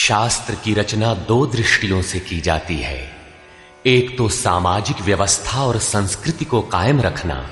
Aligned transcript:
शास्त्र 0.00 0.54
की 0.54 0.74
रचना 0.74 1.14
दो 1.14 1.46
दृष्टियों 1.46 2.02
से 2.02 2.18
की 2.20 2.40
जाती 2.40 2.76
है। 2.76 3.10
एक 3.86 4.18
तो 4.18 4.28
सामाजिक 4.28 5.00
व्यवस्था 5.00 5.64
और 5.64 5.78
संस्कृति 5.78 6.44
को 6.44 6.60
कायम 6.60 7.00
रखना, 7.00 7.50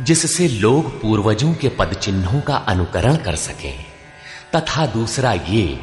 जिससे 0.00 0.48
लोग 0.48 1.02
पूर्वजों 1.02 1.54
के 1.54 1.68
पद 1.68 1.94
चिन्हों 1.94 2.40
का 2.40 2.56
अनुकरण 2.56 3.16
कर 3.16 3.36
सकें, 3.36 3.84
तथा 4.56 4.86
दूसरा 4.86 5.32
ये 5.32 5.80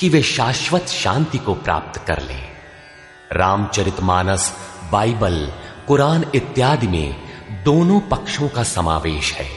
कि 0.00 0.08
वे 0.08 0.22
शाश्वत 0.22 0.86
शांति 0.86 1.38
को 1.38 1.54
प्राप्त 1.54 2.06
कर 2.06 2.22
लें। 2.22 2.48
रामचरितमानस 3.32 4.52
बाइबल, 4.92 5.52
कुरान 5.86 6.24
इत्यादि 6.34 6.86
में 6.86 7.16
दोनों 7.64 8.00
पक्षों 8.00 8.48
का 8.48 8.62
समावेश 8.62 9.32
है, 9.32 9.48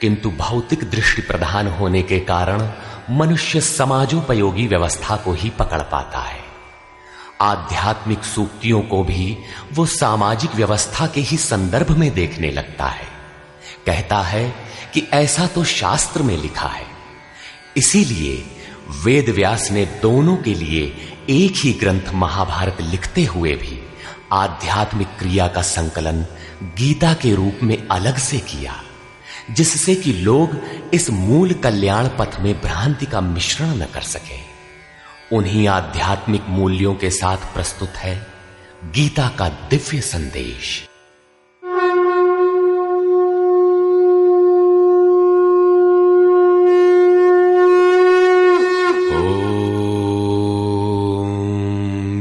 किंतु 0.00 0.30
भौतिक 0.30 0.90
दृष्टि 0.90 1.22
प्रधान 1.22 1.68
होने 1.68 2.02
के 2.02 2.18
कारण 2.18 2.60
मनुष्य 3.10 3.60
समाजोपयोगी 3.60 4.66
व्यवस्था 4.66 5.16
को 5.16 5.32
ही 5.32 5.50
पकड़ 5.50 5.82
पाता 5.82 6.18
है। 6.18 6.40
आध्यात्मिक 7.40 8.24
सूक्तियों 8.24 8.82
को 8.82 9.02
भी 9.04 9.38
वो 9.72 9.86
सामाजिक 9.86 10.54
व्यवस्था 10.54 11.06
के 11.06 11.20
ही 11.20 11.36
संदर्भ 11.36 11.90
में 11.90 12.14
देखने 12.14 12.50
लगता 12.50 12.86
है। 12.86 13.06
कहता 13.86 14.22
है 14.22 14.54
कि 14.94 15.08
ऐसा 15.12 15.46
तो 15.46 15.64
शास्त्र 15.64 16.22
में 16.22 16.36
लिखा 16.36 16.68
है। 16.68 16.86
इसीलिए 17.76 18.44
वेद 19.04 19.28
व्यास 19.28 19.70
ने 19.70 19.86
दोनों 19.86 20.36
के 20.36 20.54
लिए 20.54 20.84
एक 21.30 21.52
ही 21.56 21.72
ग्रंथ 21.72 22.12
महाभारत 22.14 22.76
लिखते 22.80 23.24
हुए 23.24 23.54
भी 23.54 23.82
आध्यात्मिक 24.32 25.08
क्रिया 25.18 25.48
का 25.48 25.62
संकलन 25.62 26.22
गीता 26.62 27.14
के 27.14 27.34
रूप 27.34 27.58
में 27.62 27.88
अलग 27.88 28.16
से 28.16 28.38
किया। 28.38 28.82
जिससे 29.50 29.94
कि 29.94 30.12
लोग 30.12 30.56
इस 30.94 31.10
मूल 31.10 31.52
कल्याण 31.52 32.08
पथ 32.08 32.40
में 32.40 32.60
भ्रांति 32.60 33.06
का 33.06 33.20
मिश्रण 33.20 33.66
न 33.66 33.86
कर 33.86 34.00
सके। 34.00 34.50
उन्हीं 35.36 35.68
आध्यात्मिक 35.68 36.42
मूल्यों 36.48 36.94
के 36.94 37.10
साथ 37.10 37.36
प्रस्तुत 37.36 37.88
है 37.88 38.26
गीता 38.84 39.28
का 39.38 39.48
दिव्य 39.48 40.00
संदेश। 40.00 40.86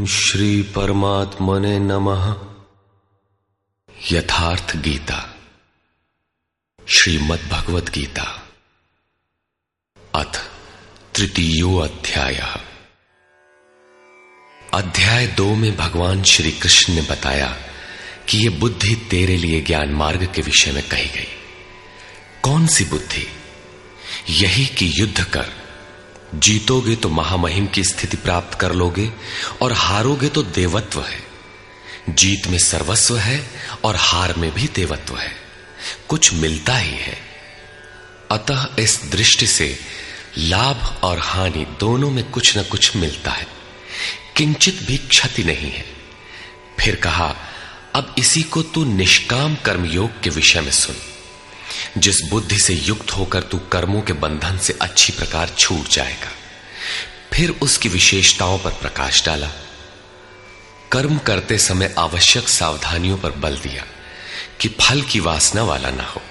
श्री 0.10 0.62
परमात्मने 0.62 1.80
नमः। 1.80 2.36
यथार्थ 4.12 4.78
गीता। 4.78 5.29
श्रीमद 6.92 7.40
भगवत 7.52 7.90
गीता 7.90 8.48
अथ 10.16 10.38
तृतीयो 11.16 11.78
अध्याय 11.78 12.36
अध्याय 14.74 15.28
दो 15.28 15.56
में 15.56 15.78
भगवान 15.78 16.24
श्री 16.24 16.52
कृष्ण 16.52 16.94
ने 16.94 17.02
बताया 17.02 17.58
कि 18.30 18.38
यह 18.38 18.60
बुद्धि 18.60 18.96
तेरे 18.96 19.38
लिए 19.38 19.62
ज्ञान 19.62 19.90
मार्ग 19.90 20.34
के 20.36 20.42
विषय 20.42 20.72
में 20.72 20.90
कही 20.90 21.06
गई। 21.06 21.28
कौन 22.44 22.68
सी 22.68 22.86
बुद्धि? 22.86 23.28
यही 24.30 24.66
कि 24.66 24.92
युद्ध 24.96 25.24
कर। 25.24 25.52
जीतोगे 26.36 26.96
तो 26.96 27.10
महामहिम 27.10 27.68
की 27.68 27.84
स्थिति 27.84 28.18
प्राप्त 28.18 28.60
कर 28.60 28.74
लोगे 28.74 29.12
और 29.62 29.74
हारोगे 29.74 30.30
तो 30.30 30.44
देवत्व 30.44 31.02
है। 31.04 31.24
जीत 32.10 32.48
में 32.48 32.60
सर्वस्व 32.60 33.18
है 33.18 33.50
और 33.84 33.96
हार 33.96 34.34
में 34.34 34.52
भी 34.52 34.68
देवत्व 34.68 35.18
है। 35.18 35.39
कुछ 36.08 36.34
मिलता 36.34 36.78
ही 36.78 36.98
है। 36.98 37.18
अतः 38.32 38.68
इस 38.80 39.02
दृष्टि 39.04 39.48
से 39.48 39.80
लाभ 40.38 41.00
और 41.04 41.20
हानि 41.20 41.66
दोनों 41.80 42.12
में 42.12 42.32
कुछ 42.32 42.58
न 42.58 42.64
कुछ 42.64 42.96
मिलता 42.96 43.32
है। 43.32 43.48
किंचित 44.38 44.84
भी 44.84 44.98
क्षति 44.98 45.44
नहीं 45.44 45.72
है। 45.72 45.86
फिर 46.80 46.96
कहा, 46.96 47.36
अब 47.96 48.16
इसी 48.18 48.42
को 48.42 48.64
तू 48.64 48.86
निष्काम 48.86 49.56
कर्मयोग 49.56 50.22
के 50.22 50.30
विषय 50.30 50.62
में 50.62 50.72
सुन। 50.72 50.96
जिस 51.98 52.22
बुद्धि 52.30 52.60
से 52.60 52.74
युक्त 52.74 53.12
होकर 53.12 53.42
तू 53.42 53.58
कर्मों 53.58 54.02
के 54.02 54.14
बंधन 54.14 54.58
से 54.58 54.78
अच्छी 54.82 55.14
प्रकार 55.14 55.50
छूट 55.58 55.88
जाएगा। 55.88 56.32
फिर 57.34 57.50
उसकी 57.50 57.90
विशेषताओं 57.90 58.60
पर 58.60 58.72
प्रकाश 58.72 59.26
डाला। 59.26 59.52
कर्म 60.92 61.18
करते 61.18 61.58
समय 61.58 61.96
आवश्यक 62.00 62.50
सावधानियों 62.50 63.18
पर 63.18 63.32
बल 63.32 63.58
दिया। 63.58 63.86
कि 64.60 64.70
फल 64.70 65.02
की 65.02 65.20
वासना 65.20 65.64
वाला 65.64 65.90
ना 65.90 66.04
हो। 66.04 66.22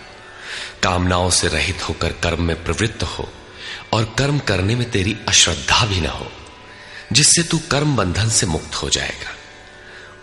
कामनाओं 0.83 1.31
से 1.31 1.49
रहित 1.49 1.89
होकर 1.89 2.13
कर्म 2.13 2.43
में 2.43 2.65
प्रवृत्त 2.65 3.03
हो 3.03 3.33
और 3.93 4.15
कर्म 4.19 4.39
करने 4.39 4.75
में 4.75 4.91
तेरी 4.91 5.17
अश्रद्धा 5.29 5.87
भी 5.87 6.01
ना 6.01 6.11
हो, 6.11 6.33
जिससे 7.13 7.43
तू 7.43 7.59
कर्म 7.59 7.97
बंधन 7.97 8.29
से 8.29 8.47
मुक्त 8.47 8.75
हो 8.75 8.91
जाएगा। 8.91 9.35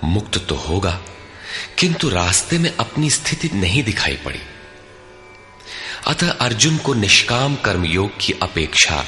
मुक्त 0.04 0.38
तो 0.38 0.56
होगा, 0.56 1.02
किंतु 1.78 2.10
रास्ते 2.10 2.58
में 2.58 2.78
अपनी 2.78 3.10
स्थिति 3.10 3.50
नहीं 3.54 3.84
दिखाई 3.84 4.16
पड़ी। 4.16 4.40
अतः 6.08 6.32
अर्जुन 6.32 6.78
को 6.78 6.94
निष्काम 6.94 7.56
कर्म 7.56 7.86
योग 7.86 8.12
की 8.22 8.34
अपेक्षा 8.44 9.06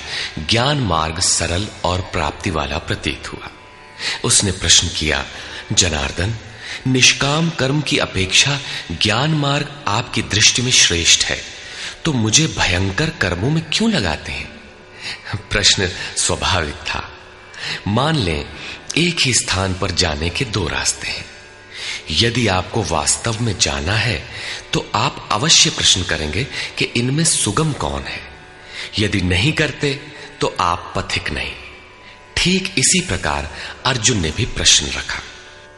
ज्ञान 0.49 0.79
मार्ग 0.79 1.19
सरल 1.19 1.67
और 1.83 2.01
प्राप्ति 2.01 2.49
वाला 2.49 2.77
प्रतीत 2.77 3.33
हुआ। 3.33 3.49
उसने 4.23 4.51
प्रश्न 4.51 4.87
किया, 4.87 5.25
जनार्दन 5.73 6.35
निष्काम 6.87 7.49
कर्म 7.49 7.81
की 7.81 7.97
अपेक्षा 7.97 8.59
ज्ञान 8.91 9.31
मार्ग 9.31 9.83
आपकी 9.87 10.21
दृष्टि 10.21 10.61
में 10.61 10.71
श्रेष्ठ 10.71 11.25
है। 11.25 11.41
तो 12.05 12.13
मुझे 12.13 12.47
भयंकर 12.47 13.09
कर्मों 13.09 13.49
में 13.49 13.63
क्यों 13.73 13.91
लगाते 13.91 14.31
हैं? 14.31 14.47
प्रश्न 15.49 15.87
स्वाभाविक 16.17 16.75
था। 16.75 17.11
मान 17.87 18.15
लें, 18.15 18.45
एक 18.97 19.17
ही 19.25 19.33
स्थान 19.33 19.73
पर 19.73 19.91
जाने 19.91 20.29
के 20.29 20.45
दो 20.45 20.67
रास्ते 20.67 21.07
हैं। 21.07 21.25
यदि 22.11 22.47
आपको 22.47 22.83
वास्तव 22.83 23.37
में 23.41 23.59
जाना 23.59 23.93
है 23.93 24.27
तो 24.73 24.91
आप 24.95 25.29
अवश्य 25.31 25.69
प्रश्न 25.69 26.03
करेंगे 26.03 26.43
कि 26.77 26.85
इनमें 26.85 27.23
सुगम 27.23 27.73
कौन 27.73 28.03
है। 28.03 28.21
यदि 28.99 29.21
नहीं 29.21 29.53
करते 29.53 29.99
तो 30.41 30.55
आप 30.59 30.93
पथिक 30.95 31.29
नहीं। 31.31 31.51
ठीक 32.37 32.73
इसी 32.77 33.01
प्रकार 33.01 33.51
अर्जुन 33.85 34.17
ने 34.17 34.31
भी 34.31 34.45
प्रश्न 34.45 34.87
रखा। 34.87 35.19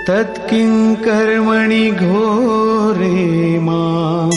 तत्किं 0.07 0.73
कर्मणि 1.05 1.85
घोरे 2.03 3.19
माँ 3.59 4.29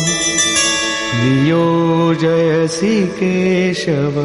नियोजयसि 1.21 2.97
केशव। 3.19 4.17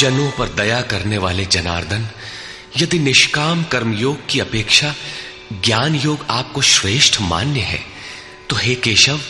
जनों 0.00 0.30
पर 0.30 0.48
दया 0.54 0.80
करने 0.82 1.18
वाले 1.18 1.44
जनार्दन, 1.46 2.06
यदि 2.76 2.98
निष्काम 2.98 3.62
कर्मयोग 3.64 4.26
की 4.28 4.40
अपेक्षा 4.40 4.94
ज्ञान 5.64 5.94
योग 5.94 6.24
आपको 6.30 6.60
श्रेष्ठ 6.62 7.20
मान्य 7.20 7.60
है 7.62 7.80
तो 8.50 8.56
हे 8.56 8.74
केशव, 8.76 9.20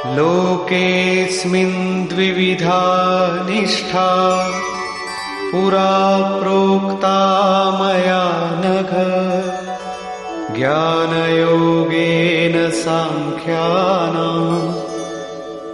लोकेऽस्मिन् 0.05 2.07
द्विविधा 2.07 3.45
निष्ठा। 3.49 4.33
पुरा 5.53 6.39
प्रोक्ता 6.39 7.71
मया 7.71 8.61
नघ। 8.65 8.89
ज्ञानयोगेन 10.55 12.71
साङ्ख्यानाम् 12.71 14.73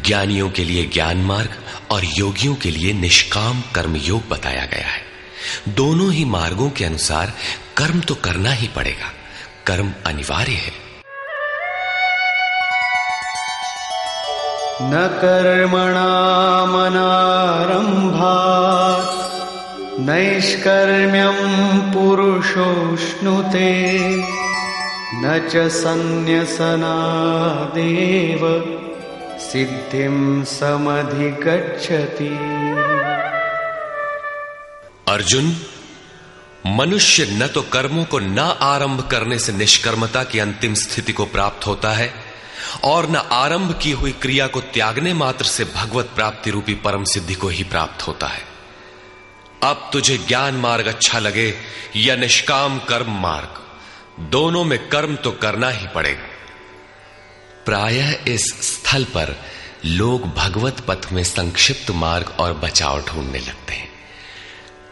ज्ञानियों 0.05 0.49
के 0.49 0.63
लिए 0.63 0.85
ज्ञान 0.85 1.17
मार्ग 1.17 1.49
और 1.91 2.01
योगियों 2.05 2.55
के 2.55 2.71
लिए 2.71 2.93
निष्काम 2.93 3.63
कर्म 3.75 3.95
योग 3.95 4.29
बताया 4.29 4.65
गया 4.65 4.87
है। 4.87 5.05
दोनों 5.69 6.11
ही 6.11 6.25
मार्गों 6.25 6.69
के 6.69 6.85
अनुसार 6.85 7.33
कर्म 7.77 8.01
तो 8.01 8.15
करना 8.15 8.51
ही 8.51 8.67
पड़ेगा। 8.67 9.13
कर्म 9.67 9.93
अनिवार्य 10.05 10.51
है। 10.51 10.85
न 14.81 15.19
कर्मणा 15.21 15.71
कर्मणामनारम्भात् 15.73 16.95
नैष्कर्म्यम् 19.99 21.93
पुरुषोष्णुते 21.93 22.85
न 25.15 25.49
च 25.53 25.71
सन्न्यसनादेव, 25.71 26.75
सिद्धिं 29.39 30.43
समधिगच्छति। 30.43 32.29
अर्जुन, 35.11 35.57
मनुष्य 36.67 37.25
न 37.31 37.47
तो 37.47 37.61
कर्मों 37.61 38.05
को 38.05 38.19
न 38.19 38.39
आरंभ 38.61 39.07
करने 39.11 39.39
से 39.39 39.53
निष्कर्मता 39.53 40.23
की 40.23 40.39
अंतिम 40.39 40.73
स्थिति 40.73 41.13
को 41.13 41.25
प्राप्त 41.25 41.67
होता 41.67 41.89
है, 41.89 42.13
और 42.83 43.09
न 43.09 43.15
आरंभ 43.15 43.79
की 43.81 43.91
हुई 43.91 44.11
क्रिया 44.11 44.47
को 44.47 44.61
त्यागने 44.61 45.13
मात्र 45.13 45.45
से 45.45 45.63
भगवत 45.63 46.09
प्राप्ति 46.15 46.51
रूपी 46.51 46.73
परम 46.73 47.03
सिद्धि 47.03 47.33
को 47.33 47.47
ही 47.47 47.63
प्राप्त 47.63 48.07
होता 48.07 48.27
है। 48.27 48.43
अब 49.63 49.89
तुझे 49.93 50.17
ज्ञान 50.17 50.55
मार्ग 50.55 50.87
अच्छा 50.87 51.19
लगे 51.19 51.53
या 51.95 52.15
निष्काम 52.15 52.79
कर्म 52.79 53.11
मार्ग? 53.11 53.64
दोनों 54.19 54.63
में 54.63 54.89
कर्म 54.89 55.15
तो 55.15 55.31
करना 55.31 55.69
ही 55.69 55.87
पड़ेगा। 55.87 56.23
प्रायः 57.65 58.17
इस 58.27 58.45
स्थल 58.45 59.03
पर 59.03 59.41
लोग 59.85 60.33
भगवत 60.33 60.79
पथ 60.87 61.11
में 61.11 61.23
संक्षिप्त 61.23 61.91
मार्ग 61.91 62.35
और 62.39 62.53
बचाव 62.53 63.05
ढूँढने 63.05 63.39
लगते 63.39 63.73
हैं। 63.73 63.89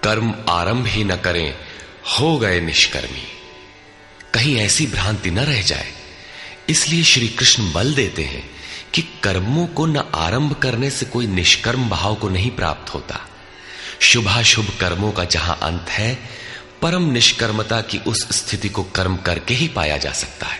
कर्म 0.03 0.35
आरंभ 0.49 0.85
ही 0.85 1.03
न 1.03 1.15
करें, 1.15 1.57
हो 2.19 2.39
गए 2.39 2.61
निष्कर्मी। 2.61 3.23
कहीं 4.33 4.57
ऐसी 4.57 4.87
भ्रांति 4.87 5.31
न 5.31 5.39
रह 5.39 5.61
जाए। 5.61 5.93
इसलिए 6.69 7.03
श्री 7.03 7.27
कृष्ण 7.27 7.73
बल 7.73 7.93
देते 7.93 8.23
हैं 8.23 8.49
कि 8.93 9.01
कर्मों 9.01 9.67
को 9.67 9.85
न 9.85 9.97
आरंभ 10.15 10.53
करने 10.53 10.89
से 10.89 11.05
कोई 11.05 11.27
निष्कर्म 11.27 11.89
भाव 11.89 12.15
को 12.15 12.29
नहीं 12.29 12.51
प्राप्त 12.51 12.93
होता। 12.93 13.27
शुभाशुभ 13.99 14.77
कर्मों 14.79 15.11
का 15.11 15.23
जहाँ 15.23 15.59
अंत 15.61 15.89
है 15.89 16.42
परम 16.83 17.03
निष्कर्मता 17.11 17.81
की 17.81 17.97
उस 17.97 18.27
स्थिति 18.31 18.69
को 18.69 18.83
कर्म 18.83 19.15
करके 19.17 19.53
ही 19.53 19.67
पाया 19.67 19.97
जा 19.97 20.11
सकता 20.11 20.47
है। 20.47 20.59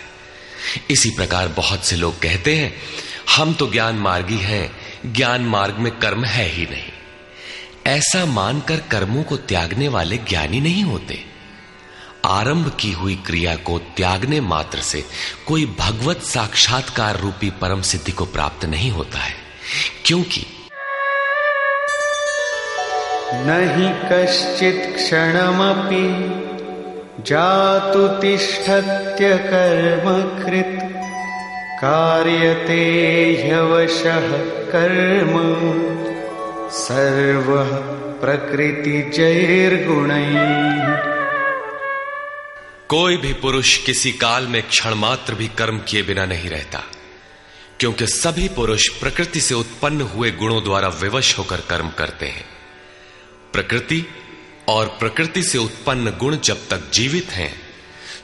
इसी 0.90 1.10
प्रकार 1.10 1.48
बहुत 1.48 1.84
से 1.84 1.96
लोग 1.96 2.18
कहते 2.22 2.56
हैं, 2.56 2.74
हम 3.36 3.54
तो 3.54 3.70
ज्ञान 3.70 3.94
मार्गी 3.94 4.38
हैं, 4.38 4.70
ज्ञान 5.12 5.42
मार्ग 5.42 5.74
में 5.74 5.98
कर्म 5.98 6.24
है 6.24 6.48
ही 6.48 6.64
नहीं। 6.64 6.92
ऐसा 7.86 8.24
मानकर 8.26 8.80
कर्मों 8.80 9.22
को 9.22 9.36
त्यागने 9.36 9.88
वाले 9.88 10.18
ज्ञानी 10.18 10.60
नहीं 10.60 10.84
होते। 10.84 11.24
आरंभ 12.24 12.76
की 12.80 12.92
हुई 12.92 13.14
क्रिया 13.16 13.56
को 13.56 13.78
त्यागने 13.78 14.40
मात्र 14.40 14.80
से 14.80 15.04
कोई 15.46 15.66
भगवत 15.78 16.22
साक्षात्कार 16.22 17.20
रूपी 17.20 17.50
परम 17.50 17.82
सिद्धि 17.82 18.12
को 18.12 18.24
प्राप्त 18.24 18.64
नहीं 18.64 18.90
होता 18.90 19.18
है, 19.18 19.34
क्योंकि 20.04 20.46
न 23.46 23.48
हि 23.74 23.88
कश्चित् 24.10 24.84
क्षणमपि 24.96 26.06
जातु 27.28 28.02
तिष्ठत्य 28.20 29.28
कर्मकृत् 29.44 30.82
कार्यते 31.80 32.82
ह्यवशः 33.42 34.28
कर्म। 34.72 35.34
सर्वः 36.74 37.70
प्रकृतिजैर्गुणैः 38.20 39.02
कोई 42.88 43.16
भी 43.16 43.32
पुरुष 43.32 43.76
किसी 43.76 44.12
काल 44.14 44.46
में 44.46 44.62
क्षण 44.62 44.94
मात्र 44.94 45.34
भी 45.34 45.48
कर्म 45.58 45.78
किए 45.78 46.02
बिना 46.02 46.24
नहीं 46.24 46.48
रहता, 46.50 46.80
क्योंकि 47.80 48.06
सभी 48.06 48.48
पुरुष 48.48 48.88
प्रकृति 49.00 49.40
से 49.40 49.54
उत्पन्न 49.54 50.00
हुए 50.14 50.30
गुणों 50.32 50.62
द्वारा 50.64 50.88
विवश 51.02 51.38
होकर 51.38 51.60
कर्म 51.70 51.88
करते 51.98 52.26
हैं। 52.26 52.44
प्रकृति 53.54 54.06
और 54.68 54.86
प्रकृति 54.86 55.42
से 55.42 55.58
उत्पन्न 55.58 56.10
गुण 56.10 56.36
जब 56.36 56.68
तक 56.68 56.90
जीवित 56.94 57.30
हैं, 57.30 57.62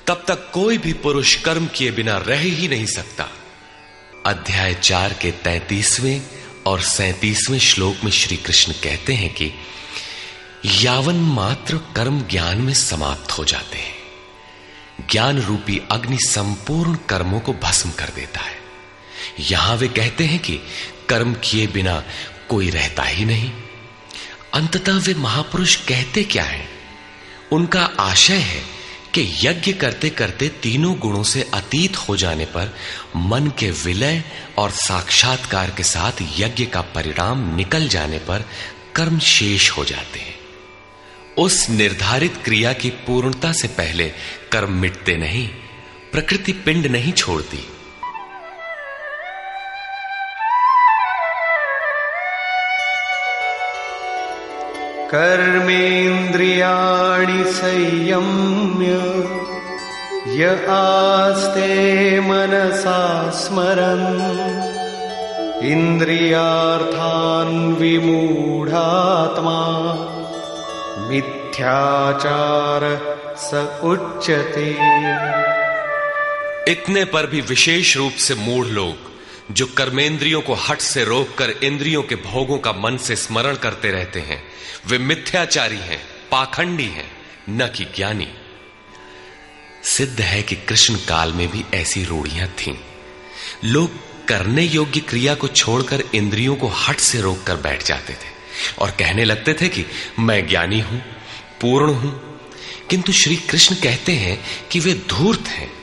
तब 0.06 0.24
तक 0.28 0.50
कोई 0.54 0.78
भी 0.78 0.92
पुरुष 0.92 1.34
कर्म 1.34 1.66
किए 1.66 1.90
बिना 1.90 2.16
रह 2.16 2.40
ही 2.40 2.68
नहीं 2.68 2.86
सकता। 2.86 3.28
अध्याय 4.26 4.74
चार 4.74 5.12
के 5.12 5.30
तैतीसवें 5.30 6.22
और 6.66 6.80
सैतीसवें 6.80 7.58
श्लोक 7.58 7.96
में 8.04 8.12
श्री 8.12 8.36
कृष्ण 8.36 8.72
कहते 8.72 9.12
हैं 9.12 9.34
कि 9.34 9.52
यावन 10.66 11.14
मात्र 11.14 11.76
कर्म 11.76 12.20
ज्ञान 12.20 12.58
में 12.58 12.74
समाप्त 12.74 13.30
हो 13.30 13.44
जाते 13.44 13.78
हैं। 13.78 13.94
ज्ञान 15.10 15.42
रूपी 15.42 15.80
अग्नि 15.90 16.18
संपूर्ण 16.20 16.94
कर्मों 17.08 17.40
को 17.40 17.52
भस्म 17.52 17.90
कर 17.90 18.08
देता 18.16 18.40
है। 18.40 18.58
यहाँ 19.40 19.76
वे 19.76 19.88
कहते 19.88 20.24
हैं 20.24 20.38
कि 20.38 20.60
कर्म 21.08 21.34
किए 21.34 21.66
बिना 21.66 22.04
कोई 22.48 22.70
रहता 22.70 23.02
ही 23.02 23.24
नहीं। 23.24 23.52
अंततः 24.54 24.98
वे 24.98 25.14
महापुरुष 25.14 25.76
कहते 25.76 26.24
क्या 26.24 26.44
हैं? 26.44 26.68
उनका 27.52 27.82
आशय 28.00 28.34
है 28.34 28.62
कि 29.14 29.38
यज्ञ 29.42 29.72
करते 29.72 30.10
करते 30.10 30.48
तीनों 30.48 30.98
गुणों 30.98 31.22
से 31.22 31.50
अतीत 31.54 31.96
हो 31.96 32.16
जाने 32.16 32.44
पर 32.44 32.74
मन 33.16 33.52
के 33.58 33.70
विलय 33.70 34.24
और 34.58 34.70
साक्षात्कार 34.70 35.70
के 35.70 35.82
साथ 35.82 36.12
यज्ञ 36.38 36.66
का 36.66 36.80
परिणाम 36.80 37.56
निकल 37.56 37.88
जाने 37.88 38.18
पर 38.18 38.44
कर्म 38.96 39.18
शेष 39.18 39.70
हो 39.70 39.84
जाते 39.84 40.18
हैं। 40.18 40.34
उस 41.38 41.70
निर्धारित 41.70 42.34
क्रिया 42.44 42.72
की 42.72 42.90
पूर्णता 42.90 43.52
से 43.52 43.68
पहले 43.68 44.12
कर्म 44.52 44.72
मिटते 44.72 45.16
नहीं, 45.16 45.48
प्रकृति 46.12 46.52
पिंड 46.52 46.86
नहीं 46.86 47.12
छोड़ती। 47.12 47.68
कर्मेन्द्रियाणि 55.14 57.44
संयम्य। 57.44 60.40
य 60.40 60.66
आस्ते 60.70 62.20
मनसा 62.20 63.30
स्मरन्। 63.30 65.64
इन्द्रियार्थान् 65.64 67.74
विमूढात्मा। 67.74 69.58
मिथ्याचार 71.08 73.00
स 73.36 73.80
उच्यते। 73.82 74.76
इतने 76.72 77.04
पर 77.04 77.26
भी 77.26 77.40
विशेष 77.40 77.96
रूप 77.96 78.12
से 78.12 78.34
मूढ़ 78.34 78.66
लोग 78.66 79.10
जो 79.50 79.66
कर्मेंद्रियों 79.66 80.40
को 80.40 80.54
हट 80.54 80.80
से 80.80 81.04
रोककर 81.04 81.50
इंद्रियों 81.50 82.02
के 82.02 82.14
भोगों 82.14 82.58
का 82.58 82.72
मन 82.72 82.96
से 82.96 83.16
स्मरण 83.16 83.56
करते 83.56 83.90
रहते 83.90 84.20
हैं, 84.20 84.44
वे 84.86 84.98
मिथ्याचारी 84.98 85.78
हैं, 85.78 86.02
पाखंडी 86.30 86.84
हैं, 86.84 87.12
न 87.50 87.66
कि 87.66 87.84
ज्ञानी। 87.84 88.28
सिद्ध 89.84 90.20
है 90.20 90.42
कि 90.42 90.56
कृष्ण 90.56 90.94
काल 90.94 91.32
में 91.32 91.48
भी 91.48 91.64
ऐसी 91.74 92.04
रूढ़ियाँ 92.04 92.48
थीं। 92.48 92.76
लोग 93.64 93.90
करने 94.28 94.62
योग्य 94.62 95.00
क्रिया 95.00 95.34
को 95.34 95.48
छोड़कर 95.48 96.04
इंद्रियों 96.14 96.56
को 96.56 96.68
हट 96.68 96.96
से 96.96 97.20
रोककर 97.20 97.56
बैठ 97.56 97.84
जाते 97.84 98.12
थे 98.12 98.30
और 98.78 98.90
कहने 98.90 99.24
लगते 99.24 99.54
थे 99.54 99.68
कि 99.68 99.84
मैं 100.18 100.48
ज्ञानी 100.48 100.80
हूँ, 100.80 101.00
पूर्ण 101.60 101.94
हूँ। 101.94 102.40
किंतु 102.90 103.12
श्री 103.12 103.36
कृष्ण 103.36 103.74
कहते 103.74 104.12
हैं 104.12 104.44
कि 104.68 104.80
वे 104.80 104.94
धूर्त 104.94 105.44
हैं। 105.46 105.79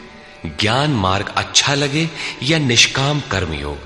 ज्ञान 0.62 0.92
मार्ग 0.92 1.34
अच्छा 1.38 1.74
लगे 1.74 2.10
या 2.44 2.58
निष्काम 2.58 3.20
कर्म 3.20 3.54
योग, 3.54 3.78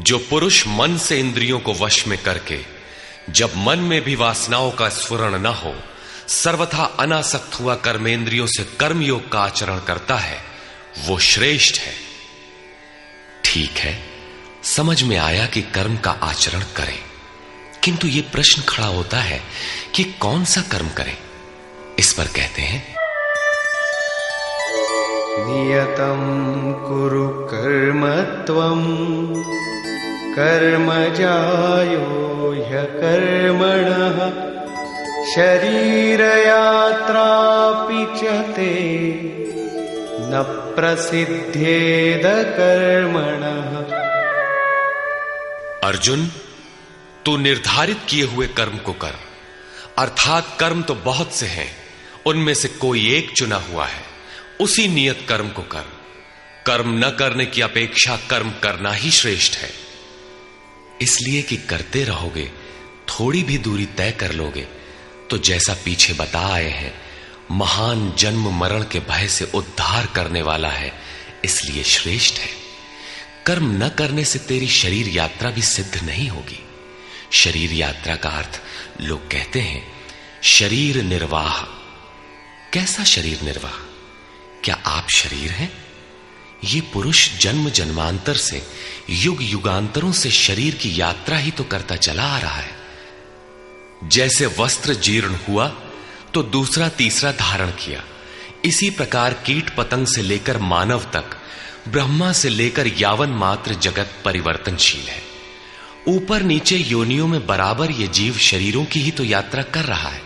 जो 0.00 0.18
पुरुष 0.18 0.66
मन 0.66 0.98
से 0.98 1.18
इंद्रियों 1.20 1.60
को 1.60 1.74
वश 1.74 2.06
में 2.06 2.22
करके, 2.22 2.60
जब 3.30 3.52
मन 3.56 3.78
में 3.78 4.02
भी 4.02 4.14
वासनाओं 4.14 4.70
का 4.70 4.88
स्फुरण 4.88 5.38
न 5.38 5.46
हो, 5.46 5.82
सर्वथा 6.28 6.84
अनासक्त 6.84 7.60
हुआ 7.60 7.74
कर्मेंद्रियों 7.74 8.46
से 8.46 8.64
कर्मयोग 8.64 9.32
का 9.32 9.40
आचरण 9.40 9.80
करता 9.80 10.16
है, 10.16 10.44
वो 10.98 11.18
श्रेष्ठ 11.18 11.78
है। 11.78 11.94
ठीक 13.44 13.70
है, 13.70 14.08
समझ 14.64 15.02
में 15.02 15.16
आया 15.16 15.46
कि 15.46 15.62
कर्म 15.62 15.96
का 15.96 16.10
आचरण 16.10 16.60
करें। 16.76 16.98
किंतु 17.84 18.06
ये 18.06 18.20
प्रश्न 18.20 18.62
खड़ा 18.62 18.86
होता 18.86 19.20
है 19.20 19.42
कि 19.94 20.04
कौन 20.04 20.44
सा 20.44 20.60
कर्म 20.60 20.88
करें? 20.88 21.16
इस 21.98 22.12
पर 22.12 22.26
कहते 22.26 22.62
हैं 22.62 23.01
नियतं 25.52 26.72
कुरु 26.72 27.28
कर्म 27.28 28.22
त्वम् 28.46 29.44
कर्मजायो 30.34 32.06
ह्यकर्मणः। 32.68 34.18
शरीरयात्रापि 35.34 38.20
च 38.20 38.22
ते 38.56 38.74
न 40.20 40.32
प्रसिद्धेद 40.76 42.26
कर्मणः 42.26 43.70
अर्जुन, 45.88 46.30
तू 47.26 47.36
निर्धारित 47.36 47.98
किए 48.08 48.24
हुए 48.24 48.46
कर्म 48.46 48.78
को 48.78 48.92
कर। 48.92 49.14
अर्थात 49.98 50.56
कर्म 50.60 50.82
तो 50.82 50.94
बहुत 50.94 51.32
से 51.32 51.46
हैं, 51.46 51.68
उनमें 52.26 52.54
से 52.54 52.68
कोई 52.68 53.14
एक 53.14 53.36
चुना 53.36 53.56
हुआ 53.56 53.86
है। 53.86 54.11
उसी 54.60 54.88
नियत 54.88 55.24
कर्म 55.28 55.48
को 55.48 55.62
कर। 55.62 55.84
कर्म 56.66 56.98
न 56.98 57.10
करने 57.10 57.46
की 57.46 57.60
अपेक्षा 57.60 58.16
कर्म 58.30 58.50
करना 58.62 58.92
ही 58.92 59.10
श्रेष्ठ 59.10 59.56
है। 59.56 59.70
इसलिए 61.02 61.42
कि 61.42 61.56
करते 61.56 62.04
रहोगे, 62.04 62.50
थोड़ी 63.08 63.42
भी 63.42 63.58
दूरी 63.58 63.86
तय 63.86 64.10
कर 64.10 64.32
लोगे 64.32 64.66
तो 65.30 65.38
जैसा 65.38 65.74
पीछे 65.74 66.12
बता 66.12 66.46
आए 66.54 66.70
हैं, 66.70 66.94
महान 67.50 68.12
जन्म 68.18 68.48
मरण 68.50 68.82
के 68.82 69.00
भय 69.00 69.28
से 69.28 69.44
उद्धार 69.54 70.06
करने 70.06 70.42
वाला 70.42 70.68
है, 70.68 70.92
इसलिए 71.44 71.82
श्रेष्ठ 71.82 72.34
है। 72.34 72.48
कर्म 73.46 73.84
न 73.84 73.88
करने 73.88 74.24
से 74.24 74.38
तेरी 74.38 74.68
शरीर 74.68 75.08
यात्रा 75.08 75.50
भी 75.50 75.62
सिद्ध 75.62 76.02
नहीं 76.04 76.28
होगी। 76.28 76.58
शरीर 77.32 77.72
यात्रा 77.72 78.16
का 78.16 78.28
अर्थ, 78.28 78.60
लोग 79.00 79.30
कहते 79.30 79.60
हैं, 79.60 79.92
शरीर 80.42 81.02
निर्वाह। 81.02 81.62
कैसा 82.72 83.04
शरीर 83.04 83.42
निर्वाह? 83.42 83.91
क्या 84.64 84.74
आप 84.86 85.06
शरीर 85.14 85.50
हैं? 85.50 85.72
ये 86.64 86.80
पुरुष 86.80 87.38
जन्म 87.38 87.70
जन्मांतर 87.70 88.34
से, 88.34 88.62
युग 89.10 89.42
युगांतरों 89.42 90.12
से 90.12 90.30
शरीर 90.30 90.74
की 90.74 91.00
यात्रा 91.00 91.36
ही 91.36 91.50
तो 91.50 91.64
करता 91.64 91.96
चला 91.96 92.22
आ 92.22 92.38
रहा 92.38 92.60
है। 92.60 92.70
जैसे 94.04 94.46
वस्त्र 94.46 94.94
जीर्ण 94.94 95.36
हुआ 95.48 95.68
तो 96.34 96.42
दूसरा 96.42 96.88
तीसरा 96.88 97.32
धारण 97.32 97.70
किया। 97.70 98.04
इसी 98.64 98.90
प्रकार 98.90 99.32
कीट 99.32 99.76
पतंग 99.76 100.06
से 100.06 100.22
लेकर 100.22 100.58
मानव 100.58 101.10
तक, 101.12 101.24
ब्रह्मा 101.88 102.32
से 102.32 102.48
लेकर 102.48 102.86
यावन 102.86 103.30
मात्र 103.30 103.74
जगत 103.74 104.10
परिवर्तनशील 104.24 105.08
है। 105.08 105.22
ऊपर 106.08 106.42
नीचे 106.42 106.76
योनियों 106.76 107.26
में 107.26 107.46
बराबर 107.46 107.90
ये 107.90 108.08
जीव 108.08 108.36
शरीरों 108.38 108.84
की 108.84 109.00
ही 109.00 109.10
तो 109.10 109.24
यात्रा 109.24 109.62
कर 109.62 109.84
रहा 109.84 110.08
है। 110.08 110.22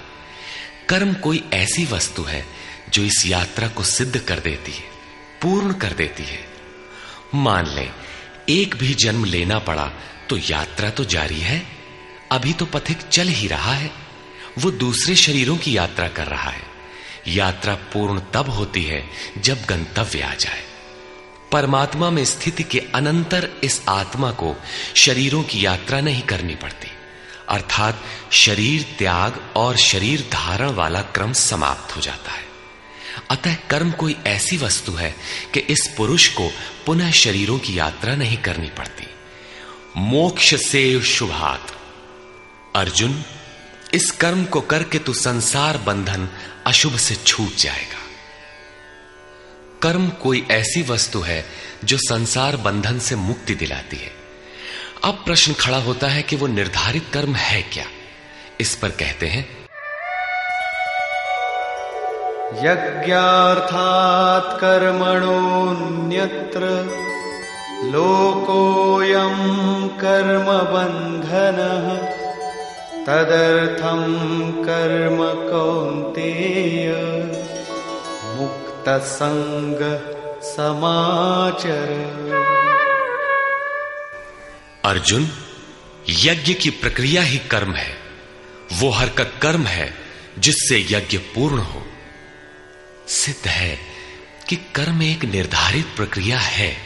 कर्म 0.89 1.15
कोई 1.15 1.45
ऐसी 1.53 1.85
वस्तु 1.85 2.23
है 2.23 2.56
जो 2.95 3.03
इस 3.03 3.23
यात्रा 3.27 3.69
को 3.69 3.83
सिद्ध 3.83 4.19
कर 4.19 4.39
देती 4.39 4.73
है, 4.73 4.85
पूर्ण 5.43 5.73
कर 5.73 5.93
देती 5.93 6.23
है। 6.23 6.49
मान 7.35 7.67
लें, 7.67 7.95
एक 8.49 8.77
भी 8.77 8.95
जन्म 8.95 9.25
लेना 9.25 9.59
पड़ा 9.59 9.93
तो 10.31 10.37
यात्रा 10.37 10.91
तो 10.91 11.05
जारी 11.05 11.41
है। 11.41 11.67
अभी 12.33 12.53
तो 12.53 12.67
पथिक 12.67 12.97
चल 12.97 13.29
ही 13.29 13.49
रहा 13.49 13.73
है। 13.73 13.91
वो 14.59 14.71
दूसरे 14.71 15.17
शरीरों 15.17 15.57
की 15.57 15.77
यात्रा 15.77 16.09
कर 16.09 16.27
रहा 16.27 16.51
है। 16.51 16.63
यात्रा 17.29 17.75
पूर्ण 17.75 18.21
तब 18.35 18.51
होती 18.51 18.83
है, 18.83 19.09
जब 19.39 19.65
गंतव्य 19.65 20.21
आ 20.21 20.35
जाए। 20.35 20.65
परमात्मा 21.53 22.11
में 22.11 22.25
स्थिति 22.25 22.63
के 22.63 22.79
अनंतर 22.79 23.51
इस 23.65 23.83
आत्मा 23.89 24.31
को 24.31 24.57
शरीरों 24.95 25.43
की 25.43 25.67
यात्रा 25.67 26.01
नहीं 26.01 26.23
करनी 26.23 26.55
पड़ती। 26.55 26.89
अर्थात 27.49 28.03
शरीर 28.33 28.97
त्याग 28.99 29.53
और 29.57 29.77
शरीर 29.77 30.21
धारण 30.33 30.71
वाला 30.71 31.03
क्रम 31.03 31.33
समाप्त 31.33 31.97
हो 31.97 32.01
जाता 32.01 32.33
है। 32.33 32.46
अतः 33.31 33.55
कर्म 33.55 33.91
कोई 33.91 34.17
ऐसी 34.27 34.57
वस्तु 34.57 34.93
है 34.93 35.15
कि 35.55 35.61
इस 35.61 35.95
पुरुष 35.97 36.29
को 36.29 36.51
पुनः 36.87 37.11
शरीरों 37.11 37.59
की 37.59 37.79
यात्रा 37.79 38.15
नहीं 38.15 38.37
करनी 38.37 38.69
पड़ती। 38.69 39.07
मोक्ष 39.97 40.55
से 40.55 41.03
शुभात। 41.03 41.81
अर्जुन, 42.77 43.25
इस 43.95 44.11
कर्म 44.11 44.45
को 44.45 44.61
करके 44.61 44.99
तू 44.99 45.13
संसार 45.13 45.79
बंधन 45.79 46.29
अशुभ 46.67 46.97
से 46.97 47.15
छूट 47.15 47.57
जाएगा। 47.57 47.99
कर्म 49.83 50.09
कोई 50.09 50.47
ऐसी 50.51 50.83
वस्तु 50.83 51.21
है 51.21 51.47
जो 51.85 51.99
संसार 51.99 52.57
बंधन 52.57 52.99
से 52.99 53.17
मुक्ति 53.17 53.55
दिलाती 53.55 53.97
है। 53.97 54.13
अब 55.05 55.15
प्रश्न 55.15 55.53
खड़ा 55.53 55.79
होता 55.79 56.09
है 56.09 56.23
कि 56.23 56.37
वो 56.37 56.47
निर्धारित 56.47 57.07
कर्म 57.13 57.35
है 57.35 57.63
क्या? 57.63 57.87
इस 58.61 58.75
पर 58.75 58.89
कहते 58.89 59.27
हैं 59.27 59.66
यज्ञार्थात् 62.55 64.61
कर्मणोऽन्यत्र 64.61 66.61
लोकोऽयं 67.85 69.89
कर्मबन्धनः 69.89 72.07
तदर्थं 73.07 74.63
कर्म 74.63 75.51
कौन्तेय 75.51 76.95
मुक्तसङ्ग 78.37 80.01
समाचर। 80.43 82.15
अर्जुन, 84.85 85.29
यज्ञ 86.09 86.55
की 86.55 86.71
प्रक्रिया 86.71 87.23
ही 87.23 87.39
कर्म 87.39 87.73
है, 87.73 87.97
वो 88.73 88.91
हरकत 88.91 89.33
कर्म 89.43 89.63
है 89.63 89.95
जिससे 90.39 90.87
यज्ञ 90.91 91.19
पूर्ण 91.19 91.59
हो। 91.59 91.83
सिद्ध 93.09 93.49
है 93.49 93.79
कि 94.49 94.57
कर्म 94.57 95.03
एक 95.03 95.25
निर्धारित 95.25 95.87
प्रक्रिया 95.87 96.39
है। 96.39 96.77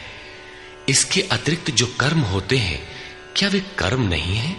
इसके 0.89 1.21
अतिरिक्त 1.21 1.71
जो 1.71 1.85
कर्म 1.99 2.19
होते 2.19 2.57
हैं, 2.57 2.87
क्या 3.37 3.49
वे 3.49 3.59
कर्म 3.59 4.01
नहीं 4.01 4.35
है? 4.35 4.55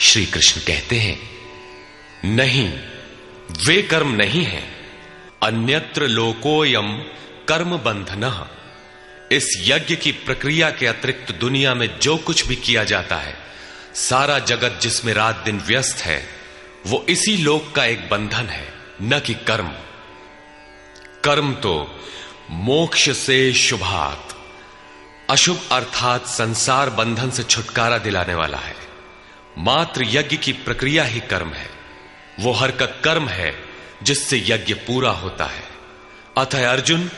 श्री 0.00 0.26
कृष्ण 0.26 0.60
कहते 0.60 0.96
हैं, 0.96 1.20
नहीं, 2.24 2.68
वे 3.66 3.82
कर्म 3.82 4.12
नहीं 4.12 4.44
है। 4.44 4.62
अन्यत्र 5.42 6.06
लोकोयम 6.06 6.98
कर्म 7.48 7.76
बंधन। 7.76 8.48
इस 9.32 9.48
यज्ञ 9.60 9.96
की 9.96 10.12
प्रक्रिया 10.12 10.70
के 10.70 10.86
अतिरिक्त 10.86 11.32
दुनिया 11.32 11.74
में 11.74 11.98
जो 11.98 12.16
कुछ 12.16 12.46
भी 12.46 12.56
किया 12.56 12.84
जाता 12.84 13.16
है, 13.16 13.36
सारा 13.94 14.38
जगत 14.38 14.78
जिसमें 14.82 15.14
रात 15.14 15.36
दिन 15.36 15.58
व्यस्त 15.58 15.96
है, 15.96 16.28
वो 16.86 17.06
इसी 17.08 17.36
लोक 17.36 17.74
का 17.74 17.84
एक 17.84 18.08
बंधन 18.08 18.46
है, 18.46 18.74
न 19.02 19.20
कि 19.20 19.34
कर्म। 19.34 19.72
कर्म 21.24 21.54
तो 21.54 22.00
मोक्ष 22.50 23.10
से 23.10 23.52
शुभात। 23.52 24.36
अशुभ 25.30 25.68
अर्थात 25.72 26.26
संसार 26.26 26.90
बंधन 26.90 27.30
से 27.30 27.42
छुटकारा 27.42 27.98
दिलाने 27.98 28.34
वाला 28.34 28.58
है। 28.58 28.76
मात्र 29.58 30.04
यज्ञ 30.04 30.36
की 30.36 30.52
प्रक्रिया 30.52 31.04
ही 31.04 31.20
कर्म 31.20 31.52
है। 31.52 31.70
वो 32.40 32.52
हरकत 32.52 33.00
कर्म 33.04 33.28
है 33.28 33.64
जिससे 34.02 34.44
यज्ञ 34.46 34.74
पूरा 34.74 35.10
होता 35.10 35.44
है। 35.44 35.62
अतः 36.38 36.70
अर्जुन, 36.70 37.10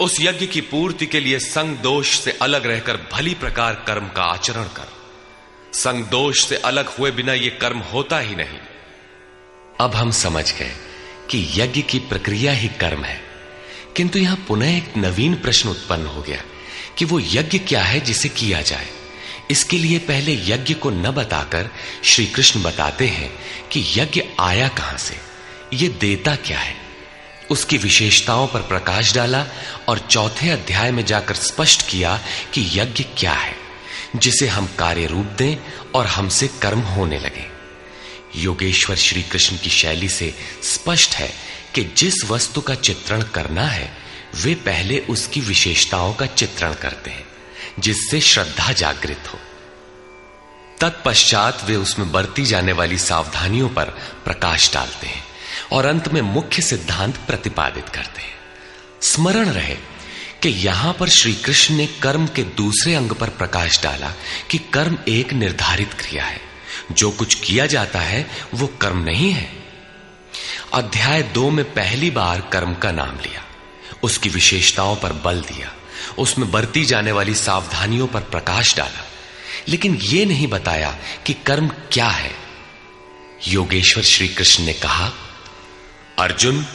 उस 0.00 0.16
यज्ञ 0.20 0.46
की 0.46 0.60
पूर्ति 0.60 1.06
के 1.06 1.20
लिए 1.20 1.38
संग 1.38 1.76
दोष 1.76 2.18
से 2.18 2.38
अलग 2.42 2.66
रहकर 2.66 2.98
भली 3.12 3.34
प्रकार 3.34 3.74
कर्म 3.74 4.08
का 4.08 4.22
आचरण 4.22 4.64
कर। 4.64 4.92
संग 5.72 6.04
दोष 6.04 6.44
से 6.44 6.56
अलग 6.56 6.88
हुए 6.88 7.10
बिना 7.10 7.32
यह 7.32 7.58
कर्म 7.60 7.78
होता 7.78 8.18
ही 8.18 8.34
नहीं। 8.34 8.58
अब 9.80 9.94
हम 9.94 10.10
समझ 10.10 10.54
गए 10.54 10.72
कि 11.30 11.48
यज्ञ 11.54 11.82
की 11.82 11.98
प्रक्रिया 11.98 12.52
ही 12.52 12.68
कर्म 12.68 13.04
है। 13.04 13.23
किंतु 13.96 14.18
यहाँ 14.18 14.36
पुनः 14.48 14.76
एक 14.76 14.96
नवीन 14.96 15.34
प्रश्न 15.34 15.68
उत्पन्न 15.68 16.06
हो 16.06 16.22
गया 16.22 16.42
कि 16.98 17.04
वो 17.04 17.20
यज्ञ 17.20 17.58
क्या 17.58 17.82
है 17.82 18.00
जिसे 18.00 18.28
किया 18.28 18.62
जाए। 18.62 18.88
इसके 19.50 19.78
लिए 19.78 19.98
पहले 19.98 20.32
यज्ञ 20.44 20.74
को 20.74 20.90
न 20.90 21.10
बताकर 21.10 21.70
श्री 22.04 22.26
कृष्ण 22.26 22.62
बताते 22.62 23.06
हैं 23.08 23.30
कि 23.72 23.84
यज्ञ 23.96 24.22
आया 24.40 24.68
कहाँ 24.68 24.98
से, 24.98 25.16
ये 25.72 25.88
देता 25.88 26.36
क्या 26.36 26.58
है। 26.58 26.76
उसकी 27.50 27.78
विशेषताओं 27.78 28.46
पर 28.46 28.60
प्रकाश 28.60 29.14
डाला 29.14 29.46
और 29.88 29.98
चौथे 29.98 30.48
अध्याय 30.50 30.90
में 30.90 31.04
जाकर 31.04 31.34
स्पष्ट 31.34 31.88
किया 31.88 32.20
कि 32.54 32.70
यज्ञ 32.74 33.04
क्या 33.18 33.32
है, 33.32 33.54
जिसे 34.16 34.46
हम 34.48 34.66
कार्य 34.78 35.06
रूप 35.06 35.26
दें 35.38 35.56
और 35.94 36.06
हमसे 36.06 36.48
कर्म 36.62 36.80
होने 36.80 37.18
लगे। 37.18 37.46
योगेश्वर 38.36 38.96
श्री 38.96 39.22
कृष्ण 39.22 39.56
की 39.56 39.70
शैली 39.70 40.08
से 40.08 40.34
स्पष्ट 40.62 41.14
है 41.14 41.32
कि 41.74 41.84
जिस 41.84 42.24
वस्तु 42.24 42.60
का 42.60 42.74
चित्रण 42.74 43.22
करना 43.22 43.62
है, 43.62 43.96
वे 44.34 44.54
पहले 44.54 44.98
उसकी 44.98 45.40
विशेषताओं 45.40 46.14
का 46.14 46.26
चित्रण 46.26 46.74
करते 46.74 47.10
हैं, 47.10 47.26
जिससे 47.78 48.20
श्रद्धा 48.20 48.72
जागृत 48.72 49.24
हो। 49.32 49.38
तत्पश्चात 50.80 51.64
वे 51.64 51.76
उसमें 51.76 52.12
बरती 52.12 52.44
जाने 52.44 52.72
वाली 52.72 52.98
सावधानियों 52.98 53.68
पर 53.68 53.84
प्रकाश 54.24 54.72
डालते 54.72 55.06
हैं 55.06 55.24
और 55.72 55.86
अंत 55.86 56.08
में 56.08 56.20
मुख्य 56.20 56.62
सिद्धांत 56.62 57.16
प्रतिपादित 57.16 57.88
करते 57.88 58.22
हैं। 58.22 58.34
स्मरण 59.02 59.48
रहे 59.48 59.76
कि 60.42 60.48
यहाँ 60.48 60.92
पर 60.92 61.08
श्री 61.08 61.34
कृष्ण 61.34 61.74
ने 61.74 61.86
कर्म 61.86 62.26
के 62.26 62.42
दूसरे 62.42 62.94
अंग 62.94 63.12
पर 63.12 63.28
प्रकाश 63.28 63.82
डाला 63.82 64.12
कि 64.50 64.58
कर्म 64.58 64.98
एक 65.08 65.32
निर्धारित 65.32 65.94
क्रिया 65.94 66.24
है। 66.24 66.40
जो 66.92 67.10
कुछ 67.10 67.34
किया 67.34 67.66
जाता 67.66 68.00
है, 68.00 68.30
वो 68.54 68.66
कर्म 68.66 68.98
नहीं 68.98 69.30
है। 69.32 69.63
अध्याय 70.72 71.22
दो 71.22 71.50
में 71.50 71.74
पहली 71.74 72.10
बार 72.10 72.40
कर्म 72.40 72.74
का 72.74 72.92
नाम 72.92 73.16
लिया। 73.16 73.44
उसकी 74.02 74.28
विशेषताओं 74.28 74.96
पर 74.96 75.12
बल 75.12 75.40
दिया। 75.40 75.72
उसमें 76.18 76.50
बरती 76.50 76.84
जाने 76.84 77.12
वाली 77.12 77.34
सावधानियों 77.34 78.06
पर 78.06 78.20
प्रकाश 78.20 78.76
डाला। 78.76 79.06
लेकिन 79.68 79.94
यह 79.94 80.26
नहीं 80.26 80.46
बताया 80.46 80.98
कि 81.26 81.32
कर्म 81.32 81.68
क्या 81.68 82.08
है। 82.08 82.32
योगेश्वर 83.48 84.02
श्री 84.02 84.28
कृष्ण 84.28 84.64
ने 84.64 84.72
कहा, 84.72 85.12
अर्जुन 86.18 86.66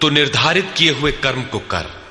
तो 0.00 0.10
निर्धारित 0.10 0.74
किए 0.76 0.90
हुए 0.90 1.12
कर्म 1.12 1.42
को 1.42 1.58
कर। 1.58 2.02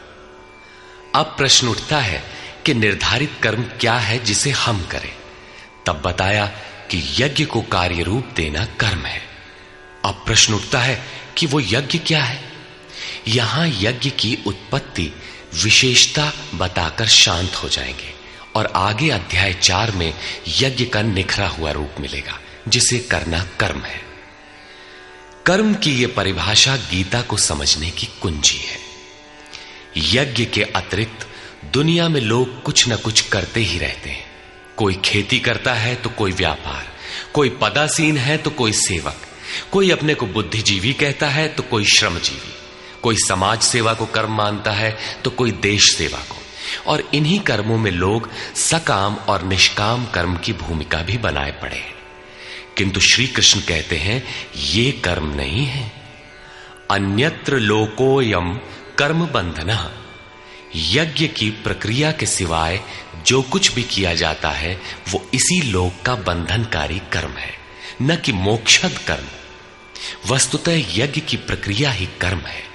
अब 1.15 1.25
प्रश्न 1.25 1.67
उठता 1.67 1.99
है 1.99 2.23
कि 2.65 2.73
निर्धारित 2.73 3.39
कर्म 3.43 3.63
क्या 3.63 3.93
है 3.93 4.23
जिसे 4.23 4.51
हम 4.51 4.83
करें। 4.83 5.15
तब 5.85 6.01
बताया 6.01 6.45
कि 6.91 7.15
यज्ञ 7.19 7.45
को 7.45 7.61
कार्य 7.61 8.03
रूप 8.03 8.25
देना 8.35 8.65
कर्म 8.65 9.05
है। 9.05 9.30
अब 10.05 10.23
प्रश्न 10.25 10.53
उठता 10.53 10.79
है 10.79 11.03
कि 11.37 11.45
वो 11.45 11.59
यज्ञ 11.59 11.97
क्या 11.97 12.23
है? 12.23 12.51
यहाँ 13.27 13.67
यज्ञ 13.67 14.09
की 14.09 14.37
उत्पत्ति 14.47 15.13
विशेषता 15.63 16.33
बताकर 16.55 17.07
शांत 17.07 17.55
हो 17.55 17.69
जाएँगे 17.69 18.13
और 18.55 18.65
आगे 18.75 19.09
अध्याय 19.09 19.53
चार 19.53 19.91
में 19.91 20.13
यज्ञ 20.47 20.85
का 20.85 21.01
निखरा 21.01 21.47
हुआ 21.47 21.71
रूप 21.71 21.95
मिलेगा, 21.99 22.39
जिसे 22.67 22.99
करना 22.99 23.47
कर्म 23.59 23.81
है। 23.81 24.01
कर्म 25.45 25.73
की 25.73 26.01
यह 26.01 26.13
परिभाषा 26.15 26.75
गीता 26.75 27.21
को 27.21 27.37
समझने 27.37 27.89
की 27.89 28.07
कुंजी 28.21 28.57
है। 28.57 28.77
यज्ञ 29.97 30.45
के 30.45 30.63
अतिरिक्त 30.63 31.27
दुनिया 31.73 32.09
में 32.09 32.21
लोग 32.21 32.63
कुछ 32.63 32.87
ना 32.87 32.95
कुछ 32.95 33.21
करते 33.21 33.59
ही 33.59 33.77
रहते 33.77 34.09
हैं। 34.09 34.25
कोई 34.77 34.93
खेती 34.93 35.39
करता 35.39 35.73
है 35.73 35.95
तो 35.95 36.09
कोई 36.09 36.31
व्यापार, 36.31 36.87
कोई 37.33 37.49
पदासीन 37.49 38.17
है 38.17 38.37
तो 38.37 38.49
कोई 38.49 38.71
सेवक 38.71 39.21
कोई 39.71 39.91
अपने 39.91 40.13
को 40.13 40.25
बुद्धिजीवी 40.25 40.93
कहता 40.93 41.27
है 41.27 41.47
तो 41.47 41.63
कोई 41.63 41.85
श्रमजीवी। 41.85 42.53
कोई 43.01 43.15
समाज 43.15 43.61
सेवा 43.61 43.93
को 43.93 44.05
कर्म 44.05 44.31
मानता 44.31 44.71
है 44.71 44.97
तो 45.23 45.29
कोई 45.29 45.51
देश 45.51 45.95
सेवा 45.95 46.19
को। 46.19 46.35
और 46.87 47.09
इन्हीं 47.13 47.39
कर्मों 47.39 47.77
में 47.77 47.91
लोग 47.91 48.29
सकाम 48.55 49.15
और 49.15 49.43
निष्काम 49.43 50.05
कर्म 50.05 50.37
की 50.37 50.53
भूमिका 50.53 50.97
भी 50.97 51.17
बनाए 51.17 51.51
पड़े 51.51 51.75
हैं। 51.75 51.93
किंतु 52.77 52.99
श्री 52.99 53.27
कृष्ण 53.27 53.59
कहते 53.59 53.97
हैं, 53.97 54.23
ये 54.55 54.91
कर्म 54.91 55.35
नहीं 55.35 55.65
है। 55.65 55.91
अन्यत्र 56.91 57.59
लोकोयम 57.59 58.59
कर्म 58.97 59.25
बंधना 59.25 59.97
यज्ञ 60.75 61.27
की 61.27 61.49
प्रक्रिया 61.49 62.11
के 62.11 62.25
सिवाय 62.25 62.81
जो 63.25 63.41
कुछ 63.41 63.73
भी 63.73 63.83
किया 63.83 64.15
जाता 64.15 64.49
है, 64.49 64.81
वो 65.09 65.27
इसी 65.33 65.61
लोक 65.61 66.05
का 66.05 66.15
बंधनकारी 66.15 66.99
कर्म 66.99 67.31
है। 67.31 67.53
न 68.01 68.15
कि 68.15 68.31
मोक्षद 68.31 68.97
कर्म। 69.07 69.40
वस्तुतः 70.31 70.71
यज्ञ 70.71 71.21
की 71.21 71.37
प्रक्रिया 71.37 71.91
ही 71.91 72.05
कर्म 72.05 72.39
है। 72.39 72.71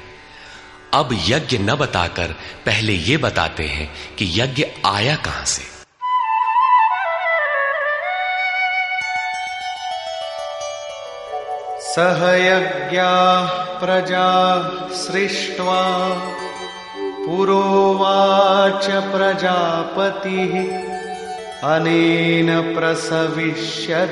अब 0.95 1.25
यज्ञ 1.29 1.59
न 1.59 1.75
बताकर 1.75 2.27
पहले 2.67 2.93
ये 2.93 3.17
बताते 3.17 3.65
हैं 3.65 4.17
कि 4.17 4.33
यज्ञ 4.35 4.67
आया 4.87 5.17
कहाँ 5.17 5.45
से। 5.45 5.77
सहयज्ञा 11.81 13.43
प्रजा 13.81 14.27
सृष्ट्वा 14.95 16.09
पुरोवाच 17.27 18.87
प्रजापतिः 18.87 20.53
अनेन 21.75 22.75
प्रसविष्यध्वम्। 22.75 24.07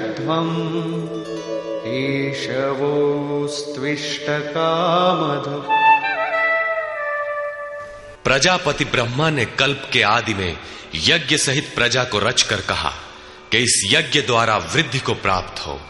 प्रजापति 8.25 8.85
ब्रह्मा 8.85 9.31
ने 9.31 9.45
कल्प 9.45 9.91
के 9.93 10.03
आदि 10.03 10.35
में 10.35 10.59
यज्ञ 10.95 11.37
सहित 11.37 11.73
प्रजा 11.75 12.05
को 12.05 12.19
रचकर 12.19 12.61
कहा 12.61 12.91
कि 13.53 13.59
इस 13.59 13.89
यज्ञ 13.91 14.21
द्वारा 14.21 14.57
वृद्धि 14.57 14.99
को 14.99 15.15
प्राप्त 15.15 15.67
हो। 15.67 15.81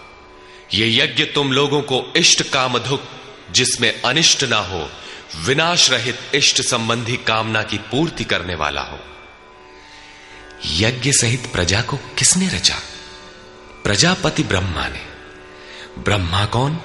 ये 0.74 1.04
यज्ञ 1.04 1.24
तुम 1.24 1.52
लोगों 1.52 1.82
को 1.82 2.12
इष्ट 2.16 2.42
कामधुक, 2.42 3.02
जिसमें 3.50 4.02
अनिष्ट 4.02 4.44
ना 4.44 4.56
हो 4.56 4.90
विनाश 5.36 5.90
रहित 5.90 6.18
इष्ट 6.34 6.62
संबंधी 6.62 7.16
कामना 7.16 7.62
की 7.62 7.78
पूर्ति 7.78 8.24
करने 8.24 8.54
वाला 8.54 8.82
हो। 8.82 8.98
यज्ञ 10.66 11.12
सहित 11.12 11.50
प्रजा 11.52 11.80
को 11.80 11.96
किसने 11.96 12.48
रचा? 12.48 12.76
प्रजापति 13.84 14.42
ब्रह्मा 14.42 14.88
ने। 14.88 15.13
ब्रह्मा 15.98 16.44
कौन? 16.44 16.80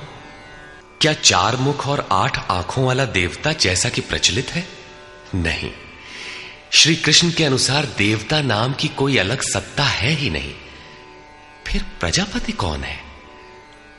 क्या 1.02 1.14
चार 1.14 1.56
मुख 1.56 1.88
और 1.88 2.10
आठ 2.12 2.52
आँखों 2.52 2.86
वाला 2.86 3.06
देवता 3.06 3.52
जैसा 3.52 3.90
कि 3.90 4.02
प्रचलित 4.02 4.50
है? 4.50 4.68
नहीं। 5.36 5.72
श्री 6.72 6.96
कृष्ण 6.96 7.32
के 7.32 7.44
अनुसार 7.44 7.86
देवता 7.86 8.42
नाम 8.42 8.74
की 8.74 8.88
कोई 8.88 9.18
अलग 9.18 9.42
सत्ता 9.42 9.84
है 9.84 10.10
ही 10.10 10.30
नहीं। 10.30 10.54
फिर 11.68 11.86
प्रजापति 12.00 12.52
कौन 12.52 12.84
है? 12.84 13.04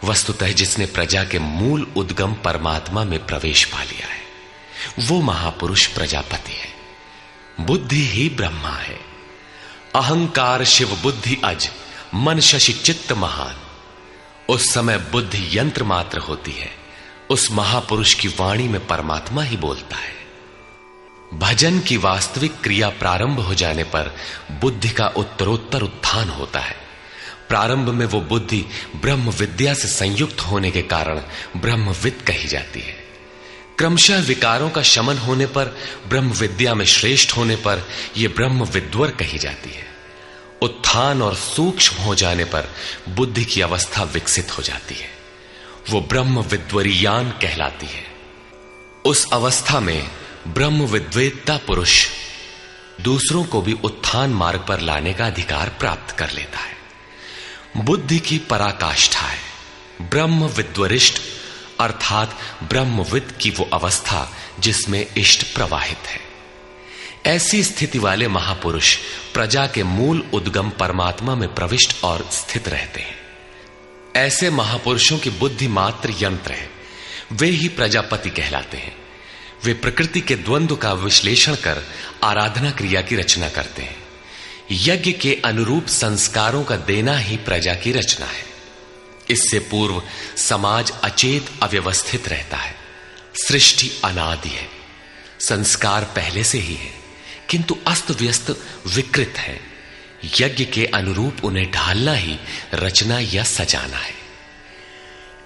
वस्तुतः 0.04 0.48
जिसने 0.48 0.86
प्रजा 0.86 1.24
के 1.24 1.38
मूल 1.38 1.92
उद्गम 1.96 2.34
परमात्मा 2.34 3.04
में 3.04 3.26
प्रवेश 3.26 3.64
पा 3.64 3.82
लिया 3.82 4.06
है। 4.06 4.20
वो 4.98 5.20
महापुरुष 5.20 5.86
प्रजापति 5.86 6.52
है। 6.52 6.68
बुद्धि 7.60 8.06
ही 8.06 8.28
ब्रह्मा 8.28 8.76
है। 8.76 9.00
अहंकार 9.94 10.64
शिव 10.64 11.00
बुद्धि 11.02 11.40
अज, 11.44 11.70
मन 12.14 12.40
शशि, 12.40 12.72
चित्त 12.72 13.12
महान। 13.12 13.69
उस 14.50 14.72
समय 14.72 14.98
बुद्धि 14.98 15.58
यंत्र 15.58 15.84
मात्र 15.84 16.18
होती 16.18 16.50
है। 16.50 16.70
उस 17.30 17.52
महापुरुष 17.52 18.14
की 18.14 18.28
वाणी 18.28 18.68
में 18.68 18.86
परमात्मा 18.86 19.42
ही 19.42 19.56
बोलता 19.56 19.96
है। 19.96 20.14
भजन 21.34 21.80
की 21.80 21.96
वास्तविक 21.96 22.52
क्रिया 22.62 22.88
प्रारंभ 22.88 23.40
हो 23.40 23.54
जाने 23.54 23.84
पर 23.84 24.16
बुद्धि 24.60 24.88
का 24.88 25.06
उत्तरोत्तर 25.06 25.82
उत्थान 25.82 26.28
होता 26.28 26.60
है। 26.60 26.76
प्रारंभ 27.48 27.88
में 27.88 28.06
वो 28.06 28.20
बुद्धि 28.20 28.64
ब्रह्म 28.96 29.30
विद्या 29.30 29.74
से 29.74 29.88
संयुक्त 29.88 30.40
होने 30.40 30.70
के 30.70 30.82
कारण 30.82 31.20
ब्रह्मविद 31.56 32.24
कही 32.26 32.48
जाती 32.48 32.80
है। 32.80 32.96
क्रमशः 33.78 34.20
विकारों 34.20 34.70
का 34.70 34.82
शमन 34.82 35.18
होने 35.18 35.46
पर 35.46 35.78
ब्रह्म 36.08 36.30
विद्या 36.30 36.74
में 36.74 36.84
श्रेष्ठ 36.84 37.36
होने 37.36 37.56
पर 37.56 37.88
यह 38.16 38.28
ब्रह्म 38.28 38.64
विद्वर 38.64 39.10
कही 39.10 39.38
जाती 39.38 39.70
है। 39.70 39.99
उत्थान 40.62 41.22
और 41.22 41.34
सूक्ष्म 41.34 42.02
हो 42.02 42.14
जाने 42.14 42.44
पर 42.44 42.70
बुद्धि 43.08 43.44
की 43.44 43.60
अवस्था 43.60 44.02
विकसित 44.02 44.58
हो 44.58 44.62
जाती 44.62 44.94
है। 44.94 45.10
वो 45.90 46.00
ब्रह्म 46.00 46.40
विद्वरियान 46.40 47.30
कहलाती 47.30 47.86
है। 47.86 48.04
उस 49.04 49.26
अवस्था 49.32 49.80
में 49.80 50.10
ब्रह्म 50.48 50.82
विद्वेत्ता 50.82 51.56
पुरुष 51.56 52.08
दूसरों 53.00 53.44
को 53.44 53.62
भी 53.62 53.72
उत्थान 53.72 54.30
मार्ग 54.30 54.64
पर 54.68 54.80
लाने 54.80 55.12
का 55.12 55.26
अधिकार 55.26 55.68
प्राप्त 55.68 56.16
कर 56.18 56.30
लेता 56.30 56.58
है। 56.58 56.76
बुद्धि 57.76 58.18
की 58.18 58.38
पराकाष्ठा 58.38 59.20
है। 59.20 59.38
ब्रह्म 60.02 60.44
विद्वरिष्ठ 60.44 61.20
अर्थात 61.80 62.38
ब्रह्मविद 62.62 63.38
की 63.40 63.50
वो 63.50 63.70
अवस्था 63.72 64.32
जिसमें 64.60 65.06
इष्ट 65.16 65.54
प्रवाहित 65.54 65.98
है। 65.98 66.29
ऐसी 67.26 67.64
स्थिति 67.64 67.98
वाले 67.98 68.28
महापुरुष 68.28 68.96
प्रजा 69.34 69.66
के 69.66 69.82
मूल 69.82 70.30
उद्गम 70.34 70.70
परमात्मा 70.70 71.34
में 71.34 71.54
प्रविष्ट 71.54 72.04
और 72.04 72.30
स्थित 72.32 72.68
रहते 72.68 73.00
हैं। 73.00 73.16
ऐसे 74.16 74.50
महापुरुषों 74.50 75.18
की 75.18 75.30
बुद्धि 75.30 75.68
मात्र 75.68 76.14
यंत्र 76.22 76.52
है। 76.52 76.70
वे 77.32 77.46
ही 77.46 77.68
प्रजापति 77.68 78.30
कहलाते 78.30 78.76
हैं। 78.76 78.96
वे 79.64 79.74
प्रकृति 79.74 80.20
के 80.20 80.34
द्वंद्व 80.34 80.76
का 80.76 80.92
विश्लेषण 80.92 81.54
कर 81.54 81.82
आराधना 82.24 82.70
क्रिया 82.70 83.02
की 83.02 83.16
रचना 83.16 83.48
करते 83.48 83.82
हैं। 83.82 83.96
यज्ञ 84.70 85.12
के 85.12 85.42
अनुरूप 85.44 85.86
संस्कारों 85.86 86.64
का 86.64 86.76
देना 86.76 87.18
ही 87.18 87.36
प्रजा 87.36 87.74
की 87.74 87.92
रचना 87.92 88.26
है। 88.26 88.44
इससे 89.30 89.58
पूर्व 89.58 90.02
समाज 90.36 90.92
अचेत 91.04 91.50
अव्यवस्थित 91.62 92.28
रहता 92.28 92.56
है। 92.56 92.76
सृष्टि 93.34 93.92
अनादि 94.04 94.48
है। 94.48 94.68
संस्कार 95.40 96.04
पहले 96.04 96.44
से 96.44 96.58
ही 96.58 96.74
है। 96.74 96.99
किंतु 97.50 97.78
अस्त 97.86 98.10
व्यस्त 98.10 98.50
विकृत 98.86 99.34
है। 99.36 99.60
यज्ञ 100.40 100.64
के 100.64 100.86
अनुरूप 100.86 101.44
उन्हें 101.44 101.70
ढालना 101.70 102.14
ही 102.14 102.38
रचना 102.74 103.18
या 103.18 103.44
सजाना 103.44 103.96
है। 103.96 104.14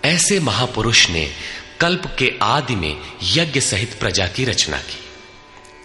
ऐसे 0.05 0.41
महापुरुष 0.41 1.11
ने 1.11 1.33
कल्प 1.81 2.17
के 2.19 2.33
आदि 2.43 2.75
में 2.75 3.01
यज्ञ 3.23 3.61
सहित 3.61 4.01
प्रजा 4.01 4.27
की 4.27 4.45
रचना 4.45 4.79
की। 4.79 4.99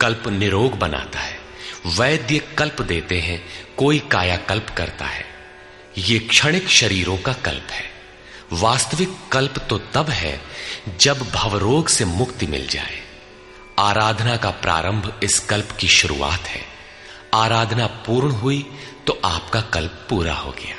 कल्प 0.01 0.23
निरोग 0.27 0.79
बनाता 0.79 1.19
है। 1.19 1.39
वैद्य 1.85 2.39
कल्प 2.57 2.81
देते 2.81 3.19
हैं, 3.19 3.45
कोई 3.77 3.99
काया 3.99 4.37
कल्प 4.37 4.67
करता 4.77 5.05
है। 5.05 5.25
ये 5.97 6.19
क्षणिक 6.19 6.69
शरीरों 6.69 7.17
का 7.17 7.33
कल्प 7.33 7.67
है। 7.71 7.91
वास्तविक 8.53 9.09
कल्प 9.31 9.53
तो 9.69 9.77
तब 9.77 10.09
है, 10.09 10.41
जब 10.99 11.31
भवरोग 11.31 11.87
से 11.87 12.05
मुक्ति 12.05 12.47
मिल 12.47 12.67
जाए। 12.67 13.08
आराधना 13.79 14.37
का 14.37 14.49
प्रारंभ 14.49 15.19
इस 15.23 15.39
कल्प 15.39 15.69
की 15.79 15.87
शुरुआत 15.87 16.39
है। 16.39 16.61
आराधना 17.33 17.87
पूर्ण 17.87 18.31
हुई 18.31 18.65
तो 19.07 19.21
आपका 19.25 19.61
कल्प 19.61 20.07
पूरा 20.09 20.33
हो 20.33 20.51
गया। 20.51 20.75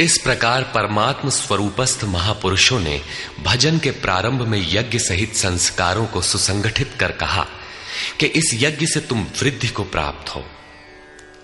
इस 0.00 0.18
प्रकार 0.18 0.62
परमात्म 0.62 1.30
स्वरूपस्थ 1.30 2.04
महापुरुषों 2.04 2.80
ने 2.80 3.02
भजन 3.42 3.78
के 3.78 3.90
प्रारंभ 3.90 4.42
में 4.42 4.66
यज्ञ 4.72 4.98
सहित 4.98 5.34
संस्कारों 5.34 6.06
को 6.06 6.22
सुसंगठित 6.22 6.94
कर 7.00 7.12
कहा 7.12 7.46
कि 8.20 8.26
इस 8.26 8.50
यज्ञ 8.54 8.86
से 8.86 9.00
तुम 9.00 9.26
वृद्धि 9.42 9.68
को 9.68 9.84
प्राप्त 9.84 10.28
हो। 10.28 10.44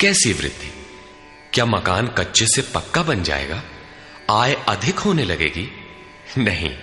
कैसी 0.01 0.33
वृद्धि? 0.33 0.87
क्या 1.53 1.65
मकान 1.65 2.07
कच्चे 2.07 2.47
से 2.47 2.63
पक्का 2.63 3.03
बन 3.03 3.23
जाएगा? 3.23 3.63
आय 4.31 4.55
अधिक 4.69 4.99
होने 4.99 5.25
लगेगी? 5.25 5.69
नहीं। 6.39 6.77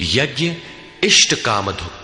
यज्ञ 0.00 0.56
इष्ट 1.04 1.34
कामधु 1.34 1.99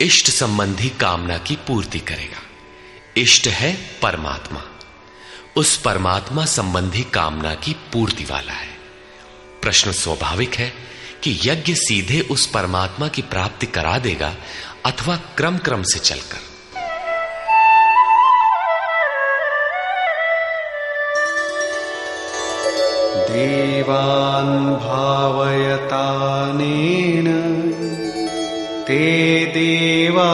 इष्ट 0.00 0.30
संबंधी 0.30 0.88
कामना 0.88 1.38
की 1.38 1.56
पूर्ति 1.56 1.98
करेगा। 1.98 2.42
इष्ट 3.16 3.46
है 3.46 3.78
परमात्मा। 4.02 4.62
उस 5.56 5.76
परमात्मा 5.76 6.44
संबंधी 6.44 7.02
कामना 7.02 7.54
की 7.54 7.72
पूर्ति 7.72 8.24
वाला 8.24 8.52
है। 8.52 8.78
प्रश्न 9.62 9.92
स्वाभाविक 9.92 10.54
है 10.54 10.72
कि 11.22 11.38
यज्ञ 11.44 11.74
सीधे 11.74 12.20
उस 12.20 12.46
परमात्मा 12.46 13.08
की 13.08 13.22
प्राप्ति 13.22 13.66
करा 13.66 13.98
देगा 13.98 14.34
अथवा 14.86 15.16
क्रम 15.16 15.58
क्रम 15.58 15.82
से 15.82 15.98
चलकर। 15.98 16.38
देवान् 23.32 24.76
भावयतानेन 24.76 27.59
ते 28.90 29.46
देवा 29.46 30.32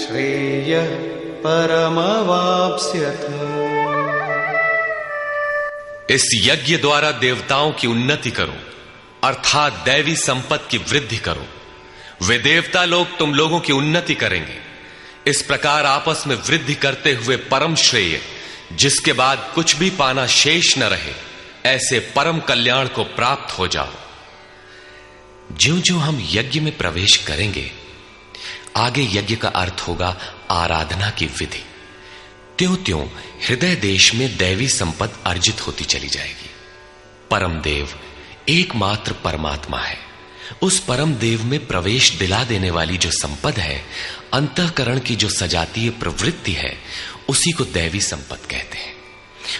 श्रेयः 0.04 0.88
परमवाप्स्यथ। 1.46 2.24
इस 6.10 6.42
यज्ञ 6.44 6.76
द्वारा 6.76 7.10
देवताओं 7.10 7.72
की 7.72 7.86
उन्नति 7.86 8.30
करो, 8.30 8.54
अर्थात 9.24 9.72
दैवी 9.72 10.16
संपत्ति 10.16 10.78
की 10.78 10.84
वृद्धि 10.92 11.16
करो। 11.16 11.46
वे 12.26 12.38
देवता 12.38 12.84
लोग 12.84 13.18
तुम 13.18 13.34
लोगों 13.34 13.60
की 13.60 13.72
उन्नति 13.72 14.14
करेंगे। 14.14 14.56
इस 15.30 15.42
प्रकार 15.42 15.86
आपस 15.86 16.24
में 16.26 16.36
वृद्धि 16.36 16.74
करते 16.74 17.12
हुए 17.12 17.36
परम 17.36 17.74
श्रेय। 17.74 18.20
जिसके 18.74 19.12
बाद 19.12 19.50
कुछ 19.54 19.76
भी 19.76 19.90
पाना 19.90 20.26
शेष 20.26 20.78
न 20.78 20.82
रहे, 20.82 21.12
ऐसे 21.66 21.98
परम 22.16 22.38
कल्याण 22.40 22.88
को 22.88 23.04
प्राप्त 23.04 23.58
हो 23.58 23.68
जाओ। 23.68 23.92
ज्यो 25.52 25.78
ज्यो 25.78 25.96
हम 25.96 26.28
यज्ञ 26.30 26.60
में 26.60 26.76
प्रवेश 26.76 27.16
करेंगे, 27.16 27.70
आगे 28.76 29.02
यज्ञ 29.12 29.36
का 29.36 29.48
अर्थ 29.48 29.84
होगा 29.88 30.16
आराधना 30.50 31.10
की 31.10 31.26
विधि। 31.26 31.64
त्यों 32.58 32.76
त्यों 32.76 33.06
हृदय 33.48 33.74
देश 33.74 34.14
में 34.14 34.36
दैवी 34.36 34.68
संपद 34.68 35.12
अर्जित 35.26 35.66
होती 35.66 35.84
चली 35.84 36.08
जाएगी। 36.08 36.50
परम 37.30 37.52
देव 37.60 37.98
एकमात्र 38.48 39.12
परमात्मा 39.12 39.78
है। 39.78 39.98
उस 40.62 40.78
परम 40.80 41.14
देव 41.14 41.44
में 41.44 41.66
प्रवेश 41.66 42.10
दिला 42.10 42.44
देने 42.44 42.70
वाली 42.70 42.96
जो 42.96 43.10
संपद 43.10 43.58
है, 43.58 43.84
अंतकरण 44.32 44.98
की 44.98 45.16
जो 45.16 45.28
सजातीय 45.28 45.90
प्रवृत्ति 45.90 46.52
है 46.52 46.78
उसी 47.28 47.50
को 47.50 47.64
दैवी 47.64 48.00
संपद 48.00 48.38
कहते 48.50 48.78
हैं। 48.78 48.94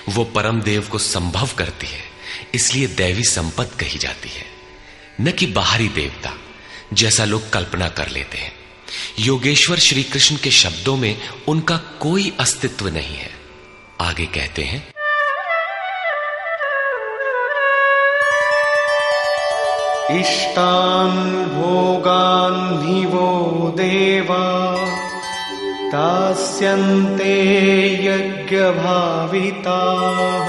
वो 0.08 0.24
परम 0.24 0.60
देव 0.60 0.88
को 0.92 0.98
संभव 0.98 1.48
करती 1.58 1.86
है, 1.86 2.02
इसलिए 2.54 2.86
दैवी 2.86 3.24
संपद 3.24 3.70
कही 3.80 3.98
जाती 3.98 4.28
है। 4.28 4.44
न 5.20 5.30
कि 5.30 5.46
बाहरी 5.46 5.88
देवता, 5.88 6.32
जैसा 6.92 7.24
लोग 7.24 7.50
कल्पना 7.50 7.88
कर 7.88 8.08
लेते 8.08 8.38
हैं। 8.38 8.52
योगेश्वर 9.18 9.78
श्री 9.78 10.02
कृष्ण 10.02 10.36
के 10.36 10.50
शब्दों 10.50 10.96
में 10.96 11.28
उनका 11.48 11.76
कोई 11.76 12.32
अस्तित्व 12.40 12.88
नहीं 12.88 13.16
है। 13.16 13.30
आगे 14.00 14.26
कहते 14.26 14.62
हैं, 14.62 14.88
इष्टान 20.20 21.44
भोगान 21.44 22.74
वो 23.04 23.74
देवा। 23.76 24.44
दास्यन्ते 25.94 27.34
यज्ञभाविताः, 28.06 30.46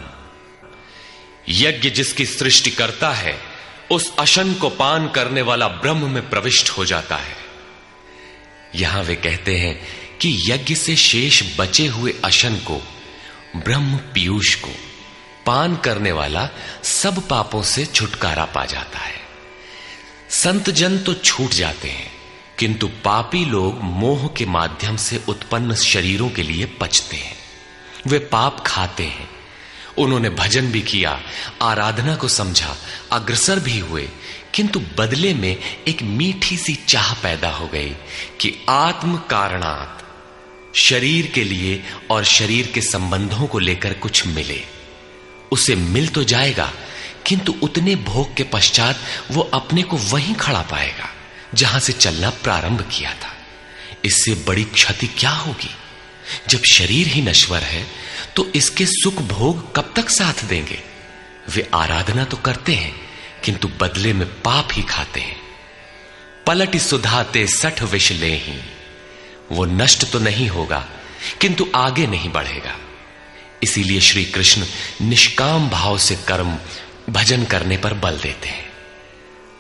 यज्ञ 1.49 1.91
जिसकी 1.91 2.27
सृष्टि 2.27 2.71
करता 2.71 3.11
है 3.13 3.54
उस 3.91 4.15
अशन 4.19 4.53
को 4.55 4.69
पान 4.69 5.09
करने 5.09 5.43
वाला 5.43 5.69
ब्रह्म 5.69 6.11
में 6.11 6.29
प्रविष्ट 6.31 6.71
हो 6.71 6.85
जाता 6.85 7.17
है। 7.17 7.37
यहाँ 8.75 9.03
वे 9.03 9.15
कहते 9.17 9.57
हैं 9.57 9.75
कि 10.19 10.37
यज्ञ 10.47 10.75
से 10.75 10.97
शेष 10.97 11.43
बचे 11.61 11.87
हुए 11.87 12.15
अशन 12.25 12.57
को, 12.57 12.81
ब्रह्म 13.57 13.97
पीयूष 14.15 14.55
को 14.55 14.71
पान 15.47 15.77
करने 15.77 16.13
वाला 16.13 16.49
सब 16.83 17.27
पापों 17.29 17.63
से 17.63 17.85
छुटकारा 17.87 18.45
पा 18.45 18.65
जाता 18.65 18.99
है। 18.99 19.21
संत 20.33 20.71
जन 20.71 20.99
तो 20.99 21.15
छूट 21.15 21.51
जाते 21.51 21.89
हैं, 21.89 22.11
किंतु 22.59 22.87
पापी 23.05 23.45
लोग 23.45 23.83
मोह 23.83 24.27
के 24.29 24.47
माध्यम 24.47 24.97
से 24.97 25.21
उत्पन्न 25.29 25.75
शरीरों 25.75 26.29
के 26.31 26.43
लिए 26.43 26.67
पचते 26.81 27.17
हैं। 27.17 27.37
वे 28.07 28.19
पाप 28.19 28.65
खाते 28.67 29.05
हैं 29.05 29.29
उन्होंने 29.99 30.31
भजन 30.31 30.73
भी 30.73 30.81
किया, 30.81 31.21
आराधना 31.63 32.15
को 32.15 32.29
समझा, 32.29 32.77
अग्रसर 33.13 33.59
भी 33.59 33.79
हुए, 33.79 34.09
किंतु 34.55 34.81
बदले 34.99 35.35
में 35.35 35.57
एक 35.89 36.03
मीठी 36.03 36.57
सी 36.57 36.75
चाह 36.75 37.15
पैदा 37.15 37.51
हो 37.51 37.69
गई 37.69 37.91
कि 38.41 38.67
आत्म 38.69 39.17
कारणात 39.17 40.01
शरीर 40.75 41.27
के 41.27 41.45
लिए 41.45 41.83
और 42.11 42.25
शरीर 42.25 42.67
के 42.67 42.81
संबंधों 42.81 43.47
को 43.47 43.59
लेकर 43.59 43.93
कुछ 43.93 44.27
मिले। 44.27 44.63
उसे 45.53 45.75
मिल 45.75 46.09
तो 46.09 46.25
जाएगा, 46.25 46.73
किंतु 47.27 47.55
उतने 47.63 47.97
भोग 47.97 48.35
के 48.35 48.43
पश्चात 48.43 49.01
वो 49.31 49.43
अपने 49.43 49.83
को 49.83 49.97
वहीं 49.97 50.35
खड़ा 50.35 50.63
पाएगा, 50.63 51.09
जहाँ 51.55 51.81
से 51.81 51.93
चलना 51.93 52.31
प्रारंभ 52.31 52.89
किया 52.93 53.13
था। 53.13 53.37
इससे 54.05 54.35
बड़ी 54.35 54.65
क्षति 54.65 55.07
क्या 55.07 55.31
होगी? 55.31 55.71
जब 56.49 56.63
शरीर 56.73 57.07
ही 57.07 57.23
नश्वर 57.23 57.63
है 57.63 57.87
तो 58.37 58.45
इसके 58.55 58.87
सुख 58.87 59.23
भोग 59.23 59.75
कब 59.77 59.93
तक 59.97 60.09
साथ 60.09 60.45
देंगे? 60.45 60.79
वे 61.55 61.69
आराधना 61.75 62.25
तो 62.25 62.37
करते 62.37 62.75
हैं, 62.75 62.95
किंतु 63.45 63.69
बदले 63.81 64.13
में 64.13 64.27
पाप 64.43 64.69
ही 64.73 64.83
खाते 64.83 65.21
हैं। 65.21 65.37
पलट 66.47 66.77
सुधाते 66.77 67.47
सठ 67.47 67.83
विष 67.83 68.11
ले 68.13 68.35
ही 68.37 68.59
वो 69.53 69.65
नष्ट 69.65 70.11
तो 70.13 70.19
नहीं 70.19 70.49
होगा, 70.49 70.85
किंतु 71.41 71.67
आगे 71.75 72.07
नहीं 72.07 72.31
बढ़ेगा। 72.31 72.77
इसीलिए 73.63 74.01
श्री 74.01 74.25
कृष्ण 74.25 74.67
निष्काम 75.01 75.69
भाव 75.69 75.99
से 75.99 76.17
कर्म 76.17 76.57
भजन 77.11 77.45
करने 77.45 77.77
पर 77.77 77.95
बल 77.95 78.19
देते 78.19 78.49
हैं। 78.49 78.65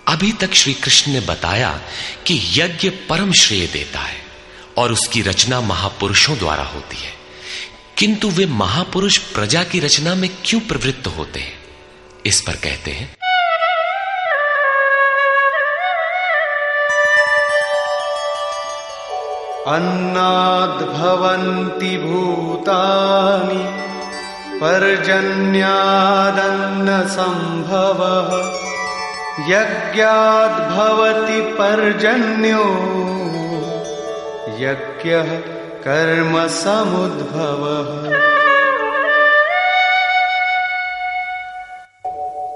अभी 0.09 0.33
तक 0.33 0.55
श्री 0.55 0.75
कृष्ण 0.75 1.13
ने 1.13 1.21
बताया 1.21 1.71
कि 2.27 2.41
यज्ञ 2.55 2.91
परम 3.09 3.33
श्रेय 3.33 3.67
देता 3.67 4.01
है 4.01 4.17
और 4.79 4.93
उसकी 4.93 5.23
रचना 5.23 5.61
महापुरुषों 5.61 6.39
द्वारा 6.39 6.65
होती 6.65 6.97
है। 6.97 7.13
किंतु 7.99 8.29
वे 8.29 8.47
महापुरुष 8.47 9.19
प्रजा 9.19 9.65
की 9.65 9.81
रचना 9.81 10.15
में 10.15 10.31
क्यों 10.45 10.61
प्रवृत्त 10.61 11.07
होते 11.07 11.41
हैं? 11.41 11.53
इस 12.27 12.41
पर 12.41 12.53
कहते 12.53 12.91
हैं। 12.91 13.17
अन्नाद 19.67 20.71
अन्नाद्भवन्ति 20.71 21.97
भूतानि, 21.97 23.65
पर्जन्यादन्नसम्भवः। 24.61 25.55
यज्ञाद्भवति 29.49 31.43
पर्जन्यो। 31.43 32.65
यज्ञः 34.59 35.64
कर्म 35.87 36.35
समुद्भवः 36.49 37.89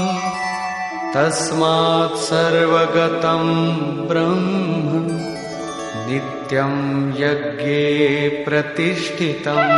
तस्मात् 1.15 2.17
सर्वगतं 2.29 3.43
ब्रह्म 4.13 5.03
नित्यं 6.07 6.77
यज्ञे 7.23 7.83
प्रतिष्ठितम् 8.47 9.75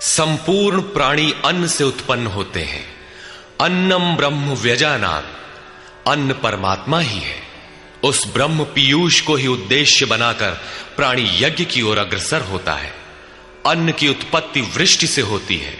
संपूर्ण 0.00 0.80
प्राणी 0.80 1.34
अन्न 1.44 1.66
से 1.66 1.84
उत्पन्न 1.84 2.26
होते 2.26 2.60
हैं। 2.60 2.86
अन्नम 3.60 4.16
ब्रह्म 4.16 4.54
व्यजानात 4.54 5.36
अन्न 6.08 6.32
परमात्मा 6.32 7.00
ही 7.00 7.18
है। 7.18 7.42
उस 8.04 8.32
ब्रह्म 8.32 8.64
पीयूष 8.64 9.20
को 9.20 9.34
ही 9.34 9.46
उद्देश्य 9.46 10.06
बनाकर 10.06 10.50
प्राणी 10.96 11.30
यज्ञ 11.34 11.64
की 11.64 11.82
ओर 11.82 11.98
अग्रसर 11.98 12.40
होता 12.40 12.74
है। 12.74 12.94
अन्न 13.66 13.92
की 13.92 14.08
उत्पत्ति 14.08 14.60
वृष्टि 14.60 15.06
से 15.06 15.20
होती 15.20 15.56
है। 15.56 15.78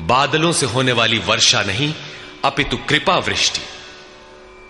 बादलों 0.00 0.52
से 0.52 0.66
होने 0.66 0.92
वाली 0.92 1.18
वर्षा 1.18 1.62
नहीं, 1.62 1.94
अपितु 2.44 2.76
कृपा 2.76 3.16
वृष्टि। 3.16 3.60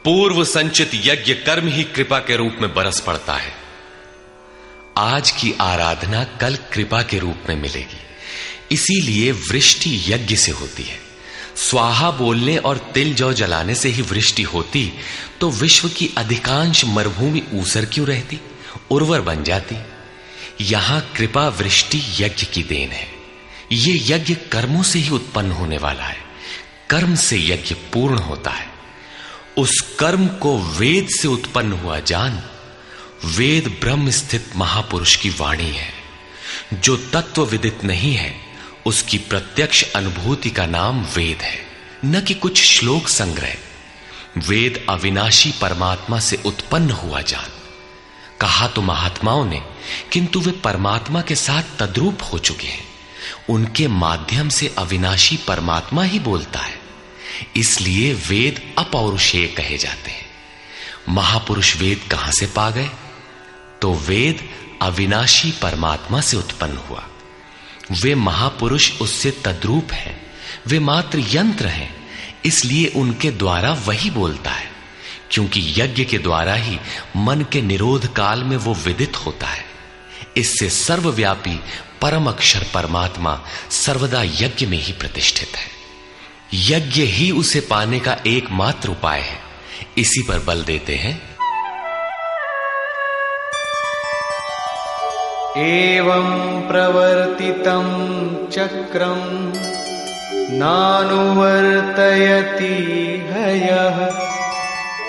पूर्व 0.05 0.45
संचित 0.45 0.91
यज्ञ 0.95 1.35
कर्म 1.35 1.69
ही 1.69 1.85
कृपा 1.85 2.19
के 2.19 2.37
रूप 2.37 2.57
में 2.61 2.75
बरस 2.75 3.01
पड़ता 3.01 3.35
है। 3.35 3.55
आज 4.99 5.31
की 5.31 5.55
आराधना 5.61 6.25
कल 6.25 6.57
कृपा 6.57 7.03
के 7.03 7.19
रूप 7.19 7.37
में 7.49 7.57
मिलेगी। 7.57 8.06
इसीलिए 8.73 9.33
वृष्टि 9.33 10.05
यज्ञ 10.09 10.37
से 10.37 10.53
होती 10.53 10.83
है। 10.83 11.01
स्वाहा 11.57 12.11
बोलने 12.11 12.57
और 12.57 12.79
तिल 12.95 13.15
जौ 13.15 13.33
जलाने 13.33 13.75
से 13.75 13.89
ही 13.89 14.03
वृष्टि 14.03 14.43
होती 14.43 14.93
तो 15.41 15.51
विश्व 15.51 15.89
की 15.89 16.11
अधिकांश 16.19 16.85
मरुभूमि 16.85 17.43
ऊसर 17.55 17.85
क्यों 17.85 18.07
रहती? 18.07 18.41
उर्वर 18.91 19.21
बन 19.21 19.45
जाती। 19.45 19.77
यहाँ 20.61 21.13
कृपा 21.17 21.49
वृष्टि 21.49 21.99
यज्ञ 21.99 22.47
की 22.47 22.63
देन 22.63 22.91
है। 22.91 23.09
ये 23.73 24.15
यज्ञ 24.15 24.35
कर्मों 24.35 24.83
से 24.83 24.99
ही 24.99 25.11
उत्पन्न 25.11 25.51
होने 25.51 25.79
वाला 25.79 26.05
है। 26.05 26.19
कर्म 26.91 27.15
से 27.15 27.39
यज्ञ 27.39 27.75
पूर्ण 27.75 28.19
होता 28.19 28.51
है। 28.51 28.67
उस 29.57 29.97
कर्म 29.99 30.27
को 30.27 30.59
वेद 30.59 31.09
से 31.21 31.29
उत्पन्न 31.29 31.73
हुआ 31.73 32.01
जान, 32.01 32.43
वेद 33.25 33.69
ब्रह्म 33.81 34.11
स्थित 34.11 34.47
महापुरुष 34.57 35.17
की 35.17 35.31
वाणी 35.31 35.71
है। 35.71 35.93
जो 36.75 36.97
तत्व 36.97 37.45
विदित 37.45 37.85
नहीं 37.85 38.15
है 38.15 38.46
उसकी 38.87 39.18
प्रत्यक्ष 39.18 39.92
अनुभूति 39.92 40.51
का 40.51 40.66
नाम 40.66 41.05
वेद 41.05 41.42
है। 41.42 41.66
न 42.05 42.20
कि 42.20 42.35
कुछ 42.35 42.62
श्लोक 42.62 43.09
संग्रह। 43.09 43.55
वेद 44.38 44.87
अविनाशी 44.88 45.55
परमात्मा 45.61 46.20
से 46.20 46.42
उत्पन्न 46.46 46.90
हुआ 46.90 47.20
जान। 47.20 47.46
कहा 48.40 48.68
तो 48.68 48.83
महात्माओं 48.83 49.44
ने, 49.44 49.62
किंतु 50.12 50.40
वे 50.40 50.53
परमात्मा 50.53 51.20
के 51.20 51.35
साथ 51.35 51.62
तद्रूप 51.79 52.18
हो 52.33 52.38
चुके 52.38 52.66
हैं। 52.66 52.85
उनके 53.51 53.88
माध्यम 53.88 54.49
से 54.49 54.75
अविनाशी 54.79 55.37
परमात्मा 55.37 56.03
ही 56.03 56.18
बोलता 56.18 56.59
है। 56.59 56.81
इसलिए 57.57 58.14
वेद 58.14 58.75
अपौरुषेय 58.79 59.46
कहे 59.46 59.79
जाते 59.79 60.11
हैं। 60.11 60.27
महापुरुष 61.09 61.77
वेद 61.77 62.09
कहाँ 62.11 62.33
से 62.33 62.46
पा 62.46 62.70
गए? 62.70 62.90
तो 63.83 63.94
वेद 63.94 64.51
अविनाशी 64.83 65.53
परमात्मा 65.53 66.20
से 66.20 66.37
उत्पन्न 66.37 66.77
हुआ। 66.77 67.09
वे 67.90 68.14
महापुरुष 68.14 69.01
उससे 69.01 69.31
तद्रूप 69.31 69.92
हैं। 69.92 70.27
वे 70.66 70.79
मात्र 70.79 71.25
यंत्र 71.29 71.66
हैं, 71.66 72.09
इसलिए 72.44 72.87
उनके 72.87 73.31
द्वारा 73.31 73.72
वही 73.72 74.11
बोलता 74.11 74.51
है, 74.51 74.70
क्योंकि 75.31 75.75
यज्ञ 75.77 76.05
के 76.05 76.18
द्वारा 76.18 76.55
ही 76.55 76.79
मन 77.16 77.46
के 77.53 77.62
निरोध 77.62 78.12
काल 78.12 78.44
में 78.44 78.57
वो 78.57 78.75
विदित 78.75 79.16
होता 79.16 79.46
है। 79.46 79.64
इससे 80.37 80.70
सर्वव्यापी 80.70 81.61
परम 82.03 82.27
अक्षर 82.27 82.66
परमात्मा 82.75 83.44
सर्वदा 83.70 84.22
यज्ञ 84.22 84.66
में 84.66 84.79
ही 84.79 84.92
प्रतिष्ठित 84.92 85.53
है। 85.57 85.70
यज्ञ 86.55 87.03
ही 87.03 87.31
उसे 87.31 87.61
पाने 87.61 88.01
का 88.01 88.16
एकमात्र 88.27 88.88
उपाय 88.88 89.20
है। 89.20 89.40
इसी 89.99 90.22
पर 90.22 90.38
बल 90.38 90.62
देते 90.62 90.96
हैं 90.96 91.36
एवं 95.59 96.27
प्रवर्तितं 96.69 97.87
चक्रम् 98.51 99.53
नानुवर्तयति 100.51 101.45
हयः 103.33 104.07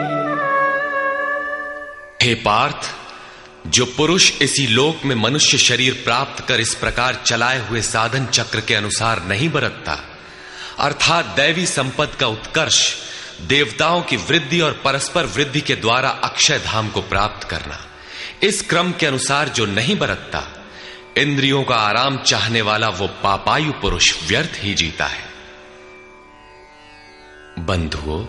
हे 2.26 2.34
पार्थ, 2.34 2.90
जो 3.66 3.84
पुरुष 3.84 4.42
इसी 4.42 4.66
लोक 4.66 5.04
में 5.04 5.16
मनुष्य 5.16 5.58
शरीर 5.58 5.92
प्राप्त 6.04 6.48
कर 6.48 6.60
इस 6.60 6.74
प्रकार 6.74 7.22
चलाए 7.26 7.68
हुए 7.68 7.80
साधन 7.80 8.26
चक्र 8.26 8.60
के 8.60 8.74
अनुसार 8.74 9.22
नहीं 9.28 9.48
बरतता 9.48 9.98
अर्थात 10.78 11.26
दैवी 11.26 11.66
संपद 11.66 12.16
का 12.20 12.26
उत्कर्ष, 12.26 12.94
देवताओं 13.40 14.02
की 14.02 14.16
वृद्धि 14.16 14.60
और 14.60 14.72
परस्पर 14.84 15.26
वृद्धि 15.26 15.60
के 15.60 15.76
द्वारा 15.76 16.08
अक्षय 16.08 16.58
धाम 16.58 16.88
को 16.88 17.02
प्राप्त 17.02 17.48
करना। 17.48 17.86
इस 18.42 18.62
क्रम 18.62 18.92
के 18.92 19.06
अनुसार 19.06 19.48
जो 19.48 19.66
नहीं 19.66 19.96
बरतता, 19.96 20.64
इंद्रियों 21.18 21.64
का 21.64 21.74
आराम 21.74 22.18
चाहने 22.18 22.62
वाला 22.62 22.88
वो 22.88 23.06
पापायु 23.06 23.72
पुरुष 23.72 24.28
व्यर्थ 24.28 24.52
ही 24.56 24.74
जीता 24.74 25.06
है। 25.06 25.24
बंधुओं, 27.58 28.26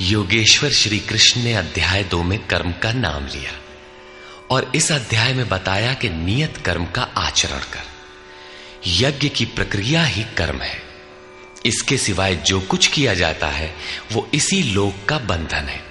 योगेश्वर 0.00 0.70
श्री 0.70 0.98
कृष्ण 0.98 1.42
ने 1.42 1.54
अध्याय 1.54 2.04
दो 2.04 2.22
में 2.22 2.46
कर्म 2.46 2.72
का 2.72 2.92
नाम 2.92 3.26
लिया 3.26 3.52
और 4.50 4.72
इस 4.74 4.92
अध्याय 4.92 5.32
में 5.32 5.48
बताया 5.48 5.94
कि 5.94 6.08
नियत 6.08 6.56
कर्म 6.56 6.86
का 6.86 7.02
आचरण 7.02 7.58
कर। 7.58 7.82
यज्ञ 8.86 9.28
की 9.28 9.44
प्रक्रिया 9.44 10.04
ही 10.04 10.24
कर्म 10.24 10.60
है। 10.60 10.85
इसके 11.66 11.98
सिवाय 11.98 12.36
जो 12.36 12.60
कुछ 12.60 12.86
किया 12.86 13.14
जाता 13.14 13.46
है, 13.46 13.74
वो 14.12 14.30
इसी 14.34 14.62
लोक 14.62 15.08
का 15.08 15.18
बंधन 15.18 15.64
है। 15.68 15.84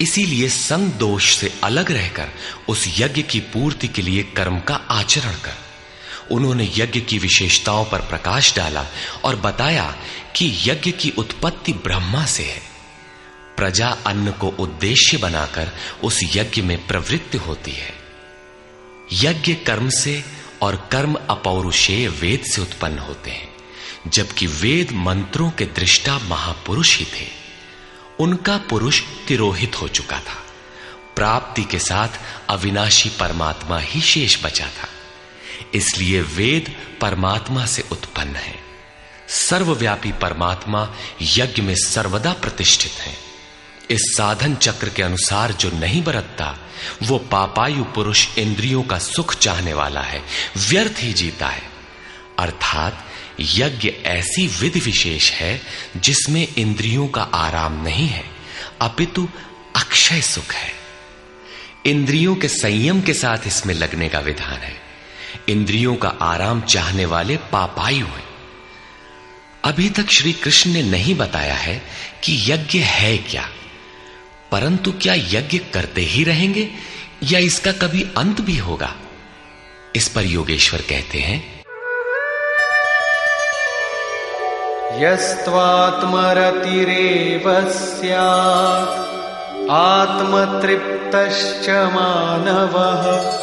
इसीलिए 0.00 0.48
संग 0.48 0.92
दोष 0.92 1.36
से 1.36 1.52
अलग 1.64 1.92
रहकर 1.92 2.28
उस 2.68 2.94
यज्ञ 2.98 3.22
की 3.22 3.40
पूर्ति 3.40 3.88
के 3.88 4.02
लिए 4.02 4.22
कर्म 4.22 4.60
का 4.60 4.74
आचरण 4.74 5.32
कर। 5.32 5.54
उन्होंने 6.30 6.72
यज्ञ 6.76 7.00
की 7.00 7.18
विशेषताओं 7.18 7.84
पर 7.84 8.00
प्रकाश 8.00 8.56
डाला 8.56 8.86
और 9.24 9.36
बताया 9.36 9.96
कि 10.36 10.58
यज्ञ 10.64 10.90
की 10.90 11.10
उत्पत्ति 11.10 11.72
ब्रह्मा 11.72 12.26
से 12.26 12.44
है। 12.44 12.62
प्रजा 13.56 13.88
अन्न 13.88 14.30
को 14.30 14.48
उद्देश्य 14.48 15.16
बनाकर 15.16 15.72
उस 16.04 16.20
यज्ञ 16.22 16.62
में 16.62 16.86
प्रवृत्ति 16.86 17.38
होती 17.38 17.72
है। 17.72 17.94
यज्ञ 19.12 19.54
कर्म 19.54 19.88
से 19.88 20.24
और 20.62 20.88
कर्म 20.92 21.14
अपौरुषेय 21.14 22.08
वेद 22.08 22.44
से 22.44 22.60
उत्पन्न 22.60 22.98
होते 22.98 23.30
हैं। 23.30 23.55
जबकि 24.06 24.46
वेद 24.46 24.92
मंत्रों 24.92 25.50
के 25.50 25.64
दृष्टा 25.64 26.18
महापुरुष 26.18 26.98
ही 26.98 27.04
थे। 27.04 27.28
उनका 28.18 28.56
पुरुष 28.56 29.02
तिरोहित 29.28 29.82
हो 29.82 29.88
चुका 29.88 30.18
था। 30.18 30.46
प्राप्ति 31.16 31.64
के 31.64 31.78
साथ 31.78 32.08
अविनाशी 32.48 33.08
परमात्मा 33.08 33.78
ही 33.78 34.00
शेष 34.00 34.44
बचा 34.44 34.66
था। 34.66 34.88
इसलिए 35.74 36.20
वेद 36.20 36.76
परमात्मा 37.00 37.66
से 37.66 37.84
उत्पन्न 37.92 38.36
है। 38.36 38.54
सर्वव्यापी 39.28 40.12
परमात्मा 40.12 40.94
यज्ञ 41.22 41.62
में 41.62 41.74
सर्वदा 41.74 42.32
प्रतिष्ठित 42.32 42.92
है। 42.92 43.16
इस 43.90 44.00
साधन 44.00 44.54
चक्र 44.54 44.88
के 44.88 45.02
अनुसार 45.02 45.52
जो 45.52 45.70
नहीं 45.70 46.04
बरतता, 46.04 46.58
वो 47.02 47.18
पापायु 47.18 47.84
पुरुष 47.84 48.38
इंद्रियों 48.38 48.82
का 48.82 48.98
सुख 48.98 49.34
चाहने 49.34 49.74
वाला 49.74 50.00
है, 50.00 50.22
व्यर्थ 50.56 50.94
ही 50.98 51.12
जीता 51.12 51.48
है। 51.48 51.62
अर्थात 52.38 53.05
यज्ञ 53.40 53.88
ऐसी 53.88 54.46
विधि 54.46 54.80
विशेष 54.80 55.30
है 55.32 55.60
जिसमें 55.96 56.46
इंद्रियों 56.58 57.08
का 57.08 57.22
आराम 57.22 57.82
नहीं 57.82 58.08
है, 58.08 58.24
अपितु 58.80 59.28
अक्षय 59.76 60.20
सुख 60.20 60.52
है। 60.52 60.72
इंद्रियों 61.86 62.36
के 62.36 62.48
संयम 62.48 63.00
के 63.02 63.14
साथ 63.14 63.46
इसमें 63.46 63.74
लगने 63.74 64.08
का 64.08 64.18
विधान 64.18 64.58
है। 64.60 64.76
इंद्रियों 65.48 65.96
का 65.96 66.08
आराम 66.08 66.60
चाहने 66.60 67.04
वाले 67.04 67.36
पापायु 67.36 68.06
हैं 68.06 68.24
अभी 69.64 69.90
तक 69.90 70.10
श्री 70.10 70.32
कृष्ण 70.32 70.70
ने 70.70 70.82
नहीं 70.82 71.14
बताया 71.14 71.54
है 71.54 71.82
कि 72.24 72.52
यज्ञ 72.52 72.78
है 72.78 73.16
क्या, 73.18 73.48
परंतु 74.52 74.92
क्या 74.92 75.14
यज्ञ 75.14 75.58
करते 75.58 76.00
ही 76.00 76.24
रहेंगे 76.24 76.68
या 77.22 77.38
इसका 77.38 77.72
कभी 77.72 78.02
अंत 78.16 78.40
भी 78.40 78.56
होगा? 78.56 78.94
इस 79.96 80.08
पर 80.08 80.26
योगेश्वर 80.26 80.80
कहते 80.80 81.18
हैं 81.18 81.55
यस्त्वात्मरतिरेव 85.02 87.70
स्यात् 87.70 89.70
आत्मतृप्तश्च 89.70 91.68
मानवः। 91.68 93.42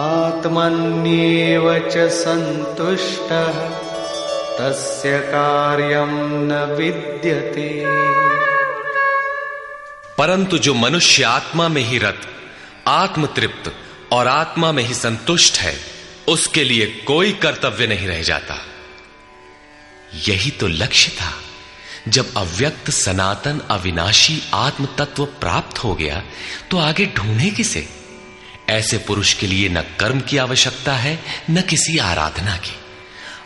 आत्मन्येव 0.00 1.78
च 1.78 2.10
सन्तुष्टः। 2.10 3.84
तस्य 4.58 5.32
न 5.36 6.76
विद्यते। 6.78 7.84
परंतु 10.18 10.58
जो 10.58 10.74
मनुष्य 10.74 11.24
आत्मा 11.24 11.68
में 11.68 11.82
ही 11.82 11.98
रत, 11.98 12.20
आत्मतृप्त 12.88 13.72
और 14.12 14.28
आत्मा 14.28 14.72
में 14.72 14.82
ही 14.82 14.94
संतुष्ट 14.94 15.56
है, 15.56 15.76
उसके 16.28 16.64
लिए 16.64 16.86
कोई 16.86 17.32
कर्तव्य 17.32 17.86
नहीं 17.86 18.08
रह 18.08 18.22
जाता। 18.22 18.54
यही 20.28 20.50
तो 20.50 20.66
लक्ष्य 20.66 21.10
था। 21.10 21.32
जब 22.08 22.34
अव्यक्त 22.34 22.90
सनातन 22.90 23.60
अविनाशी 23.70 24.42
आत्म 24.54 24.88
तत्व 24.98 25.24
प्राप्त 25.26 25.78
हो 25.78 25.94
गया 25.94 26.22
तो 26.70 26.78
आगे 26.78 27.06
ढूंढे 27.06 27.50
किसे? 27.50 27.88
ऐसे 28.70 28.98
पुरुष 28.98 29.32
के 29.34 29.46
लिए 29.46 29.68
न 29.68 29.80
कर्म 29.80 30.20
की 30.20 30.36
आवश्यकता 30.36 30.94
है, 30.96 31.18
न 31.50 31.60
किसी 31.62 31.98
आराधना 31.98 32.56
की। 32.56 32.76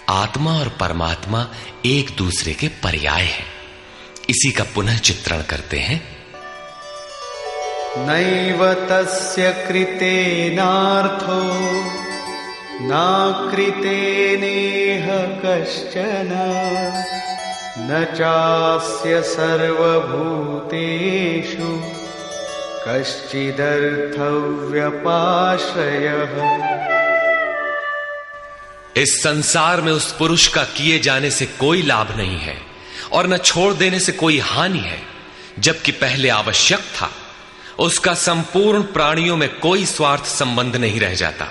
आत्मा 0.09 0.59
और 0.59 0.69
परमात्मा 0.69 1.47
एक 1.87 2.11
दूसरे 2.17 2.55
के 2.55 2.69
पर्याय 2.69 3.23
है। 3.23 3.45
इसी 4.31 4.53
का 4.53 4.65
पुनः 4.65 4.99
चित्रण 4.99 5.43
करते 5.43 5.79
हैं। 5.79 6.19
नैव 7.99 8.75
तस्य 8.91 9.65
कृतेनार्थो। 9.69 11.39
नाकृतेनेह 12.83 15.41
कश्चन, 15.45 16.29
न 17.81 18.05
चास्य 18.05 19.23
सर्वभूतेषु 19.23 21.99
इस 28.97 29.23
संसार 29.23 29.81
में 29.81 29.93
उस 29.93 30.13
पुरुष 30.13 30.49
का 30.49 30.65
किए 30.65 30.99
जाने 30.99 31.31
से 31.31 31.47
कोई 31.47 31.83
लाभ 31.83 32.17
नहीं 32.17 32.39
है, 32.39 32.57
और 33.13 33.27
न 33.27 33.37
छोड़ 33.37 33.75
देने 33.75 34.01
से 34.01 34.13
कोई 34.13 34.39
हानि 34.39 34.79
है, 34.79 35.03
जबकि 35.59 35.93
पहले 35.93 36.29
आवश्यक 36.29 36.79
था। 36.79 37.11
उसका 37.79 38.15
संपूर्ण 38.15 38.83
प्राणियों 38.83 39.37
में 39.37 39.59
कोई 39.59 39.85
स्वार्थ 39.85 40.25
संबंध 40.25 40.77
नहीं 40.77 41.01
रह 41.01 41.15
जाता। 41.15 41.49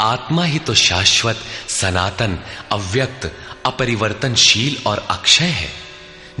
आत्मा 0.00 0.44
ही 0.44 0.58
तो 0.58 0.74
शाश्वत, 0.74 1.40
सनातन, 1.68 2.38
अव्यक्त, 2.72 3.32
अपरिवर्तनशील 3.66 4.76
और 4.86 5.06
अक्षय 5.10 5.44
है। 5.44 5.70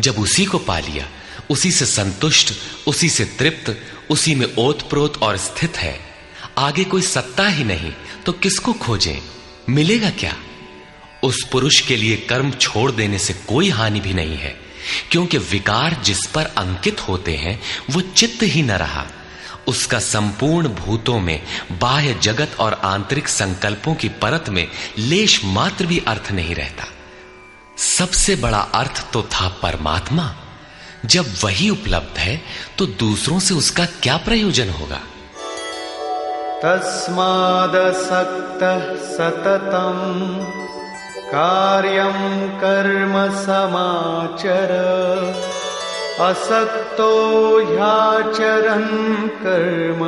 जब 0.00 0.18
उसी 0.18 0.44
को 0.44 0.58
पा 0.58 0.78
लिया, 0.78 1.08
उसी 1.50 1.70
से 1.72 1.86
संतुष्ट, 1.86 2.52
उसी 2.86 3.08
से 3.08 3.24
तृप्त, 3.24 3.76
उसी 4.10 4.34
में 4.34 4.46
ओतप्रोत 4.58 5.22
और 5.22 5.36
स्थित 5.36 5.76
है। 5.76 6.00
आगे 6.58 6.84
कोई 6.84 7.02
सत्ता 7.02 7.48
ही 7.48 7.64
नहीं 7.64 7.92
तो 8.26 8.32
किसको 8.32 8.72
खोजें? 8.72 9.18
मिलेगा 9.68 10.10
क्या? 10.10 10.36
उस 11.22 11.42
पुरुष 11.52 11.80
के 11.80 11.96
लिए 11.96 12.16
कर्म 12.16 12.50
छोड़ 12.50 12.90
देने 12.92 13.18
से 13.18 13.32
कोई 13.32 13.68
हानि 13.68 14.00
भी 14.00 14.12
नहीं 14.12 14.36
है, 14.36 14.56
क्योंकि 15.10 15.38
विकार 15.38 16.00
जिस 16.04 16.26
पर 16.26 16.44
अंकित 16.44 17.00
होते 17.00 17.34
हैं, 17.36 17.60
वो 17.90 18.00
चित्त 18.00 18.42
ही 18.42 18.62
न 18.62 18.70
रहा। 18.70 19.06
उसका 19.68 19.98
संपूर्ण 19.98 20.68
भूतों 20.68 21.18
में, 21.20 21.42
बाह्य 21.72 22.14
जगत 22.14 22.56
और 22.60 22.80
आंतरिक 22.84 23.28
संकल्पों 23.28 23.94
की 23.94 24.08
परत 24.08 24.48
में 24.48 24.68
लेश 24.98 25.40
मात्र 25.44 25.86
भी 25.86 26.02
अर्थ 26.08 26.32
नहीं 26.32 26.54
रहता। 26.54 26.84
सबसे 27.78 28.36
बड़ा 28.36 28.58
अर्थ 28.74 29.12
तो 29.12 29.22
था 29.22 29.48
परमात्मा। 29.62 30.34
जब 31.04 31.26
वही 31.44 31.70
उपलब्ध 31.70 32.18
है 32.18 32.40
तो 32.78 32.86
दूसरों 32.86 33.38
से 33.38 33.54
उसका 33.54 33.84
क्या 34.02 34.16
प्रयोजन 34.16 34.70
होगा? 34.70 35.00
तस्मादसक्तः 36.64 37.98
सततम 39.08 39.98
कार्यम 41.26 42.20
कर्म 42.58 43.14
समाचर। 43.42 44.70
असक्तो 46.20 47.58
ह्याचरन् 47.58 49.28
कर्म 49.28 49.98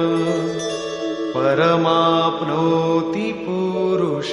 परमाप्नोति 1.35 3.33
पुरुष। 3.49 4.31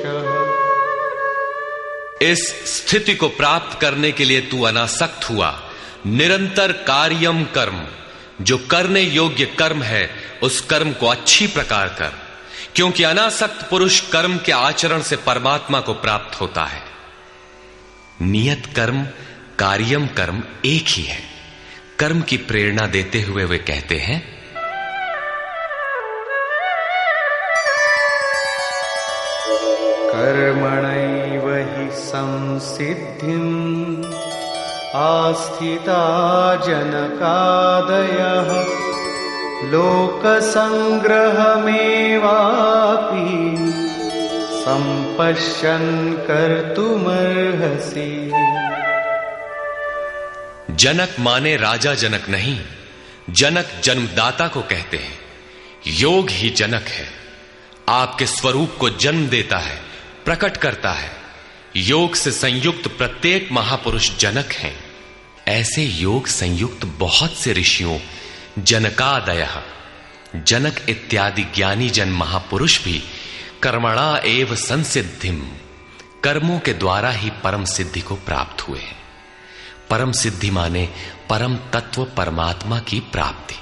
इस 2.30 2.47
स्थिति 2.47 3.15
को 3.15 3.28
प्राप्त 3.28 3.82
करने 3.82 4.11
के 4.11 4.26
लिए 4.26 4.41
तू 4.41 4.63
अनासक्त 4.63 5.30
हुआ। 5.30 5.61
निरंतर 6.07 6.71
कार्यम 6.71 7.43
कर्म। 7.43 7.84
जो 8.41 8.57
करने 8.57 9.01
योग्य 9.01 9.45
कर्म 9.45 9.82
है, 9.84 10.09
उस 10.43 10.61
कर्म 10.61 10.93
को 10.93 11.07
अच्छी 11.07 11.47
प्रकार 11.47 11.88
कर। 11.88 12.13
क्योंकि 12.76 13.03
अनासक्त 13.03 13.69
पुरुष 13.69 14.01
कर्म 14.01 14.38
के 14.38 14.51
आचरण 14.51 15.01
से 15.01 15.15
परमात्मा 15.15 15.80
को 15.80 15.93
प्राप्त 15.93 16.41
होता 16.41 16.63
है। 16.63 16.82
नियत 18.21 18.63
कर्म, 18.76 19.03
कार्यम 19.59 20.07
कर्म 20.07 20.43
एक 20.65 20.86
ही 20.88 21.03
है। 21.03 21.33
कर्म 22.04 22.22
की 22.22 22.38
प्रेरणा 22.38 22.86
देते 22.93 23.20
हुए 23.22 23.43
वे 23.49 23.58
कहते 23.58 23.97
हैं 24.06 24.16
कर्मणैव 30.10 31.45
हि 31.70 31.86
संसिद्धिम् 31.99 33.54
आस्थिता 34.95 36.01
जनकादयः 36.66 38.51
लोकसङ्ग्रहमेवापि 39.72 40.78
सम्पश्यन् 44.66 45.91
कर्तुमर्हसि। 46.28 48.10
जनक 50.76 51.15
माने 51.19 51.57
राजा 51.57 51.93
जनक 51.93 52.30
नहीं, 52.30 52.61
जनक 53.30 53.82
जन्मदाता 53.84 54.47
को 54.47 54.61
कहते 54.61 54.97
हैं। 54.97 55.19
योग 55.88 56.30
ही 56.30 56.49
जनक 56.49 56.88
है, 56.88 57.07
आपके 57.89 58.26
स्वरूप 58.26 58.76
को 58.80 58.89
जन्म 58.89 59.28
देता 59.28 59.57
है, 59.57 59.82
प्रकट 60.26 60.57
करता 60.57 60.91
है। 60.91 61.11
योग 61.76 62.15
से 62.15 62.32
संयुक्त 62.32 62.88
प्रत्येक 62.88 63.49
महापुरुष 63.51 64.17
जनक 64.17 64.51
हैं। 64.51 64.84
ऐसे 65.47 65.84
योग 65.84 66.28
संयुक्त 66.28 66.86
बहुत 66.86 67.38
से 67.38 67.53
ऋषियों, 67.53 67.99
जनकादय, 68.59 69.47
जनक 70.36 70.89
इत्यादि 70.89 71.43
ज्ञानी 71.43 71.89
जन 71.89 72.09
महापुरुष 72.09 72.84
भी 72.84 73.03
कर्मणा 73.63 74.21
एव 74.26 74.55
संसिद्धिम 74.55 75.47
कर्मों 76.24 76.59
के 76.59 76.74
द्वारा 76.74 77.11
ही 77.11 77.30
परम 77.30 77.65
सिद्धि 77.65 78.01
को 78.01 78.15
प्राप्त 78.15 78.67
हुए 78.67 78.80
हैं। 78.80 79.03
परम 79.90 80.12
सिद्धि 80.12 80.52
माने 80.52 80.90
परम 81.30 81.56
तत्व 81.56 82.06
परमात्मा 82.06 82.80
की 82.80 83.00
प्राप्ति। 83.00 83.56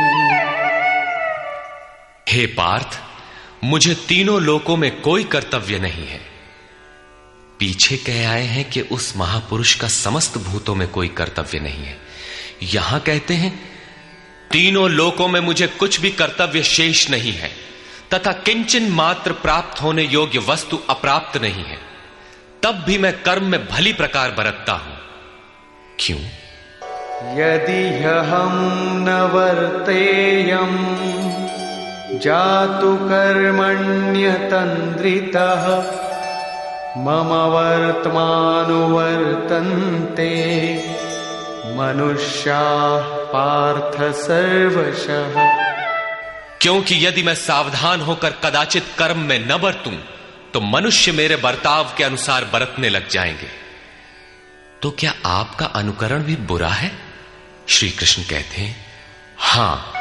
हे 2.29 2.47
पार्थ, 2.47 3.01
मुझे 3.65 3.95
तीनों 3.95 4.43
लोकों 4.43 4.77
में 4.77 5.01
कोई 5.01 5.25
कर्तव्य 5.25 5.79
नहीं 5.79 6.07
है। 6.07 6.21
पीछे 7.59 7.97
कह 7.97 8.31
आए 8.31 8.43
हैं 8.43 8.71
कि 8.71 8.81
उस 8.81 9.15
महापुरुष 9.17 9.75
का 9.75 9.89
समस्त 9.89 10.39
भूतों 10.39 10.75
में 10.75 10.89
कोई 10.89 11.09
कर्तव्य 11.09 11.59
नहीं 11.59 11.85
है। 11.85 11.99
यहाँ 12.63 13.01
कहते 13.01 13.35
हैं, 13.35 13.71
तीनों 14.53 14.91
लोकों 14.91 15.29
में 15.29 15.41
मुझे 15.41 15.67
कुछ 15.67 16.01
भी 16.01 16.11
कर्तव्य 16.11 16.63
शेष 16.63 17.11
नहीं 17.11 17.33
है, 17.33 17.51
तथा 18.15 18.33
किंचन 18.33 18.83
मात्र 18.83 19.33
प्राप्त 19.33 19.83
होने 19.83 20.03
योग्य 20.03 20.39
वस्तु 20.39 20.79
अप्राप्त 20.91 21.43
नहीं 21.43 21.65
है। 21.65 21.79
तब 22.63 22.85
भी 22.87 22.99
मैं 22.99 23.23
कर्म 23.23 23.45
में 23.45 23.67
भली 23.67 23.93
प्रकार 23.93 24.31
बरतता 24.31 24.73
हूँ। 24.73 24.99
क्यों? 26.01 26.19
यदि 27.39 28.05
हम 28.31 28.51
न 29.09 29.29
जातु 32.13 32.97
कर्मण्यतन्द्रितः। 32.97 33.99
मम 36.97 37.29
वर्तमानुवर्तन्ते। 37.29 38.39
मनुष्याः 41.67 43.03
पार्थ 43.25 44.15
सर्वशः। 44.15 45.35
क्योंकि 46.61 47.07
यदि 47.07 47.23
मैं 47.23 47.35
सावधान 47.35 48.01
होकर 48.01 48.31
कदाचित 48.31 48.85
कर्म 48.99 49.19
में 49.19 49.49
न 49.49 49.57
बरतूं 49.57 49.95
तो 50.55 50.61
मनुष्य 50.61 51.13
मेरे 51.13 51.37
बर्ताव 51.37 51.93
के 51.97 52.05
अनुसार 52.05 52.45
बरतने 52.45 52.89
लग 52.89 53.09
जाएँगे। 53.09 53.49
तो 54.83 54.91
क्या 54.91 55.15
आपका 55.27 55.67
अनुकरण 55.67 56.23
भी 56.23 56.37
बुरा 56.37 56.69
है? 56.69 56.93
श्री 57.69 57.91
कृष्ण 57.91 58.23
कहते 58.23 58.61
हैं, 58.61 58.87
हाँ 59.39 59.93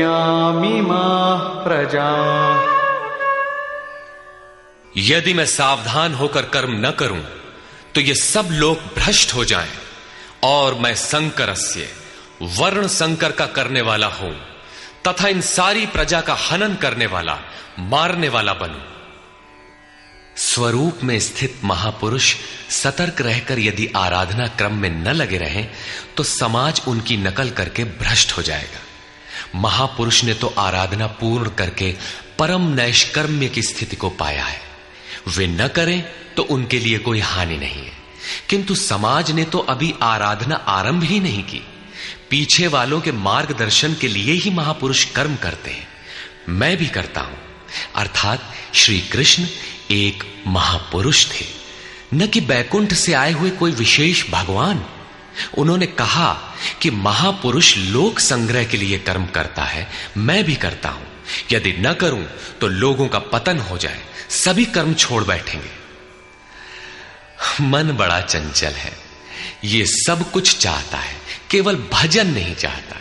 प्रजा 1.64 2.12
यदि 5.10 5.34
मैं 5.40 5.46
सावधान 5.54 6.12
होकर 6.24 6.50
कर्म 6.56 6.74
न 6.86 6.92
करूँ 7.00 7.24
तो 7.96 8.02
ये 8.02 8.16
सब 8.24 8.46
लोग 8.64 8.78
भ्रष्ट 8.98 9.30
हो 9.36 9.46
जाएँ 9.54 9.74
और 10.44 10.70
मैं 10.84 10.96
संकरस्य। 11.06 11.88
वर्ण 12.42 12.88
संकर 12.88 13.32
का 13.32 13.46
करने 13.46 13.82
वाला 13.82 14.08
हूँ, 14.08 14.34
तथा 15.08 15.28
इन 15.28 15.42
सारी 15.42 15.86
प्रजा 15.86 16.22
का 16.22 16.34
हनन 16.42 16.76
करने 16.76 17.06
वाला, 17.06 17.38
मारने 17.80 18.30
वाला 18.30 18.54
बनूं। 18.54 18.82
स्वरूप 20.38 21.00
में 21.04 21.20
स्थित 21.20 21.60
महापुरुष 21.64 22.34
सतर्क 22.72 23.22
रहकर 23.22 23.60
यदि 23.60 23.88
आराधना 23.96 24.48
क्रम 24.48 24.74
में 24.74 24.90
न 24.90 25.08
लगे 25.08 25.38
रहें 25.38 25.70
तो 26.18 26.24
समाज 26.24 26.82
उनकी 26.88 27.18
नकल 27.18 27.50
करके 27.50 27.84
भ्रष्ट 27.84 28.32
हो 28.32 28.42
जाएगा। 28.42 28.80
महापुरुष 29.56 30.24
ने 30.24 30.34
तो 30.34 30.54
आराधना 30.58 31.08
पूर्ण 31.08 31.50
करके 31.50 31.94
परम 32.40 32.68
नैष्कर्म्य 32.74 33.50
की 33.50 33.62
स्थिति 33.62 33.96
को 33.96 34.10
पाया 34.10 34.46
है। 34.46 34.62
वे 35.28 35.48
न 35.48 35.68
करें 35.68 36.04
तो 36.36 36.44
उनके 36.44 36.80
लिए 36.80 36.98
कोई 36.98 37.20
हानि 37.20 37.58
नहीं 37.58 37.86
है। 37.86 37.98
किंतु 38.50 38.76
समाज 38.76 39.32
ने 39.32 39.44
तो 39.46 39.60
अभी 39.60 39.94
आराधना 40.02 40.56
आरंभ 40.56 41.04
ही 41.04 41.20
नहीं 41.20 41.44
की। 41.44 41.62
पीछे 42.30 42.68
वालों 42.68 43.02
के 43.02 43.12
मार्गदर्शन 43.12 43.94
के 43.94 44.08
लिए 44.08 44.34
ही 44.34 44.50
महापुरुष 44.50 45.06
कर्म 45.06 45.36
करते 45.36 45.72
हैं। 45.72 45.88
मैं 46.50 46.78
भी 46.78 46.88
करता 46.88 47.22
हूँ। 47.22 47.38
अर्थात 47.96 48.54
श्री 48.74 49.02
कृष्ण 49.02 49.46
एक 49.92 50.44
महापुरुष 50.48 51.26
थे। 51.28 51.46
न 52.14 52.28
कि 52.28 52.42
बैकुंठ 52.42 52.94
से 52.94 53.14
आए 53.14 53.32
हुए 53.32 53.50
कोई 53.50 53.72
विशेष 53.72 54.30
भगवान। 54.30 54.86
उन्होंने 55.58 55.86
कहा 55.86 56.56
कि 56.82 56.90
महापुरुष 56.90 57.78
लोक 57.78 58.20
संग्रह 58.20 58.64
के 58.64 58.78
लिए 58.78 59.00
कर्म 59.00 59.26
करता 59.26 59.64
है, 59.64 59.90
मैं 60.18 60.44
भी 60.44 60.56
करता 60.56 60.90
हूँ। 60.90 61.08
यदि 61.52 61.74
न 61.74 61.94
करूँ 61.94 62.26
तो 62.62 62.68
लोगों 62.68 63.08
का 63.08 63.20
पतन 63.20 63.60
हो 63.60 63.78
जाए। 63.78 64.02
सभी 64.30 64.66
कर्म 64.66 64.94
छोड़ 64.94 65.24
बैठेंगे। 65.24 65.72
मन 67.62 67.92
बड़ा 67.92 68.22
चंचल 68.22 68.72
है। 68.72 69.07
ये 69.64 69.86
सब 69.88 70.30
कुछ 70.32 70.58
चाहता 70.58 70.98
है, 70.98 71.16
केवल 71.52 71.76
भजन 71.94 72.28
नहीं 72.28 72.56
चाहता। 72.56 72.96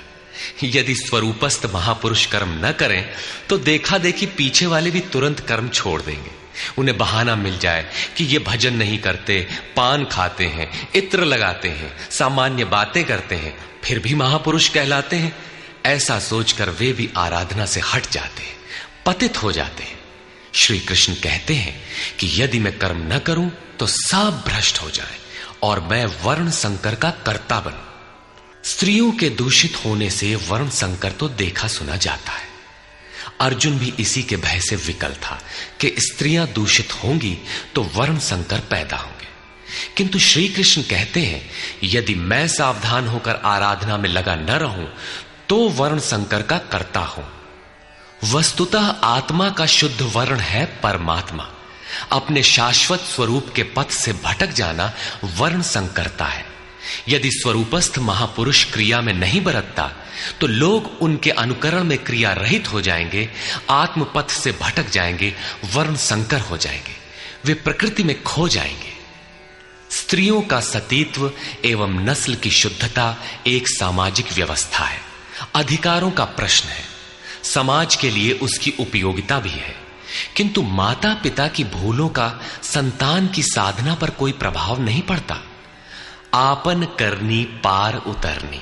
यदि 0.65 0.95
स्वरूपस्थ 0.95 1.67
महापुरुष 1.67 2.25
कर्म 2.27 2.53
न 2.65 2.73
करें 2.73 3.05
तो 3.49 3.59
देखा 3.59 3.99
देखी 3.99 4.27
पीछे 4.29 4.67
वाले 4.67 4.91
भी 4.91 5.01
तुरंत 5.13 5.41
कर्म 5.41 5.69
छोड़ 5.69 6.01
देंगे। 6.03 6.31
उन्हें 6.79 6.97
बहाना 6.99 7.35
मिल 7.37 7.59
जाए 7.59 7.91
कि 8.17 8.25
ये 8.25 8.39
भजन 8.39 8.75
नहीं 8.75 8.99
करते, 8.99 9.47
पान 9.77 10.05
खाते 10.05 10.47
हैं, 10.47 10.89
इत्र 10.95 11.25
लगाते 11.25 11.69
हैं, 11.71 12.11
सामान्य 12.11 12.65
बातें 12.67 13.05
करते 13.05 13.35
हैं, 13.35 13.57
फिर 13.85 13.99
भी 13.99 14.15
महापुरुष 14.15 14.69
कहलाते 14.69 15.17
हैं। 15.17 15.37
ऐसा 15.87 16.19
सोचकर 16.21 16.71
वे 16.71 16.93
भी 16.93 17.09
आराधना 17.17 17.67
से 17.67 17.81
हट 17.85 18.11
जाते 18.11 18.43
हैं, 18.43 18.57
पतित 19.07 19.43
हो 19.43 19.53
जाते 19.53 19.83
हैं। 19.83 19.99
श्री 20.55 20.79
कृष्ण 20.81 21.15
कहते 21.15 21.55
हैं 21.55 21.81
कि 22.19 22.31
यदि 22.35 22.59
मैं 22.59 22.79
कर्म 22.79 23.03
न 23.13 23.19
करूँ 23.19 23.51
तो 23.79 23.87
सब 23.87 24.43
भ्रष्ट 24.47 24.83
हो 24.83 24.91
जाए। 24.91 25.19
और 25.67 25.81
मैं 25.81 26.05
वर्ण 26.25 26.51
संकर 26.53 26.95
का 26.95 27.11
कर्ता 27.27 27.61
बनू। 27.61 27.85
स्त्रियों 28.65 29.11
के 29.13 29.29
दूषित 29.31 29.77
होने 29.85 30.11
से 30.11 30.35
वर्ण 30.49 30.69
संकर 30.73 31.13
तो 31.13 31.29
देखा 31.29 31.69
सुना 31.69 31.97
जाता 31.97 32.33
है। 32.33 32.55
अर्जुन 33.41 33.79
भी 33.79 33.93
इसी 34.01 34.23
के 34.23 34.37
भय 34.37 34.61
से 34.61 34.77
विकल 34.77 35.15
था 35.23 35.39
कि 35.81 35.95
स्त्रियाँ 35.99 36.47
दूषित 36.47 36.93
होंगी 36.93 37.37
तो 37.75 37.83
वर्ण 37.95 38.19
संकर 38.19 38.61
पैदा 38.71 38.97
होंगे। 38.97 39.15
किंतु 39.97 40.19
श्री 40.19 40.49
कृष्ण 40.49 40.83
कहते 40.83 41.21
हैं, 41.21 41.51
यदि 41.85 42.15
मैं 42.15 42.47
सावधान 42.49 43.09
होकर 43.09 43.41
आराधना 43.45 43.97
में 43.97 44.09
लगा 44.09 44.35
न 44.35 44.59
रहूँ 44.59 44.89
तो 45.49 45.57
वर्ण 45.71 45.99
संकर 45.99 46.43
का 46.43 46.59
करता 46.71 47.01
हूँ। 47.01 47.25
वस्तुतः 48.25 48.87
आत्मा 49.05 49.49
का 49.51 49.67
शुद्ध 49.67 50.03
वर्ण 50.15 50.39
है 50.41 50.65
परमात्मा। 50.83 51.53
अपने 52.13 52.43
शाश्वत 52.43 53.01
स्वरूप 53.01 53.53
के 53.57 53.63
पथ 53.63 53.91
से 53.91 54.13
भटक 54.13 54.47
जाना 54.47 54.93
वर्ण 55.37 55.63
संकरता 55.63 56.25
है। 56.25 56.45
यदि 57.09 57.31
स्वरूपस्थ 57.31 57.99
महापुरुष 57.99 58.65
क्रिया 58.65 59.01
में 59.01 59.13
नहीं 59.13 59.41
बरतता 59.41 59.91
तो 60.41 60.47
लोग 60.47 61.03
उनके 61.03 61.31
अनुकरण 61.31 61.85
में 61.85 61.99
क्रिया 61.99 62.33
रहित 62.33 62.73
हो 62.73 62.81
जाएँगे 62.81 63.29
आत्म 63.71 64.05
पथ 64.05 64.31
से 64.31 64.53
भटक 64.53 64.91
जाएँगे, 64.91 65.35
वर्ण 65.75 65.97
संकर 65.97 66.41
हो 66.41 66.57
जाएँगे, 66.57 66.97
वे 67.45 67.55
प्रकृति 67.55 68.03
में 68.03 68.23
खो 68.23 68.49
जाएँगे। 68.49 68.95
स्त्रियों 69.91 70.41
का 70.43 70.61
सतीत्व 70.61 71.33
एवं 71.65 72.05
नस्ल 72.05 72.35
की 72.35 72.51
शुद्धता 72.51 73.17
एक 73.47 73.69
सामाजिक 73.69 74.33
व्यवस्था 74.33 74.85
है। 74.85 75.01
अधिकारों 75.55 76.11
का 76.11 76.25
प्रश्न 76.25 76.69
है। 76.69 76.85
समाज 77.45 77.97
के 77.97 78.11
लिए 78.11 78.33
उसकी 78.33 78.73
उपयोगिता 78.81 79.39
भी 79.39 79.51
है। 79.51 79.86
किंतु 80.37 80.63
माता 80.63 81.15
पिता 81.15 81.49
की 81.49 81.65
भूलों 81.65 82.09
का, 82.09 82.41
संतान 82.63 83.29
की 83.29 83.43
साधना 83.43 83.95
पर 83.95 84.11
कोई 84.11 84.33
प्रभाव 84.33 84.81
नहीं 84.81 85.03
पड़ता। 85.03 85.39
आपन 86.35 86.85
करनी 86.85 87.45
पार 87.45 87.97
उतरनी। 87.97 88.61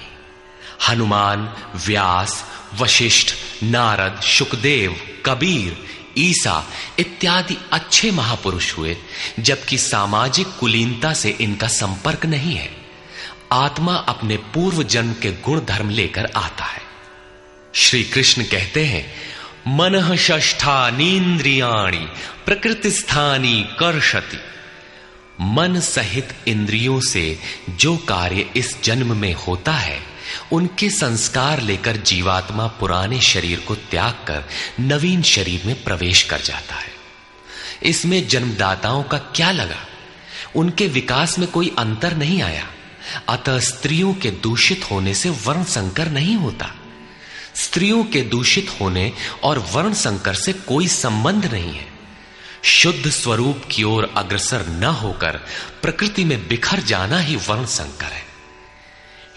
हनुमान, 0.89 1.55
व्यास, 1.87 2.45
वशिष्ठ, 2.75 3.35
नारद 3.63 4.21
सुखदेव 4.21 4.97
कबीर, 5.27 5.85
ईसा 6.19 6.67
इत्यादि 6.99 7.59
अच्छे 7.73 8.11
महापुरुष 8.11 8.79
हुए, 8.79 8.97
जबकि 9.41 9.79
सामाजिक 9.79 10.47
कुलीनता 10.61 11.13
से 11.13 11.31
इनका 11.31 11.69
संपर्क 11.69 12.27
नहीं 12.27 12.55
है। 12.55 12.77
आत्मा 13.53 13.95
अपने 13.95 14.37
पूर्व 14.37 14.83
जन्म 14.83 15.13
के 15.13 15.33
गुण 15.33 15.61
धर्म 15.65 15.91
लेकर 15.91 16.27
आता 16.37 16.65
है। 16.65 16.83
श्री 17.75 18.05
कृष्ण 18.05 18.43
कहते 18.43 18.85
हैं 18.85 19.15
मन 19.69 20.17
षष्ठानीन्द्रियाणी 20.17 22.07
प्रकृति 22.47 22.91
स्थानी 22.91 23.67
कर्षति। 23.81 24.39
मन 25.41 25.81
सहित 25.81 26.35
इंद्रियों 26.49 27.01
से 27.01 27.39
जो 27.71 27.97
कार्य 27.97 28.51
इस 28.57 28.83
जन्म 28.85 29.17
में 29.17 29.35
होता 29.35 29.73
है, 29.73 30.01
उनके 30.53 30.91
संस्कार 30.91 31.61
लेकर 31.61 31.97
जीवात्मा 31.97 32.67
पुराने 32.67 33.21
शरीर 33.21 33.61
को 33.61 33.75
त्याग 33.75 34.13
कर 34.13 34.45
नवीन 34.81 35.23
शरीर 35.23 35.63
में 35.67 35.85
प्रवेश 35.85 36.23
कर 36.23 36.41
जाता 36.41 36.75
है। 36.75 36.93
इसमें 37.83 38.29
जन्मदाताओं 38.29 39.03
का 39.03 39.19
क्या 39.19 39.51
लगा? 39.51 39.87
उनके 40.57 40.87
विकास 40.87 41.39
में 41.39 41.51
कोई 41.51 41.75
अंतर 41.79 42.17
नहीं 42.17 42.43
आया। 42.43 42.67
अतः 43.29 43.59
स्त्रियों 43.59 44.15
के 44.15 44.31
दूषित 44.31 44.91
होने 44.91 45.15
से 45.15 45.31
वर्ण 45.31 45.65
संकर 45.65 46.11
नहीं 46.11 46.37
होता। 46.37 46.75
स्त्रियों 47.55 48.05
के 48.05 48.21
दूषित 48.21 48.77
होने 48.81 49.13
और 49.43 49.59
वर्ण 49.59 49.95
संकर 49.95 50.35
से 50.35 50.53
कोई 50.53 50.89
संबंध 50.89 51.47
नहीं 51.47 51.75
है। 51.75 51.93
शुद्ध 52.65 53.11
स्वरूप 53.11 53.63
की 53.71 53.83
ओर 53.83 54.13
अग्रसर 54.17 54.67
न 54.67 54.85
होकर 54.85 55.41
प्रकृति 55.83 56.25
में 56.25 56.49
बिखर 56.49 56.81
जाना 56.81 57.19
ही 57.19 57.37
वर्ण 57.37 57.65
संकर 57.65 58.13
है। 58.13 58.23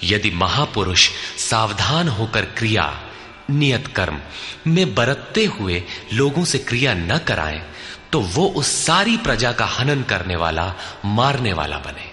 यदि 0.03 0.32
महापुरुष 0.32 1.09
सावधान 1.38 2.07
होकर 2.07 2.45
क्रिया, 2.45 3.03
नियत 3.49 3.88
कर्म 3.88 4.20
में 4.68 4.95
बरतते 4.95 5.45
हुए 5.45 5.84
लोगों 6.13 6.45
से 6.45 6.57
क्रिया 6.57 6.93
न 6.93 7.18
कराएँ 7.18 7.61
तो 8.11 8.20
वो 8.20 8.47
उस 8.47 8.68
सारी 8.86 9.18
प्रजा 9.18 9.51
का 9.51 9.65
हनन 9.65 10.03
करने 10.03 10.36
वाला, 10.36 10.74
मारने 11.05 11.53
वाला 11.53 11.78
बने। 11.78 12.11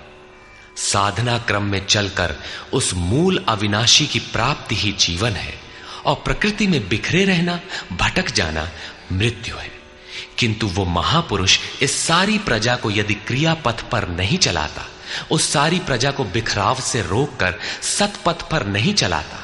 साधना 0.77 1.39
क्रम 1.39 1.63
में 1.63 1.87
चलकर 1.87 2.35
उस 2.73 2.95
मूल 2.95 3.45
अविनाशी 3.49 4.07
की 4.07 4.19
प्राप्ति 4.19 4.75
ही 4.75 4.93
जीवन 4.93 5.33
है। 5.33 5.64
और 6.07 6.15
प्रकृति 6.15 6.67
में 6.67 6.89
बिखरे 6.89 7.25
रहना, 7.25 7.61
भटक 7.93 8.31
जाना, 8.31 8.69
मृत्यु 9.13 9.57
है। 9.57 9.73
किंतु 10.39 10.67
वो 10.67 10.85
महापुरुष 10.85 11.59
इस 11.83 11.97
सारी 11.99 12.39
प्रजा 12.39 12.75
को 12.77 12.91
यदि 12.91 13.15
क्रिया 13.15 13.55
पथ 13.55 13.81
पर 13.91 14.09
नहीं 14.09 14.39
चलाता, 14.39 14.87
उस 15.31 15.53
सारी 15.53 15.79
प्रजा 15.79 16.11
को 16.11 16.25
बिखराव 16.25 16.81
से 16.81 17.03
रोककर 17.03 17.55
सतपथ 17.83 18.49
पर 18.51 18.67
नहीं 18.67 18.95
चलाता 18.95 19.41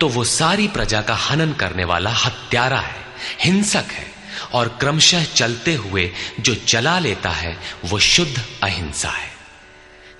तो 0.00 0.08
वो 0.08 0.24
सारी 0.24 0.66
प्रजा 0.68 1.00
का 1.00 1.14
हनन 1.14 1.52
करने 1.52 1.84
वाला 1.84 2.10
हत्यारा 2.10 2.80
है, 2.80 2.96
हिंसक 3.40 3.92
है 3.92 4.06
और 4.52 4.68
क्रमशः 4.80 5.24
चलते 5.24 5.74
हुए 5.74 6.10
जो 6.40 6.54
चला 6.54 6.98
लेता 6.98 7.30
है, 7.30 7.56
वो 7.84 7.98
शुद्ध 7.98 8.42
अहिंसा 8.62 9.10
है। 9.10 9.30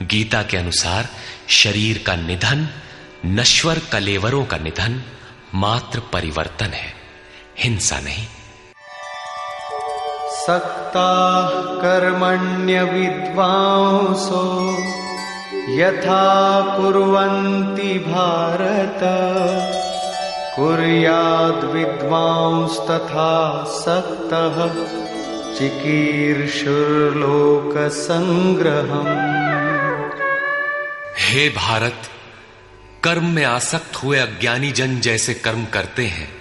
गीता 0.03 0.43
के 0.43 0.57
अनुसार 0.57 1.09
शरीर 1.49 2.03
का 2.07 2.17
निधन, 2.17 2.69
नश्वर 3.27 3.79
कलेवरों 3.93 4.45
का 4.45 4.57
निधन 4.57 5.03
मात्र 5.55 6.01
परिवर्तन 6.13 6.65
है 6.65 6.93
हिंसा 7.59 7.99
नहीं। 8.01 8.27
सक्ता 10.47 11.11
कर्मण्य 11.83 12.83
विद्वांसो 12.83 14.43
यथा 15.69 16.77
कुर्वन्ति 16.77 17.99
भारत। 17.99 19.01
कुर्याद् 20.57 21.65
विद्वांस्तथा 21.65 23.65
सक्तः 23.65 24.75
संग्रहम 27.89 29.07
हे 31.19 31.49
भारत 31.49 32.09
कर्म 33.05 33.31
में 33.31 33.45
आसक्त 33.45 33.97
हुए 33.97 34.19
अज्ञानी 34.19 34.73
जन 34.73 35.01
जैसे 35.01 35.35
कर्म 35.35 35.65
करते 35.65 36.07
हैं। 36.07 36.33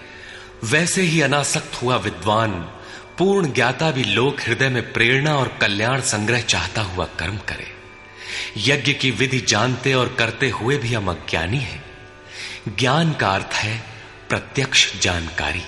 वैसे 0.64 1.01
ही 1.01 1.22
अनासक्त 1.22 1.82
हुआ 1.82 1.95
विद्वान, 1.95 2.51
पूर्ण 3.18 3.53
ज्ञाता 3.53 3.91
भी 3.91 4.03
लोक 4.03 4.41
हृदय 4.41 4.70
में 4.70 4.93
प्रेरणा 4.93 5.36
और 5.36 5.57
कल्याण 5.62 6.01
संग्रह 6.01 6.41
चाहता 6.41 6.82
हुआ 6.82 7.05
कर्म 7.05 7.38
करे। 7.38 7.68
यज्ञ 8.57 8.93
की 8.93 9.12
विधि 9.12 9.39
जानते 9.39 9.93
और 9.93 10.16
करते 10.20 10.49
हुए 10.49 10.78
भी 10.78 10.93
हम 10.93 11.12
अज्ञानी 11.12 11.57
हैं। 11.57 11.86
ज्ञान 12.80 13.14
का 13.14 13.30
अर्थ 13.30 13.53
है 13.53 13.84
प्रत्यक्ष 14.30 14.99
जानकारी। 14.99 15.64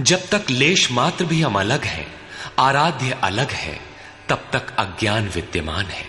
जब 0.00 0.28
तक 0.28 0.44
लेश 0.50 0.92
मात्र 0.92 1.24
भी 1.24 1.42
हम 1.42 1.60
अलग 1.60 1.84
हैं, 1.84 2.14
आराध्य 2.58 3.18
अलग 3.22 3.50
है, 3.50 3.80
तब 4.28 4.50
तक 4.52 4.76
अज्ञान 4.76 5.28
विद्यमान 5.28 5.86
है। 5.86 6.06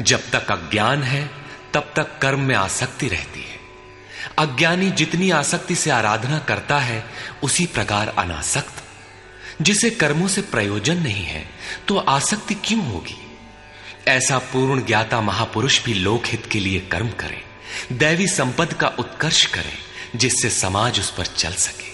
जब 0.00 0.30
तक 0.30 0.50
अज्ञान 0.50 1.02
है 1.02 1.47
तब 1.74 1.92
तक 1.96 2.18
कर्म 2.22 2.40
में 2.40 2.54
आसक्ति 2.54 3.08
रहती 3.08 3.40
है। 3.40 3.58
अज्ञानी 4.38 4.90
जितनी 4.90 5.30
आसक्ति 5.30 5.74
से 5.74 5.90
आराधना 5.90 6.38
करता 6.38 6.78
है, 6.78 7.04
उसी 7.42 7.66
प्रकार 7.66 8.14
अनासक्त। 8.18 8.82
जिसे 9.62 9.90
कर्मों 9.90 10.28
से 10.28 10.40
प्रयोजन 10.40 10.96
नहीं 10.96 11.24
है 11.24 11.48
तो 11.88 11.96
आसक्ति 11.96 12.54
क्यों 12.54 12.84
होगी? 12.86 13.38
ऐसा 14.08 14.38
पूर्ण 14.38 14.84
ज्ञाता 14.84 15.20
महापुरुष 15.20 15.84
भी 15.84 15.94
लोकहित 15.94 16.46
के 16.46 16.60
लिए 16.60 16.80
कर्म 16.80 17.08
करे, 17.10 17.42
दैवी 17.92 18.26
संपद 18.26 18.72
का 18.72 18.88
उत्कर्ष 18.98 19.46
करे, 19.46 19.74
जिससे 20.16 20.50
समाज 20.50 21.00
उस 21.00 21.10
पर 21.10 21.26
चल 21.26 21.52
सके। 21.52 21.88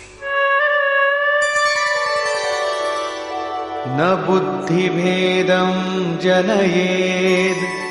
न 3.87 4.25
बुद्धिभेदं 4.27 5.73
जनयेद्। 6.19 7.84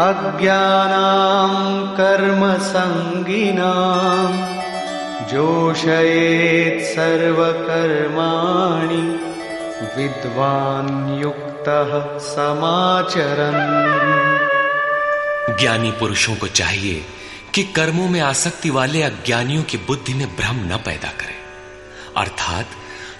अज्ञानां 0.00 1.96
कर्मसङ्गिनां 1.96 4.46
जोषयेत् 5.26 6.84
सर्वकर्माणि 6.84 9.18
विद्वान् 9.96 11.22
युक्तः 11.22 12.18
समाचरन्। 12.18 13.88
ज्ञानी 15.58 15.90
पुरुषों 15.90 16.36
को 16.36 16.46
चाहिए 16.46 17.04
कि 17.54 17.62
कर्मों 17.62 18.08
में 18.08 18.20
आसक्ति 18.20 18.70
वाले 18.70 19.02
अज्ञानियों 19.02 19.62
की 19.62 19.76
बुद्धि 19.76 20.14
में 20.14 20.36
भ्रम 20.36 20.74
न 20.74 20.78
पैदा 20.86 21.08
करें। 21.08 21.34
अर्थात 22.16 22.66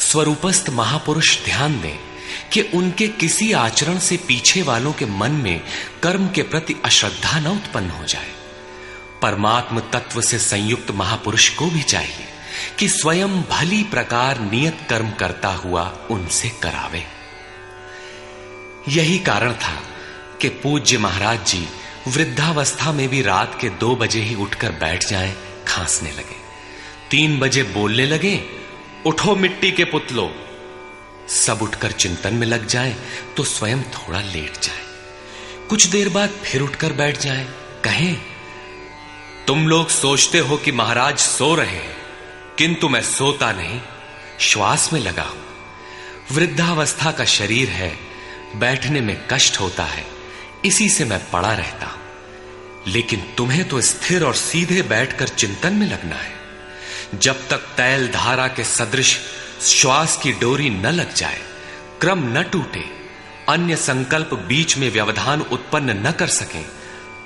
स्वरूपस्थ 0.00 0.70
महापुरुष 0.70 1.44
ध्यान 1.44 1.80
दें 1.80 2.07
कि 2.52 2.60
उनके 2.60 3.08
किसी 3.08 3.52
आचरण 3.52 3.98
से 3.98 4.16
पीछे 4.16 4.62
वालों 4.62 4.92
के 4.92 5.06
मन 5.06 5.30
में 5.30 5.60
कर्म 6.02 6.28
के 6.28 6.42
प्रति 6.42 6.76
अश्रद्धा 6.84 7.40
न 7.40 7.46
उत्पन्न 7.46 7.90
हो 7.90 8.04
जाए। 8.04 8.30
परमात्म 9.22 9.80
तत्व 9.80 10.20
से 10.20 10.38
संयुक्त 10.38 10.90
महापुरुष 10.90 11.48
को 11.48 11.66
भी 11.66 11.82
चाहिए 11.82 12.26
कि 12.78 12.88
स्वयं 12.88 13.42
भली 13.42 13.82
प्रकार 13.82 14.40
नियत 14.40 14.78
कर्म 14.90 15.10
करता 15.10 15.48
हुआ 15.48 15.82
उनसे 16.10 16.48
करावे। 16.48 17.04
यही 18.88 19.18
कारण 19.18 19.52
था 19.52 19.82
कि 20.40 20.48
पूज्य 20.48 20.98
महाराज 20.98 21.46
जी 21.46 21.68
वृद्धावस्था 22.08 22.92
में 22.92 23.08
भी 23.08 23.22
रात 23.22 23.58
के 23.60 23.68
दो 23.68 23.96
बजे 23.96 24.20
ही 24.20 24.34
उठकर 24.34 24.72
बैठ 24.72 25.06
जाएँ, 25.06 25.34
खांसने 25.68 26.10
लगे। 26.10 26.36
तीन 27.10 27.38
बजे 27.38 27.62
बोलने 27.62 28.06
लगे 28.06 28.40
उठो 29.06 29.36
मिट्टी 29.36 29.70
के 29.70 29.84
पुतलो 29.84 30.47
सब 31.28 31.62
उठकर 31.62 31.92
चिंतन 31.92 32.34
में 32.34 32.46
लग 32.46 32.66
जाए 32.66 32.96
तो 33.36 33.44
स्वयं 33.44 33.82
थोड़ा 33.82 34.20
लेट 34.20 34.60
जाए। 34.60 34.86
कुछ 35.68 35.86
देर 35.86 36.08
बाद 36.08 36.30
फिर 36.44 36.60
उठकर 36.60 36.92
बैठ 36.92 37.18
जाए। 37.18 37.44
कहें, 37.84 38.16
तुम 39.46 39.68
लोग 39.68 39.88
सोचते 39.88 40.38
हो 40.38 40.56
कि 40.56 40.72
महाराज 40.72 41.18
सो 41.18 41.54
रहे 41.54 41.76
हैं, 41.76 41.96
किंतु 42.58 42.88
मैं 42.88 43.02
सोता 43.02 43.52
नहीं, 43.52 43.80
श्वास 44.40 44.92
में 44.92 45.00
लगा 45.00 45.22
हूँ। 45.22 45.44
वृद्धावस्था 46.32 47.10
का 47.10 47.24
शरीर 47.24 47.68
है, 47.68 47.92
बैठने 48.56 49.00
में 49.00 49.16
कष्ट 49.30 49.60
होता 49.60 49.84
है, 49.84 50.04
इसी 50.64 50.88
से 50.88 51.04
मैं 51.04 51.30
पड़ा 51.30 51.52
रहता 51.52 51.86
हूँ। 51.86 51.96
लेकिन 52.86 53.20
तुम्हें 53.36 53.68
तो 53.68 53.80
स्थिर 53.80 54.24
और 54.24 54.34
सीधे 54.34 54.82
बैठकर 54.82 55.28
चिंतन 55.28 55.72
में 55.72 55.86
लगना 55.86 56.16
है। 56.16 56.32
जब 57.14 57.48
तक 57.48 57.56
तैल 57.56 58.08
धारा 58.08 58.48
के 58.48 58.64
सदृश 58.64 59.18
श्वास 59.62 60.20
की 60.22 60.32
डोरी 60.32 60.70
न 60.70 60.86
लग 60.86 61.14
जाए, 61.14 61.40
क्रम 62.00 62.38
न 62.38 62.42
टूटे, 62.42 62.90
अन्य 63.48 63.76
संकल्प 63.76 64.34
बीच 64.34 64.76
में 64.76 64.90
व्यवधान 64.90 65.40
उत्पन्न 65.40 66.06
न 66.06 66.10
कर 66.10 66.26
सके, 66.26 66.62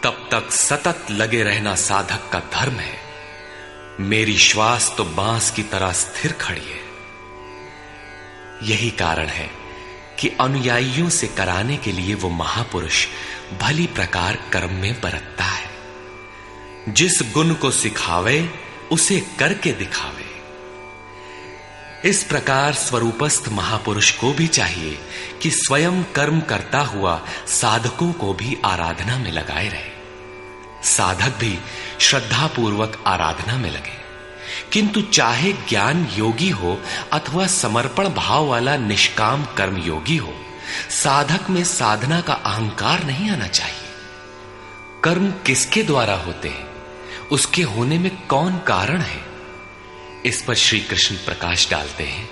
तब 0.03 0.29
तक 0.33 0.53
सतत 0.53 1.07
लगे 1.11 1.43
रहना 1.43 1.75
साधक 1.75 2.31
का 2.33 2.39
धर्म 2.39 2.73
है। 2.73 2.99
मेरी 4.01 4.39
श्वास 4.39 4.95
तो 4.97 5.05
बाँस 5.05 5.51
की 5.51 5.63
तरह 5.63 5.93
स्थिर 5.93 6.33
खड़ी 6.33 6.61
है। 6.61 6.83
यही 8.63 8.91
कारण 8.91 9.27
है 9.27 9.51
कि 10.19 10.29
अनुयायियों 10.29 11.09
से 11.09 11.27
कराने 11.27 11.77
के 11.77 11.93
लिए 11.93 12.15
वो 12.15 12.29
महापुरुष 12.29 13.07
भली 13.61 13.87
प्रकार 13.87 14.39
कर्म 14.53 14.75
में 14.75 15.01
बरतता 15.01 15.45
है। 15.45 15.71
जिस 16.89 17.23
गुण 17.35 17.55
को 17.55 17.71
सिखावे, 17.71 18.51
उसे 18.91 19.27
करके 19.39 19.73
दिखावे। 19.73 20.22
इस 22.05 22.25
प्रकार 22.25 22.73
स्वरूपस्थ 22.73 23.49
महापुरुष 23.49 24.11
को 24.11 24.33
भी 24.33 24.47
चाहिए 24.47 24.99
कि 25.43 25.51
स्वयं 25.51 26.05
कर्म 26.05 26.41
करता 26.41 26.79
हुआ 26.79 27.21
साधकों 27.47 28.13
को 28.13 28.35
भी 28.35 28.59
आराधना 28.65 29.19
में 29.19 29.33
लगाए 29.33 29.69
रहे। 29.69 29.91
साधक 30.85 31.29
भी 31.29 31.59
श्रद्धा 32.01 32.47
पूर्वक 32.47 33.05
आराधना 33.07 33.57
में 33.57 33.71
लगे। 33.71 34.03
किंतु 34.73 35.03
चाहे 35.03 35.53
ज्ञान 35.53 36.09
योगी 36.15 36.51
हो 36.51 36.83
अथवा 37.13 37.47
समर्पण 37.47 38.09
भाव 38.09 38.47
वाला 38.47 38.77
निष्काम 38.77 39.45
कर्म 39.45 39.77
योगी 39.77 40.17
हो, 40.17 40.35
साधक 40.91 41.51
में 41.51 41.65
साधना 41.65 42.21
का 42.21 42.33
अहंकार 42.33 43.05
नहीं 43.05 43.31
आना 43.31 43.47
चाहिए। 43.47 43.91
कर्म 45.05 45.31
किसके 45.31 45.83
द्वारा 45.83 46.15
होते 46.15 46.49
हैं? 46.49 46.67
उसके 47.33 47.63
होने 47.63 47.99
में 47.99 48.27
कौन 48.27 48.59
कारण 48.59 49.01
है? 49.01 49.32
इस 50.27 50.43
पर 50.43 50.55
श्री 50.55 50.81
कृष्ण 50.81 51.17
प्रकाश 51.17 51.71
डालते 51.71 52.05
हैं। 52.05 52.29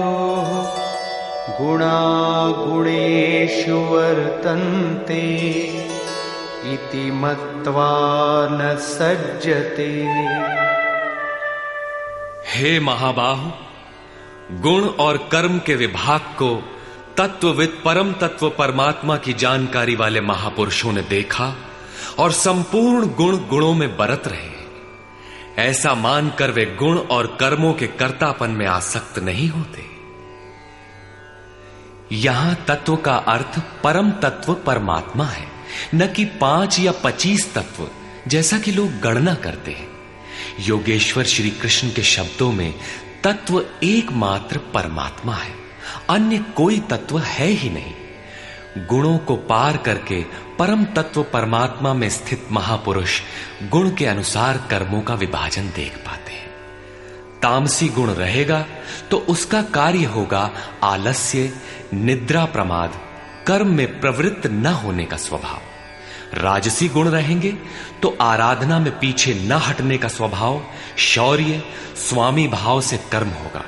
गुणागुणेषु 1.60 3.76
वर्तन्ते 3.76 5.30
इति 6.74 7.12
मत्वा 7.12 8.47
न 8.52 8.78
सज्जते। 8.80 10.08
हे 12.47 12.80
महाबाहु, 12.80 13.52
गुण 14.62 14.89
और 14.99 15.30
कर्म 15.32 15.60
के 15.60 15.76
विभाग 15.76 16.20
को 16.20 16.64
तत्वविद 17.18 17.82
परम 17.86 18.14
तत्व 18.14 18.49
परमात्मा 18.49 19.18
की 19.18 19.34
जानकारी 19.34 19.95
वाले 19.95 20.22
महापुरुषों 20.22 20.93
ने 20.93 21.02
देखा 21.02 21.56
और 22.20 22.32
संपूर्ण 22.32 23.08
गुण 23.08 23.38
गुणों 23.38 23.74
में 23.74 23.97
बरत 23.97 24.24
रहे। 24.28 24.61
ऐसा 25.60 25.93
मानकर 25.95 26.52
वे 26.52 26.66
गुण 26.66 26.97
और 26.97 27.38
कर्मों 27.39 27.74
के 27.74 27.88
कर्तापन 27.88 28.52
में 28.52 28.66
आसक्त 28.66 29.20
नहीं 29.20 29.49
होते। 29.49 29.86
यहाँ 32.16 32.56
तत्व 32.68 32.95
का 32.95 33.16
अर्थ 33.16 33.60
परम 33.84 34.12
तत्व 34.12 34.54
परमात्मा 34.54 35.26
है, 35.26 35.47
न 35.95 36.08
कि 36.08 36.26
पाँच 36.26 36.80
या 36.80 36.91
पच्चीस 36.91 37.54
तत्व, 37.54 37.88
जैसा 38.28 38.60
कि 38.60 38.72
लोग 38.72 38.99
गणना 38.99 39.34
करते 39.34 39.72
हैं। 39.72 39.88
योगेश्वर 40.60 41.24
श्री 41.24 41.49
कृष्ण 41.49 41.89
के 41.89 42.04
शब्दों 42.04 42.52
में 42.52 42.74
तत्व 43.24 43.66
एकमात्र 43.84 44.58
परमात्मा 44.58 45.36
है, 45.36 45.54
अन्य 46.10 46.38
कोई 46.38 46.80
तत्व 46.80 47.20
है 47.20 47.47
ही 47.47 47.70
नहीं। 47.70 47.93
गुणों 48.78 49.17
को 49.17 49.36
पार 49.36 49.78
करके 49.78 50.22
परम 50.59 50.84
तत्व 50.86 51.24
परमात्मा 51.24 51.93
में 51.93 52.09
स्थित 52.09 52.47
महापुरुष 52.51 53.22
गुण 53.63 53.89
के 53.91 54.05
अनुसार 54.05 54.57
कर्मों 54.69 55.01
का 55.01 55.13
विभाजन 55.13 55.67
देख 55.67 55.97
पाते 55.97 56.34
हैं। 56.34 56.49
तामसी 57.41 57.88
गुण 57.88 58.09
रहेगा 58.09 58.65
तो 59.11 59.17
उसका 59.30 59.61
कार्य 59.61 60.05
होगा 60.05 60.49
आलस्य, 60.84 61.51
निद्रा 61.93 62.45
प्रमाद, 62.45 62.99
कर्म 63.47 63.67
में 63.67 63.99
प्रवृत्त 63.99 64.47
न 64.47 64.65
होने 64.65 65.05
का 65.05 65.17
स्वभाव। 65.17 65.59
राजसी 66.34 66.88
गुण 66.88 67.09
रहेंगे 67.09 67.51
तो 68.01 68.17
आराधना 68.22 68.80
में 68.80 68.91
पीछे 68.99 69.34
न 69.34 69.51
हटने 69.51 69.97
का 69.97 70.07
स्वभाव, 70.07 70.61
शौर्य, 70.97 71.63
स्वामी 71.99 72.47
भाव 72.47 72.82
से 72.82 72.97
कर्म 73.11 73.30
होगा। 73.30 73.63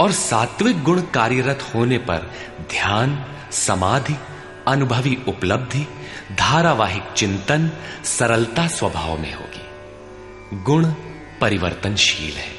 और 0.00 0.12
सात्विक 0.12 0.82
गुण 0.82 1.00
कार्यरत 1.14 1.70
होने 1.74 1.98
पर 1.98 2.30
ध्यान 2.70 3.24
समाधि, 3.54 4.16
अनुभवी 4.68 5.18
उपलब्धि, 5.28 5.88
धारावाहिक 6.38 7.02
चिंतन 7.16 7.70
सरलता 8.04 8.66
स्वभाव 8.66 9.18
में 9.18 9.34
होगी। 9.34 9.64
गुण 10.62 10.86
परिवर्तनशील 11.40 12.32
है। 12.32 12.54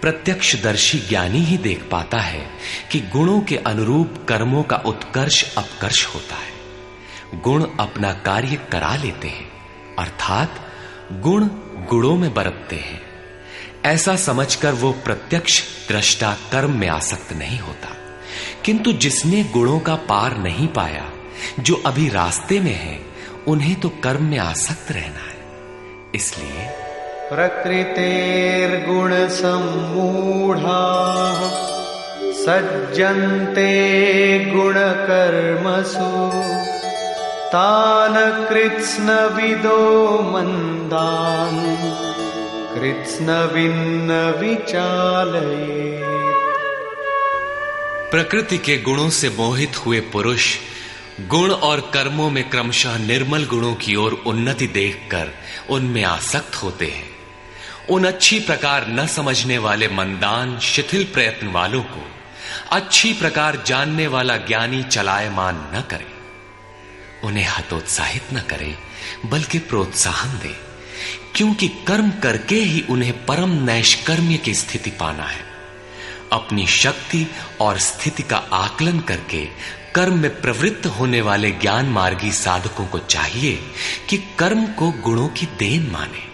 प्रत्यक्षदर्शी 0.00 0.98
ज्ञानी 0.98 1.38
ही 1.38 1.58
देख 1.58 1.88
पाता 1.92 2.18
है 2.18 2.50
कि 2.92 3.00
गुणों 3.00 3.40
के 3.40 3.56
अनुरूप 3.56 4.26
कर्मों 4.28 4.62
का 4.62 4.76
उत्कर्ष 4.76 5.54
अपकर्ष 5.56 6.06
होता 6.06 6.34
है। 6.34 6.58
गुण 7.40 7.66
अपना 7.80 8.12
कार्य 8.12 8.56
करा 8.72 8.96
लेते 8.96 9.28
हैं, 9.28 9.50
अर्थात 9.98 10.54
गुण 11.12 11.48
गुणों 11.86 12.16
में 12.16 12.34
बरतते 12.34 12.76
हैं। 12.76 13.02
ऐसा 13.84 14.16
समझकर 14.16 14.72
वो 14.72 14.92
प्रत्यक्ष, 14.92 15.62
दृष्टा 15.88 16.36
कर्म 16.52 16.78
में 16.78 16.88
आसक्त 16.88 17.32
नहीं 17.32 17.58
होता। 17.58 17.88
किंतु 18.64 18.92
जिसने 18.92 19.44
गुणों 19.44 19.80
का 19.80 19.94
पार 19.94 20.38
नहीं 20.38 20.68
पाया, 20.68 21.10
जो 21.60 21.82
अभी 21.86 22.08
रास्ते 22.08 22.60
में 22.60 22.74
है, 22.74 22.98
उन्हें 23.48 23.80
तो 23.80 23.88
कर्म 23.88 24.24
में 24.24 24.38
आसक्त 24.38 24.92
रहना 24.92 25.28
है। 25.28 25.38
इसलिए 26.14 26.68
प्रकृतेर्गुण 27.34 29.28
सम्मूढ़ा 29.28 30.74
सज्जन्ते 32.32 33.70
गुणकर्मसु। 34.54 36.30
तान 37.48 38.14
मंदान 40.34 41.56
कृत्स्न 42.74 43.30
विन्न 43.54 44.34
विचालये 44.40 45.98
प्रकृति 48.10 48.58
के 48.58 48.78
गुणों 48.78 49.10
से 49.10 49.30
मोहित 49.30 49.76
हुए 49.76 50.00
पुरुष 50.00 50.56
गुण 51.20 51.50
और 51.50 51.80
कर्मों 51.80 52.30
में 52.30 52.50
क्रमशः 52.50 52.98
निर्मल 52.98 53.44
गुणों 53.44 53.74
की 53.74 53.94
ओर 53.94 54.12
उन्नति 54.12 54.66
देखकर 54.66 55.30
उनमें 55.70 56.04
आसक्त 56.04 56.54
होते 56.54 56.86
हैं। 56.86 57.08
उन 57.90 58.04
अच्छी 58.04 58.40
प्रकार 58.40 58.88
न 58.88 59.06
समझने 59.06 59.58
वाले 59.58 59.88
मंदान, 59.88 60.58
शिथिल 60.58 61.04
प्रयत्न 61.04 61.46
वालों 61.46 61.82
को 61.82 62.10
अच्छी 62.72 63.12
प्रकार 63.12 63.62
जानने 63.66 64.06
वाला 64.06 64.36
ज्ञानी 64.36 64.82
चलायमान 64.82 65.54
न 65.74 65.80
करे। 65.90 66.06
उन्हें 67.24 67.44
हतोत्साहित 67.44 68.22
न 68.32 68.40
करे, 68.40 68.74
बल्कि 69.26 69.58
प्रोत्साहन 69.58 70.38
दे, 70.38 70.56
क्योंकि 71.34 71.68
कर्म 71.68 72.10
करके 72.10 72.56
ही 72.56 72.84
उन्हें 72.90 73.26
परम 73.26 73.50
नैष्कर्म्य 73.50 74.36
की 74.36 74.54
स्थिति 74.54 74.90
पाना 74.90 75.24
है। 75.24 75.47
अपनी 76.32 76.66
शक्ति 76.66 77.26
और 77.60 77.78
स्थिति 77.78 78.22
का 78.22 78.36
आकलन 78.36 79.00
करके 79.00 79.48
कर्म 79.94 80.18
में 80.18 80.40
प्रवृत्त 80.40 80.86
होने 80.86 81.20
वाले 81.20 81.50
ज्ञान 81.50 81.86
मार्गी 81.86 82.32
साधकों 82.32 82.86
को 82.86 82.98
चाहिए 82.98 83.62
कि 84.08 84.16
कर्म 84.16 84.66
को 84.66 84.90
गुणों 84.90 85.28
की 85.28 85.46
देन 85.46 85.90
माने, 85.90 86.28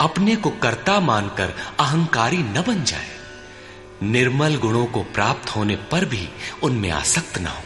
अपने 0.00 0.36
को 0.36 0.50
कर्ता 0.50 1.00
मानकर 1.00 1.54
अहंकारी 1.80 2.36
न 2.36 2.64
बन 2.66 2.84
जाए। 2.84 3.08
निर्मल 4.02 4.56
गुणों 4.56 4.86
को 4.86 5.02
प्राप्त 5.02 5.48
होने 5.48 5.76
पर 5.76 6.04
भी 6.04 6.28
उनमें 6.62 6.90
आसक्त 6.90 7.38
न 7.38 7.46
हो। 7.46 7.62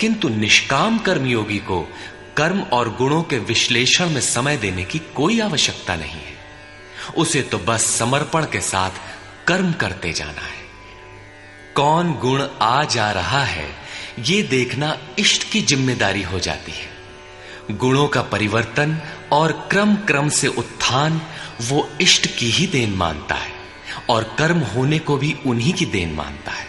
किंतु 0.00 0.28
निष्काम 0.28 0.98
कर्मयोगी 0.98 1.58
को 1.58 1.88
कर्म 2.36 2.60
और 2.60 2.88
गुणों 2.88 3.22
के 3.22 3.38
विश्लेषण 3.38 4.10
में 4.10 4.20
समय 4.20 4.56
देने 4.56 4.84
की 4.84 4.98
कोई 4.98 5.40
आवश्यकता 5.40 5.96
नहीं 5.96 6.10
है। 6.10 6.36
उसे 7.16 7.42
तो 7.42 7.58
बस 7.58 7.84
समर्पण 7.84 8.44
के 8.44 8.60
साथ 8.60 8.90
कर्म 9.46 9.72
करते 9.72 10.12
जाना 10.12 10.40
है। 10.40 10.61
कौन 11.74 12.12
गुण 12.12 12.42
आ 12.62 12.84
जा 12.84 13.10
रहा 13.12 13.44
है, 13.44 13.68
ये 14.20 14.42
देखना 14.42 14.96
इष्ट 15.18 15.50
की 15.50 15.60
ज़िम्मेदारी 15.62 16.22
हो 16.22 16.38
जाती 16.38 16.72
है। 16.72 17.76
गुणों 17.76 18.06
का 18.08 18.22
परिवर्तन 18.22 18.98
और 19.32 19.52
क्रम 19.70 19.94
क्रम 19.96 20.28
से 20.28 20.48
उत्थान, 20.48 21.20
वो 21.62 21.88
इष्ट 22.00 22.26
की 22.38 22.50
ही 22.50 22.66
देन 22.66 22.94
मानता 22.94 23.34
है, 23.34 23.52
और 24.10 24.34
कर्म 24.38 24.58
होने 24.58 24.98
को 24.98 25.16
भी 25.16 25.34
उन्हीं 25.46 25.72
की 25.72 25.86
देन 25.86 26.12
मानता 26.12 26.52
है। 26.52 26.66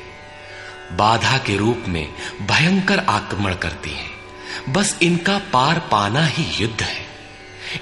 बाधा 0.96 1.38
के 1.38 1.56
रूप 1.56 1.84
में 1.88 2.12
भयंकर 2.42 2.98
आक्रमण 2.98 3.54
करती 3.54 3.90
है। 3.90 4.13
बस 4.68 4.98
इनका 5.02 5.38
पार 5.38 5.78
पाना 5.78 6.26
ही 6.26 6.62
युद्ध 6.62 6.82
है। 6.82 7.04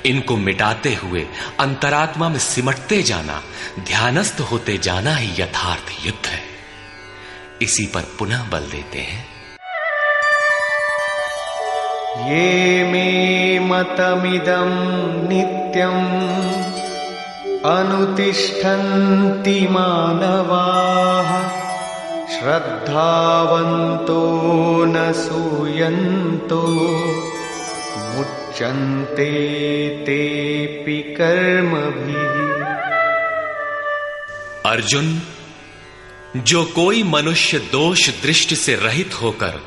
इनको 0.07 0.37
मिटाते 0.37 0.95
हुए 0.95 1.27
अंतरात्मा 1.61 2.29
में 2.29 2.39
सिमटते 2.39 3.03
जाना, 3.03 3.43
ध्यानस्थ 3.81 4.41
होते 4.41 4.79
जाना 4.79 5.15
ही 5.15 5.43
यथार्थ 5.43 6.07
युद्ध 6.07 6.27
है। 6.27 6.41
इसी 7.63 7.87
पर 7.87 8.01
पुनः 8.01 8.51
बल 8.51 8.61
देते 8.61 8.99
हैं। 8.99 9.33
ये 12.33 12.85
मे 12.85 13.59
मतमिदं 13.59 15.29
नित्यम् 15.29 16.33
अनुतिष्ठन्ति 17.65 19.69
मानवाः। 19.71 21.62
श्रद्धावन्तो 22.43 24.33
न 24.85 25.13
सूयन्तो। 25.13 26.67
मुच्यन्ते 27.99 29.25
तेऽपि 30.07 31.03
कर्मभिः। 31.21 32.65
अर्जुन, 34.71 35.23
जो 36.37 36.65
कोई 36.65 37.03
मनुष्य 37.03 37.59
दोष 37.59 38.11
दृष्टि 38.23 38.57
से 38.57 38.75
रहित 38.75 39.23
होकर 39.23 39.61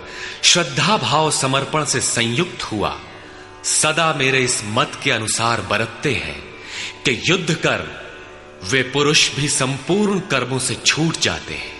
श्रद्धा 0.44 0.98
भाव 0.98 1.32
समर्पण 1.32 1.86
से 1.86 2.00
संयुक्त 2.00 2.64
हुआ, 2.64 3.00
सदा 3.64 4.14
मेरे 4.14 4.40
इस 4.40 4.64
मत 4.66 4.92
के 5.04 5.12
अनुसार 5.12 5.62
बरतते 5.62 6.14
हैं 6.14 6.44
कि 7.06 7.22
युद्ध 7.26 7.54
कर 7.54 8.06
वे 8.64 8.84
पुरुष 8.84 9.36
भी 9.36 9.48
संपूर्ण 9.48 10.20
कर्मों 10.20 10.60
से 10.60 10.76
छूट 10.76 11.18
जाते 11.18 11.54
हैं। 11.54 11.75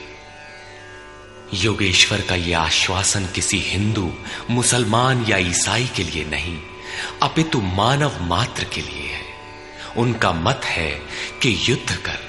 योगेश्वर 1.54 2.22
का 2.22 2.36
यह 2.36 2.60
आश्वासन 2.60 3.26
किसी 3.26 3.60
हिंदू, 3.60 4.14
मुसलमान 4.50 5.26
या 5.30 5.38
ईसाई 5.38 5.88
के 5.96 6.04
लिए 6.04 6.26
नहीं, 6.26 6.58
अपितु 7.24 7.62
मानव 7.62 8.18
मात्र 8.22 8.64
के 8.64 8.82
लिए 8.82 9.10
है। 9.10 9.22
उनका 9.98 10.32
मत 10.32 10.62
है 10.64 10.92
कि 11.42 11.62
युद्ध 11.70 11.96
कर। 11.96 12.20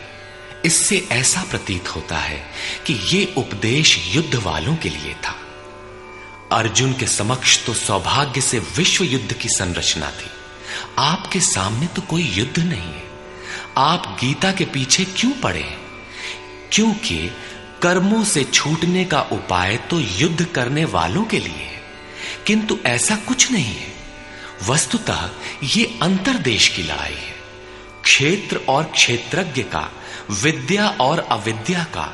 इससे 0.65 1.09
ऐसा 1.13 1.43
प्रतीत 1.43 1.89
होता 1.89 2.17
है 2.17 2.47
कि 2.87 2.95
ये 2.95 3.35
उपदेश 3.37 4.15
युद्ध 4.15 4.35
वालों 4.35 4.77
के 4.77 4.89
लिए 4.89 5.15
था। 5.15 5.41
अर्जुन 6.53 6.93
के 6.93 7.07
समक्ष 7.07 7.67
तो 7.67 7.75
सौभाग्य 7.75 8.41
से 8.41 8.59
विश्व 8.59 9.05
युद्ध 9.05 9.33
की 9.33 9.49
संरचना 9.49 10.11
थी। 10.11 10.31
आपके 10.99 11.41
सामने 11.41 11.87
तो 11.87 12.03
कोई 12.03 12.23
युद्ध 12.23 12.59
नहीं 12.59 12.95
है। 12.95 13.07
आप 13.79 14.19
गीता 14.21 14.53
के 14.53 14.65
पीछे 14.65 15.05
क्यों 15.05 15.33
पड़े 15.33 15.79
क्योंकि 16.73 17.31
कर्मों 17.83 18.23
से 18.25 18.45
छूटने 18.45 19.05
का 19.05 19.21
उपाय 19.33 19.77
तो 19.91 20.01
युद्ध 20.01 20.45
करने 20.45 20.85
वालों 20.85 21.25
के 21.25 21.39
लिए 21.39 21.65
है 21.65 21.81
किंतु 22.47 22.79
ऐसा 22.87 23.17
कुछ 23.17 23.51
नहीं 23.53 23.75
है। 23.75 23.95
वस्तुतः 24.69 25.29
ये 25.65 25.85
अंतरदेश 26.03 26.69
की 26.69 26.83
लड़ाई 26.83 27.15
है। 27.15 27.35
क्षेत्र 28.05 28.61
और 28.69 28.85
क्षेत्रज्ञ 28.85 29.63
का, 29.63 29.91
विद्या 30.43 30.89
और 31.01 31.19
अविद्या 31.19 31.85
का 31.85 32.07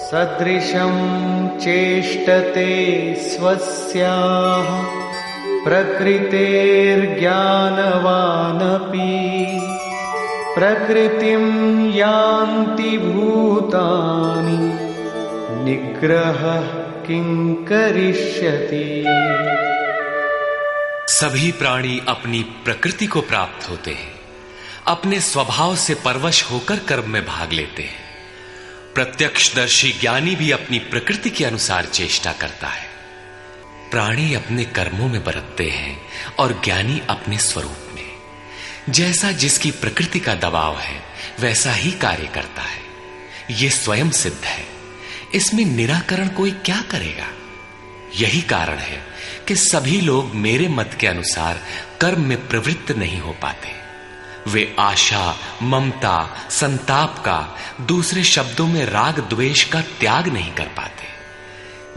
सदृशं 0.06 0.96
चेष्टते 1.58 2.72
स्वस्याः 3.16 4.68
प्रकृतेर्ज्ञानवानपि 5.64 6.42
प्रकृतिं 10.56 11.46
यान्ति 11.96 12.98
भूतानि 12.98 14.60
निग्रह 15.64 16.42
किं 17.08 17.56
करिष्यति? 17.66 18.88
सभी 21.10 21.52
प्राणी 21.52 22.02
अपनी 22.08 22.46
प्रकृति 22.66 23.06
को 23.06 23.22
प्राप्त 23.22 23.70
होते 23.70 23.92
हैं, 23.92 24.16
अपने 24.88 25.20
स्वभाव 25.20 25.76
से 25.76 25.94
परवश 25.96 26.44
होकर 26.52 26.76
कर्म 26.76 27.10
में 27.10 27.26
भाग 27.26 27.54
लेते 27.54 27.84
हैं। 27.84 28.05
प्रत्यक्षदर्शी 28.96 29.92
ज्ञानी 29.92 30.36
भी 30.36 30.52
अपनी 30.52 30.80
प्रकृति 30.80 31.30
के 31.30 31.46
अनुसार 31.46 31.86
चेष्टा 31.86 32.34
करता 32.34 32.68
है। 32.68 32.90
प्राणी 33.92 34.34
अपने 34.34 34.64
कर्मों 34.64 35.10
में 35.10 35.24
बरतते 35.24 35.70
हैं 35.70 36.02
और 36.40 36.62
ज्ञानी 36.66 37.02
अपने 37.10 37.38
स्वरूप 37.38 37.92
में। 37.96 38.12
जैसा 38.90 39.32
जिसकी 39.32 39.72
प्रकृति 39.72 40.20
का 40.20 40.36
दबाव 40.36 40.80
है, 40.80 41.04
वैसा 41.40 41.74
ही 41.74 41.92
कार्य 41.92 42.26
करता 42.26 42.62
है। 42.62 42.80
यह 43.52 43.70
स्वयं 43.70 44.10
सिद्ध 44.10 44.46
है। 44.46 44.68
इसमें 45.34 45.66
निराकरण 45.66 46.28
कोई 46.28 46.52
क्या 46.52 46.82
करेगा? 46.82 47.28
यही 48.16 48.42
कारण 48.42 48.78
है 48.78 49.04
कि 49.48 49.56
सभी 49.56 50.02
लोग 50.02 50.36
मेरे 50.36 50.68
मत 50.68 50.98
के 51.00 51.08
अनुसार 51.08 51.62
कर्म 52.02 52.22
में 52.22 52.48
प्रवृत्त 52.48 52.92
नहीं 52.92 53.20
हो 53.20 53.32
पाते। 53.42 53.85
वे 54.48 54.76
आशा, 54.80 55.36
ममता, 55.64 56.30
संताप 56.50 57.20
का, 57.20 57.56
दूसरे 57.82 58.24
शब्दों 58.24 58.68
में 58.68 58.86
राग 58.86 59.20
द्वेष 59.20 59.64
का 59.64 59.82
त्याग 59.82 60.28
नहीं 60.28 60.52
कर 60.52 60.64
पाते, 60.64 61.16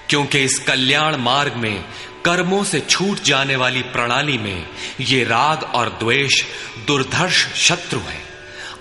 क्योंकि 0.09 0.39
इस 0.39 0.59
कल्याण 0.59 1.17
मार्ग 1.17 1.53
में, 1.53 1.85
कर्मों 2.25 2.63
से 2.63 2.79
छूट 2.79 3.23
जाने 3.23 3.55
वाली 3.55 3.81
प्रणाली 3.81 4.37
में 4.37 4.67
ये 5.01 5.23
राग 5.23 5.75
और 5.75 5.89
द्वेष 5.89 6.43
दुर्धर्ष 6.87 7.55
शत्रु 7.55 7.99
हैं। 7.99 8.23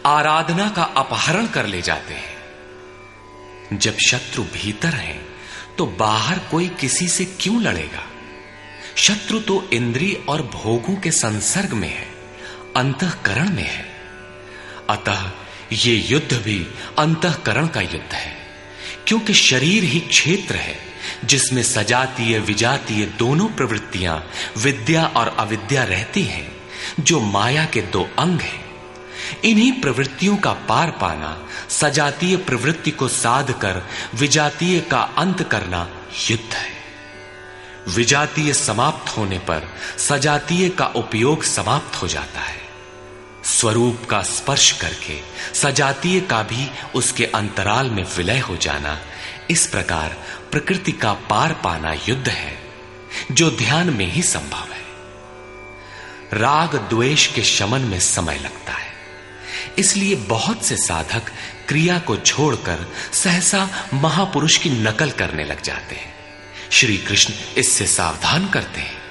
आराधना 0.07 0.69
का 0.69 0.83
अपहरण 0.83 1.47
कर 1.47 1.67
ले 1.67 1.83
जाते 1.83 2.15
हैं। 2.15 2.36
जब 3.73 3.97
शत्रु 4.09 4.43
भीतर 4.45 4.89
है 4.89 5.21
तो 5.79 5.87
बाहर 5.87 6.39
कोई 6.51 6.69
किसी 6.69 7.09
से 7.09 7.25
क्यों 7.41 7.63
लड़ेगा? 7.63 8.03
शत्रु 8.97 9.39
तो 9.41 9.69
इंद्री 9.73 10.13
और 10.29 10.43
भोगों 10.43 10.95
के 10.97 11.11
संसर्ग 11.11 11.73
में 11.73 11.89
है, 11.89 12.07
अंतकरण 12.77 13.51
में 13.51 13.63
है। 13.63 13.85
अतः 14.91 15.31
ये 15.73 15.95
युद्ध 15.95 16.37
भी 16.37 16.59
अंतकरण 16.99 17.67
का 17.67 17.81
युद्ध 17.81 18.13
है, 18.13 18.37
क्योंकि 19.07 19.35
शरीर 19.35 19.85
ही 19.85 20.01
क्षेत्र 20.01 20.55
है, 20.55 20.79
जिसमें 21.25 21.63
सजातीय, 21.63 22.39
विजातीय 22.39 23.07
दोनों 23.19 23.49
प्रवृत्तियाँ 23.49 24.19
विद्या 24.59 25.07
और 25.07 25.37
अविद्या 25.39 25.85
रहती 25.85 26.23
हैं, 26.23 26.53
जो 27.01 27.21
माया 27.21 27.65
के 27.65 27.83
दो 27.83 28.09
अंग 28.19 28.41
हैं। 28.41 28.66
इन्हीं 29.45 29.81
प्रवृत्तियों 29.81 30.37
का 30.37 30.53
पार 30.53 30.91
पाना, 30.91 31.47
सजातीय 31.69 32.37
प्रवृत्ति 32.37 32.91
को 32.91 33.09
साध 33.09 33.53
कर, 33.53 33.83
विजातीय 34.15 34.81
का 34.81 35.01
अंत 35.01 35.43
करना 35.43 35.89
युद्ध 36.31 36.55
है। 36.55 36.77
विजातीय 37.89 38.53
समाप्त 38.53 39.17
होने 39.17 39.39
पर 39.39 39.75
सजातीय 39.99 40.69
का 40.69 40.87
उपयोग 40.87 41.43
समाप्त 41.43 42.03
हो 42.03 42.09
जाता 42.09 42.41
है। 42.41 42.67
स्वरूप 43.45 44.07
का 44.11 44.23
स्पर्श 44.23 44.73
करके 44.73 45.21
सजातीय 45.55 46.21
का 46.21 46.43
भी 46.43 46.71
उसके 46.95 47.25
अंतराल 47.25 47.91
में 47.91 48.05
विलय 48.17 48.39
हो 48.39 48.57
जाना, 48.57 49.01
इस 49.51 49.67
प्रकार 49.67 50.17
प्रकृति 50.53 50.93
का 50.93 51.13
पार 51.13 51.53
पाना 51.53 51.93
युद्ध 51.93 52.29
है, 52.29 52.59
जो 53.33 53.51
ध्यान 53.51 53.91
में 53.91 54.13
ही 54.13 54.23
संभव 54.23 54.73
है। 54.73 54.87
राग 56.33 56.77
द्वेष 56.77 57.27
के 57.27 57.43
शमन 57.43 57.81
में 57.81 58.01
समय 58.01 58.39
लगता 58.39 58.73
है। 58.73 58.86
इसलिए 59.79 60.15
बहुत 60.15 60.65
से 60.65 60.77
साधक 60.77 61.23
क्रिया 61.69 61.99
को 61.99 62.17
छोड़कर 62.17 62.93
सहसा 63.13 63.69
महापुरुष 63.95 64.57
की 64.57 64.71
नकल 64.71 65.11
करने 65.11 65.45
लग 65.45 65.63
जाते 65.63 65.95
हैं। 65.95 66.15
श्री 66.71 66.97
कृष्ण 66.97 67.35
इससे 67.57 67.87
सावधान 67.87 68.49
करते 68.49 68.81
हैं। 68.81 69.07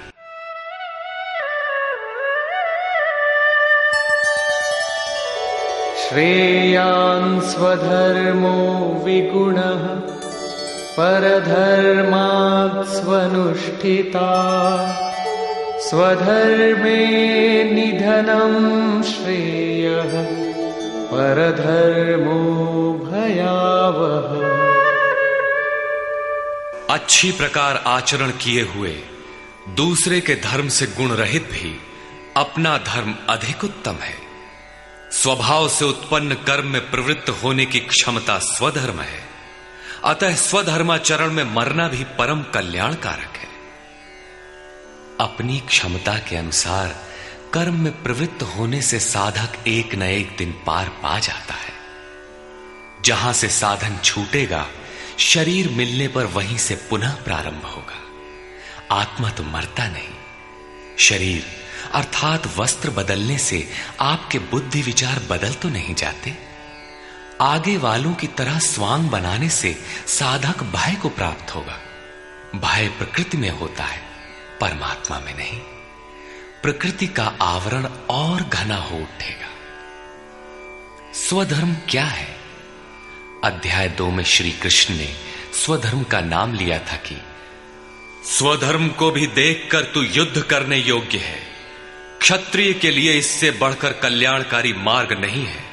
श्रेयान् 6.09 7.41
स्वधर्मो 7.41 8.91
विगुणः, 9.05 10.15
परधर्मात् 10.97 12.87
स्वनुष्ठिता। 12.89 14.27
स्वधर्मे 15.79 17.05
निधनं 17.63 19.03
श्रेयः। 19.03 20.44
परधर्मो 21.11 22.43
भयावह 22.93 24.45
अच्छी 26.93 27.31
प्रकार 27.31 27.83
आचरण 27.87 28.31
किए 28.31 28.61
हुए, 28.61 28.97
दूसरे 29.69 30.21
के 30.21 30.35
धर्म 30.35 30.67
से 30.67 30.85
गुण 30.85 31.11
रहित 31.11 31.43
भी, 31.43 31.79
अपना 32.37 32.77
धर्म 32.77 33.15
अधिक 33.29 33.63
उत्तम 33.63 33.91
है। 33.91 34.15
स्वभाव 35.11 35.69
से 35.69 35.85
उत्पन्न 35.85 36.33
कर्म 36.33 36.67
में 36.67 36.91
प्रवृत्त 36.91 37.29
होने 37.29 37.65
की 37.65 37.79
क्षमता 37.79 38.37
स्वधर्म 38.37 38.99
है। 38.99 39.23
अतः 40.03 40.35
स्वधर्माचरण 40.35 41.31
में 41.31 41.55
मरना 41.55 41.87
भी 41.87 42.03
परम 42.03 42.41
कल्याणकारक 42.41 43.37
है। 43.37 43.55
अपनी 45.19 45.59
क्षमता 45.59 46.17
के 46.17 46.35
अनुसार 46.35 46.95
कर्म 47.55 47.79
में 47.79 48.03
प्रवृत्त 48.03 48.43
होने 48.43 48.81
से 48.81 48.99
साधक 48.99 49.67
एक 49.67 49.95
न 49.95 50.01
एक 50.01 50.35
दिन 50.37 50.51
पार 50.51 50.89
पा 50.89 51.19
जाता 51.19 51.53
है। 51.53 51.73
जहाँ 53.05 53.33
से 53.33 53.49
साधन 53.49 53.97
छूटेगा, 53.97 54.67
शरीर 55.19 55.69
मिलने 55.69 56.07
पर 56.07 56.25
वहीं 56.25 56.57
से 56.57 56.75
पुनः 56.75 57.11
प्रारंभ 57.23 57.65
होगा। 57.65 58.01
आत्मा 58.95 59.29
तो 59.29 59.43
मरता 59.43 59.87
नहीं। 59.87 60.09
शरीर, 60.97 61.45
अर्थात 61.93 62.57
वस्त्र 62.57 62.89
बदलने 62.89 63.37
से 63.37 63.69
आपके 63.99 64.39
बुद्धि 64.39 64.81
विचार 64.81 65.19
बदल 65.29 65.53
तो 65.53 65.69
नहीं 65.69 65.95
जाते। 65.95 66.37
आगे 67.41 67.77
वालों 67.77 68.13
की 68.13 68.27
तरह 68.27 68.59
स्वांग 68.59 69.09
बनाने 69.09 69.49
से 69.49 69.77
साधक 70.07 70.63
भय 70.63 70.95
को 71.01 71.09
प्राप्त 71.09 71.55
होगा। 71.55 71.79
भय 72.55 72.87
प्रकृति 72.87 73.37
में 73.37 73.49
होता 73.49 73.83
है, 73.83 74.01
परमात्मा 74.61 75.19
में 75.19 75.37
नहीं। 75.37 75.61
प्रकृति 76.65 77.07
का 77.07 77.35
आवरण 77.41 77.85
और 78.09 78.41
घना 78.41 78.75
हो 78.75 78.97
उठेगा। 78.97 79.47
स्वधर्म 81.13 81.75
क्या 81.89 82.05
है? 82.05 82.37
अध्याय 83.43 83.89
दो 83.89 84.09
में 84.09 84.23
श्री 84.23 84.51
कृष्ण 84.51 84.93
ने 84.93 85.15
स्वधर्म 85.53 86.03
का 86.03 86.21
नाम 86.21 86.53
लिया 86.53 86.79
था 86.79 86.95
कि, 86.95 87.21
स्वधर्म 88.25 88.89
को 88.89 89.11
भी 89.11 89.27
देखकर 89.27 89.81
तू 89.81 90.01
युद्ध 90.01 90.41
करने 90.41 90.77
योग्य 90.77 91.17
है। 91.17 91.39
क्षत्रिय 92.21 92.73
के 92.73 92.91
लिए 92.91 93.13
इससे 93.13 93.51
बढ़कर 93.51 93.93
कल्याणकारी 93.93 94.73
मार्ग 94.73 95.19
नहीं 95.19 95.45
है। 95.45 95.63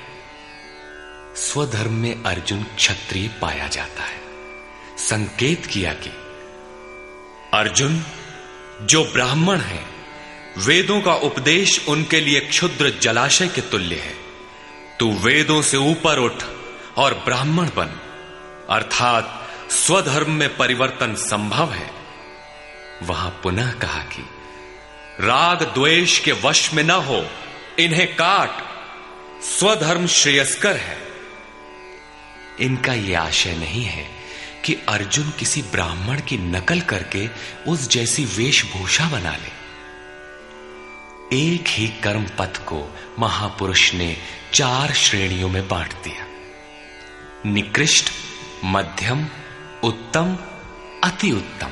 स्वधर्म 1.36 1.92
में 1.92 2.22
अर्जुन 2.22 2.62
क्षत्रिय 2.62 3.28
पाया 3.28 3.68
जाता 3.68 4.02
है। 4.02 4.20
संकेत 4.98 5.66
किया 5.66 5.92
कि, 5.92 6.10
अर्जुन, 7.54 8.04
जो 8.82 9.04
ब्राह्मण 9.04 9.58
है 9.58 9.91
वेदों 10.58 11.00
का 11.00 11.14
उपदेश 11.14 11.88
उनके 11.88 12.20
लिए 12.20 12.40
क्षुद्र 12.40 12.98
जलाशय 13.02 13.48
के 13.48 13.60
तुल्य 13.60 13.96
है। 13.96 14.14
तू 15.00 15.12
वेदों 15.12 15.62
से 15.62 15.76
ऊपर 15.76 16.18
उठ 16.18 16.42
और 16.96 17.14
ब्राह्मण 17.14 17.66
बन। 17.66 18.00
अर्थात 18.70 19.48
स्वधर्म 19.70 20.30
में 20.30 20.56
परिवर्तन 20.56 21.14
संभव 21.14 21.72
है। 21.72 21.90
वहाँ 23.02 23.40
पुनः 23.42 23.72
कहा 23.72 23.98
कि 23.98 24.22
राग 25.20 25.62
द्वेष 25.62 26.18
के 26.18 26.32
वश 26.32 26.74
में 26.74 26.82
न 26.82 26.90
हो, 26.90 27.30
इन्हें 27.78 28.14
काट। 28.14 28.72
स्वधर्म 29.44 30.06
श्रेयस्कर 30.06 30.76
है। 30.76 30.98
इनका 32.60 32.94
यह 32.94 33.22
आशय 33.22 33.54
नहीं 33.54 33.84
है 33.84 34.10
कि 34.64 34.76
अर्जुन 34.88 35.32
किसी 35.38 35.62
ब्राह्मण 35.62 36.20
की 36.20 36.38
नकल 36.38 36.80
करके 36.80 37.28
उस 37.66 37.88
जैसी 37.88 38.24
वेशभूषा 38.24 39.04
बना 39.04 39.36
ले। 39.36 39.61
एक 41.32 41.64
ही 41.68 41.88
कर्म 41.88 42.26
पथ 42.38 42.56
को 42.56 42.96
महापुरुष 43.18 43.94
ने 43.94 44.16
चार 44.54 44.92
श्रेणियों 44.92 45.48
में 45.48 45.68
बांट 45.68 45.92
दिया। 45.92 46.26
निकृष्ट, 47.50 48.10
मध्यम, 48.64 49.26
उत्तम, 49.84 50.38
अति 51.04 51.32
उत्तम। 51.32 51.70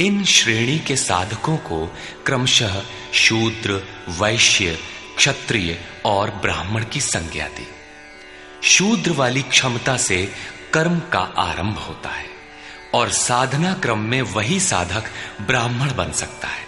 इन 0.00 0.24
श्रेणी 0.24 0.78
के 0.78 0.96
साधकों 0.96 1.56
को 1.56 1.96
क्रमशः 2.26 2.82
शूद्र, 3.14 3.86
वैश्य, 4.08 4.78
क्षत्रिय 5.16 5.80
और 6.04 6.30
ब्राह्मण 6.30 6.84
की 6.84 7.00
संज्ञा 7.00 7.48
दी। 7.48 7.68
शूद्र 8.62 9.10
वाली 9.10 9.42
क्षमता 9.42 9.96
से 9.96 10.32
कर्म 10.74 10.98
का 10.98 11.18
आरंभ 11.18 11.78
होता 11.78 12.10
है 12.10 12.26
और 12.94 13.10
साधना 13.10 13.74
क्रम 13.74 13.98
में 13.98 14.22
वही 14.22 14.60
साधक 14.60 15.04
ब्राह्मण 15.40 15.94
बन 15.94 16.12
सकता 16.12 16.48
है। 16.48 16.67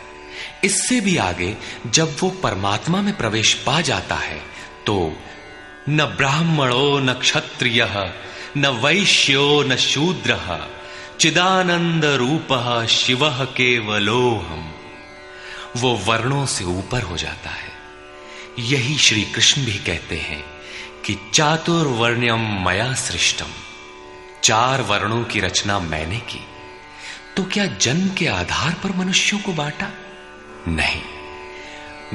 इससे 0.64 1.00
भी 1.00 1.16
आगे 1.16 1.56
जब 1.86 2.16
वो 2.20 2.30
परमात्मा 2.30 3.00
में 3.02 3.16
प्रवेश 3.16 3.54
पा 3.54 3.80
जाता 3.80 4.14
है 4.14 4.40
तो 4.86 5.16
न 5.88 6.04
ब्राह्मणो 6.04 6.98
न 6.98 7.12
क्षत्रिय, 7.12 8.12
न 8.56 8.66
वैश्यो 8.66 9.62
न 9.62 9.76
शूद्र, 9.76 10.36
चिदानंद 11.20 12.04
रूप 12.04 12.86
शिव 12.90 13.30
केवलोहम 13.44 14.72
वो 15.76 15.94
वर्णों 15.96 16.46
से 16.46 16.64
ऊपर 16.64 17.02
हो 17.02 17.16
जाता 17.16 17.50
है। 17.50 17.72
यही 18.58 18.98
श्री 18.98 19.22
कृष्ण 19.22 19.64
भी 19.64 19.78
कहते 19.78 20.16
हैं 20.16 20.44
कि 21.06 21.16
चातुर्वर्ण्यम 21.34 22.68
मया 22.68 22.94
सृष्टम। 22.94 23.46
चार 24.44 24.82
वर्णों 24.82 25.24
की 25.24 25.40
रचना 25.40 25.78
मैंने 25.78 26.18
की। 26.18 26.44
तो 27.36 27.44
क्या 27.44 27.66
जन्म 27.66 28.08
के 28.08 28.26
आधार 28.26 28.72
पर 28.72 28.96
मनुष्यों 28.96 29.40
को 29.40 29.52
बांटा? 29.52 29.90
नहीं। 30.68 31.02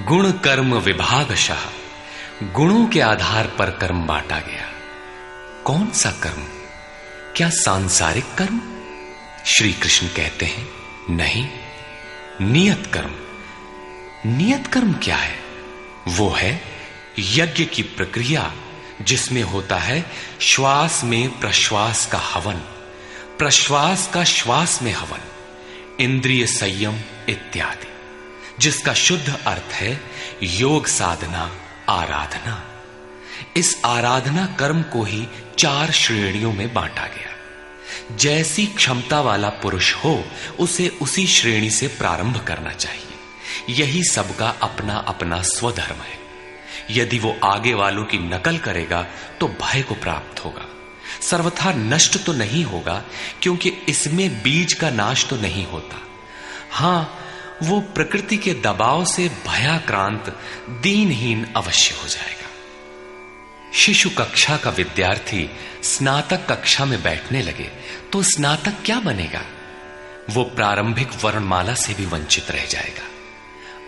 गुण 0.04 0.32
कर्म 0.32 0.76
विभागशाह 0.76 1.86
गुणों 2.52 2.88
के 2.88 3.02
आधार 3.02 3.48
पर 3.48 3.70
कर्म 3.70 4.08
बांटा 4.08 4.40
गया। 4.40 4.72
कौन 5.66 5.92
सा 5.92 6.12
कर्म? 6.12 6.44
क्या 7.36 7.50
सांसारिक 7.50 8.26
कर्म? 8.38 8.62
श्री 9.46 9.74
कृष्ण 9.74 10.08
कहते 10.08 10.46
हैं, 10.46 10.70
नहीं। 11.10 11.50
नियत 12.42 12.92
कर्म। 12.94 13.12
नियत 14.32 14.68
कर्म 14.68 14.94
क्या 14.94 15.16
है? 15.16 15.40
वो 16.08 16.30
है 16.30 16.62
यज्ञ 17.20 17.66
की 17.66 17.82
प्रक्रिया, 17.82 18.54
जिसमें 19.02 19.44
होता 19.44 19.78
है 19.78 20.06
श्वास 20.42 21.02
में 21.04 21.40
प्रश्वास 21.40 22.06
का 22.06 22.18
हवन। 22.18 22.56
प्रश्वास 23.38 24.12
का 24.14 24.24
श्वास 24.24 24.82
में 24.82 24.94
हवन। 24.94 25.20
इंद्रिय 26.00 26.46
संयम 26.46 26.96
इत्यादि। 27.30 27.95
जिसका 28.60 28.94
शुद्ध 28.94 29.38
अर्थ 29.48 29.74
है 29.74 30.00
योग 30.44 30.88
साधना, 30.88 31.52
आराधना। 31.90 32.64
इस 33.58 33.82
आराधना 33.86 34.46
कर्म 34.46 34.82
को 34.84 35.04
ही 35.04 35.28
चार 35.60 35.92
श्रेणियों 35.92 36.54
में 36.54 36.74
बांटा 36.74 37.06
गया। 37.06 38.16
जैसी 38.16 38.66
क्षमता 38.66 39.22
वाला 39.22 39.50
पुरुष 39.50 39.94
हो, 39.94 40.24
उसे 40.60 40.88
उसी 41.02 41.28
श्रेणी 41.28 41.70
से 41.70 41.88
प्रारंभ 41.88 42.38
करना 42.38 42.72
चाहिए। 42.72 43.02
यही 43.70 44.04
सबका 44.04 44.50
अपना 44.62 44.98
अपना 44.98 45.42
स्वधर्म 45.42 45.96
है। 45.96 46.18
यदि 46.92 47.20
वो 47.20 47.36
आगे 47.44 47.74
वालों 47.74 48.04
की 48.06 48.18
नकल 48.18 48.58
करेगा 48.58 49.06
तो 49.40 49.48
भय 49.48 49.82
को 49.82 49.96
प्राप्त 49.96 50.46
होगा। 50.46 50.66
सर्वथा 51.22 51.72
नष्ट 51.72 52.26
तो 52.26 52.34
नहीं 52.34 52.64
होगा, 52.64 53.04
क्योंकि 53.42 53.70
इसमें 53.90 54.42
बीज 54.44 54.74
का 54.74 54.90
नाश 54.90 55.26
तो 55.26 55.36
नहीं 55.36 55.66
होता। 55.68 56.02
हाँ 56.72 57.25
वो 57.64 57.80
प्रकृति 57.82 58.38
के 58.38 58.54
दबाव 58.54 59.06
से 59.06 59.30
भयाक्रांत, 59.48 60.40
दीनहीन 60.70 61.46
अवश्य 61.58 61.96
हो 61.96 62.08
जाएगा। 62.08 62.50
शिशु 63.74 64.10
कक्षा 64.10 64.58
का 64.58 64.70
विद्यार्थी 64.70 65.50
स्नातक 65.84 66.48
कक्षा 66.50 66.86
में 66.86 67.04
बैठने 67.04 67.42
लगे 67.42 67.72
तो 68.14 68.24
स्नातक 68.24 68.74
क्या 68.86 69.00
बनेगा? 69.00 69.42
वो 70.30 70.44
प्रारंभिक 70.44 71.10
वर्णमाला 71.24 71.74
से 71.74 71.94
भी 71.94 72.06
वंचित 72.06 72.52
रह 72.52 72.66
जाएगा। 72.66 73.08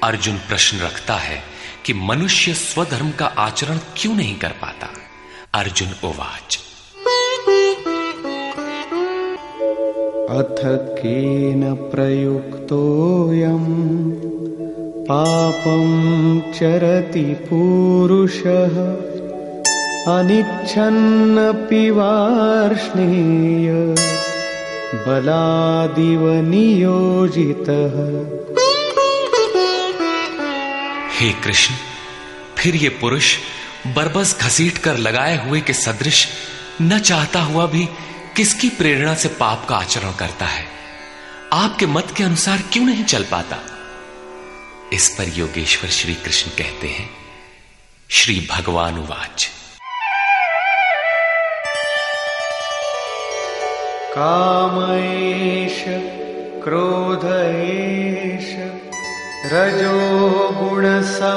अर्जुन 0.08 0.38
प्रश्न 0.38 0.78
रखता 0.78 1.16
है 1.16 1.44
कि 1.86 1.94
मनुष्य 1.94 2.54
स्वधर्म 2.54 3.12
का 3.12 3.26
आचरण 3.26 3.78
क्यों 3.78 4.14
नहीं 4.16 4.40
कर 4.40 4.52
पाता? 4.52 4.90
अर्जुन 5.54 5.96
ओवाच 6.04 6.60
अथ 10.30 10.60
केन 10.96 11.62
प्रयुक्तोऽयम् 11.92 13.68
पापं 15.06 15.86
चरति 16.52 17.22
पूरुषः 17.22 18.76
अनिच्छन्नपि 20.14 21.90
वार्ष्णेय 21.90 23.72
बलादिव 25.08 26.28
नियोजितः। 26.50 27.96
हे 31.20 31.32
कृष्ण, 31.44 31.76
फिर 32.58 32.76
ये 32.76 32.90
पुरुष 32.90 33.38
बरबस 33.88 34.38
घसीट 34.42 34.78
कर 34.78 34.98
लगाए 34.98 35.48
हुए 35.48 35.62
के 35.62 35.74
सदृश 35.74 36.28
न 36.82 37.00
चाहता 37.00 37.42
हुआ 37.42 37.66
भी 37.66 37.90
किसकी 38.38 38.70
प्रेरणा 38.70 39.14
से 39.16 39.28
पाप 39.28 39.66
का 39.70 39.76
आचरण 39.76 40.12
करता 40.12 40.46
है? 40.46 40.66
आपके 41.54 41.86
मत 41.86 42.14
के 42.18 42.24
अनुसार 42.24 42.58
क्यों 42.74 42.86
नहीं 42.86 43.06
चल 43.06 43.24
पाता? 43.24 43.58
इस 44.94 45.10
पर 45.10 45.30
योगेश्वर 45.30 45.90
श्री 45.90 46.16
कृष्ण 46.16 46.52
कहते 46.52 46.88
हैं, 46.88 47.10
श्री 48.10 48.48
भगवान 48.52 48.98
उवाच 48.98 49.50
कामयेश 54.12 55.86
क्रोधयेश, 56.64 58.46
रजो 59.54 60.50
गुणसमुद्भवः, 60.50 61.28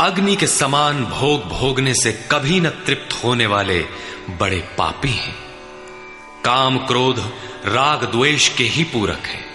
अग्नि 0.01 0.35
के 0.35 0.47
समान 0.47 1.05
भोग 1.05 1.43
भोगने 1.43 1.93
से 1.93 2.27
कभी 2.31 2.59
न 2.59 2.69
तृप्त 2.69 3.23
होने 3.23 3.45
वाले 3.45 3.85
बड़े 4.29 4.69
पापी 4.77 5.09
हैं। 5.09 5.35
काम 6.45 6.77
क्रोध, 6.77 7.33
राग 7.65 8.03
द्वेष 8.03 8.49
के 8.49 8.63
ही 8.63 8.83
पूरक 8.83 9.17
है। 9.17 9.45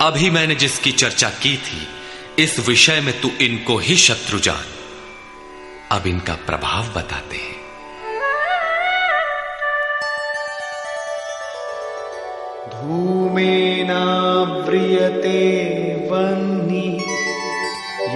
अभी 0.00 0.30
मैंने 0.30 0.54
जिसकी 0.54 0.92
चर्चा 0.92 1.28
की 1.28 1.56
थी, 1.56 1.88
इस 2.42 2.68
विषय 2.68 3.00
में 3.00 3.20
तू 3.20 3.30
इनको 3.40 3.78
ही 3.78 3.96
शत्रु 3.96 4.38
जान। 4.38 4.64
अब 5.90 6.06
इनका 6.06 6.34
प्रभाव 6.34 6.84
बताते 6.84 7.36
हैं। 7.36 7.59
धूमेनाव्रियते 13.30 16.08
वह्नि। 16.10 17.04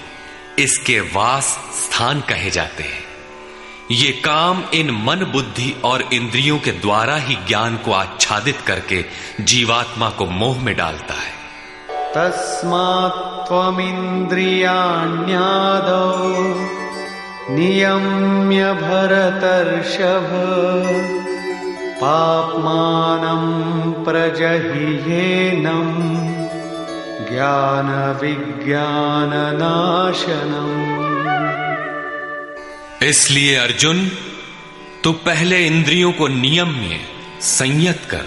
इसके 0.58 1.00
वास 1.00 1.60
स्थान 1.74 2.20
कहे 2.20 2.50
जाते 2.50 2.82
हैं। 2.82 3.04
ये 3.90 4.12
काम 4.12 4.64
इन 4.74 4.90
मन 4.90 5.16
बुद्धि 5.16 5.76
और 5.84 6.08
इंद्रियों 6.12 6.58
के 6.58 6.70
द्वारा 6.70 7.16
ही 7.16 7.34
ज्ञान 7.34 7.76
को 7.76 7.92
आच्छादित 7.92 8.56
करके 8.56 9.04
जीवात्मा 9.40 10.10
को 10.10 10.26
मोह 10.26 10.62
में 10.62 10.76
डालता 10.76 11.14
है। 11.14 11.32
तस्मात् 12.14 13.41
त्वमिन्द्रियाण्यादौ 13.52 14.34
नियम्य 17.54 18.72
भरतर्षभ 18.72 20.28
पाप्मानं 22.00 23.44
प्रजहियेनम् 24.04 25.92
ज्ञानविज्ञाननाशनम्। 27.28 28.32
इसलिए 33.04 33.56
अर्जुन, 33.56 34.10
तू 35.04 35.12
पहले 35.12 35.66
इंद्रियों 35.66 36.12
को 36.12 36.28
नियम 36.28 36.68
में 36.68 37.00
संयत 37.40 38.00
कर, 38.10 38.24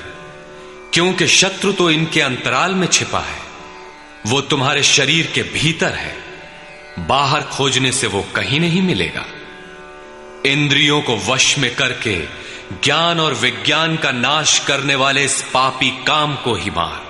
क्योंकि 0.93 1.27
शत्रु 1.27 1.71
तो 1.71 1.91
इनके 1.91 2.21
अंतराल 2.21 2.75
में 2.75 2.87
छिपा 2.87 3.19
है। 3.19 3.44
वो 4.25 4.41
तुम्हारे 4.41 4.83
शरीर 4.83 5.31
के 5.35 5.43
भीतर 5.43 5.93
है। 5.93 6.17
बाहर 6.99 7.41
खोजने 7.41 7.91
से 7.91 8.07
वो 8.07 8.25
कहीं 8.35 8.59
नहीं 8.59 8.81
मिलेगा। 8.81 9.25
इंद्रियों 10.45 11.01
को 11.01 11.17
वश 11.17 11.57
में 11.57 11.75
करके 11.75 12.19
ज्ञान 12.83 13.19
और 13.19 13.33
विज्ञान 13.33 13.97
का 13.97 14.11
नाश 14.11 14.59
करने 14.59 14.95
वाले 14.95 15.25
इस 15.25 15.45
पापी 15.53 15.89
काम 15.89 16.35
को 16.35 16.55
ही 16.55 16.69
मार। 16.69 17.05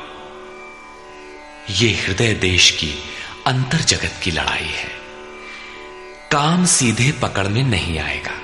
ये 1.69 1.89
हृदय 1.89 2.33
देश 2.33 2.71
की 2.71 3.03
अंतर 3.47 3.77
जगत 3.77 4.19
की 4.23 4.31
लड़ाई 4.31 4.63
है। 4.63 4.91
काम 6.31 6.65
सीधे 6.65 7.11
पकड़ 7.11 7.47
में 7.47 7.63
नहीं 7.63 7.99
आएगा। 7.99 8.41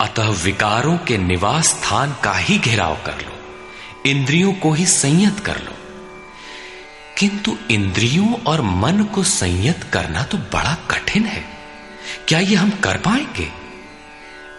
अतः 0.00 0.28
विकारों 0.28 0.98
के 0.98 1.18
निवास 1.18 1.66
स्थान 1.66 2.16
का 2.24 2.32
ही 2.32 2.58
घेराव 2.58 2.94
कर 3.06 3.12
लो। 3.12 3.60
इंद्रियों 4.06 4.52
को 4.52 4.72
ही 4.72 4.86
संयत 4.86 5.40
कर 5.40 5.58
लो। 5.58 5.72
किंतु 7.18 7.56
इंद्रियों 7.70 8.34
और 8.46 8.60
मन 8.60 9.04
को 9.04 9.22
संयत 9.22 9.84
करना 9.92 10.22
तो 10.22 10.38
बड़ा 10.38 10.76
कठिन 10.90 11.24
है। 11.24 11.44
क्या 12.28 12.38
यह 12.38 12.60
हम 12.60 12.70
कर 12.70 12.96
पाएँगे? 12.96 13.48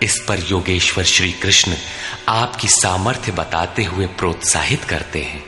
इस 0.01 0.25
पर 0.27 0.39
योगेश्वर 0.39 1.03
श्री 1.03 1.31
कृष्ण 1.31 1.73
आपकी 2.29 2.67
सामर्थ्य 2.67 3.31
बताते 3.31 3.83
हुए 3.83 4.05
प्रोत्साहित 4.05 4.83
करते 4.83 5.21
हैं। 5.21 5.43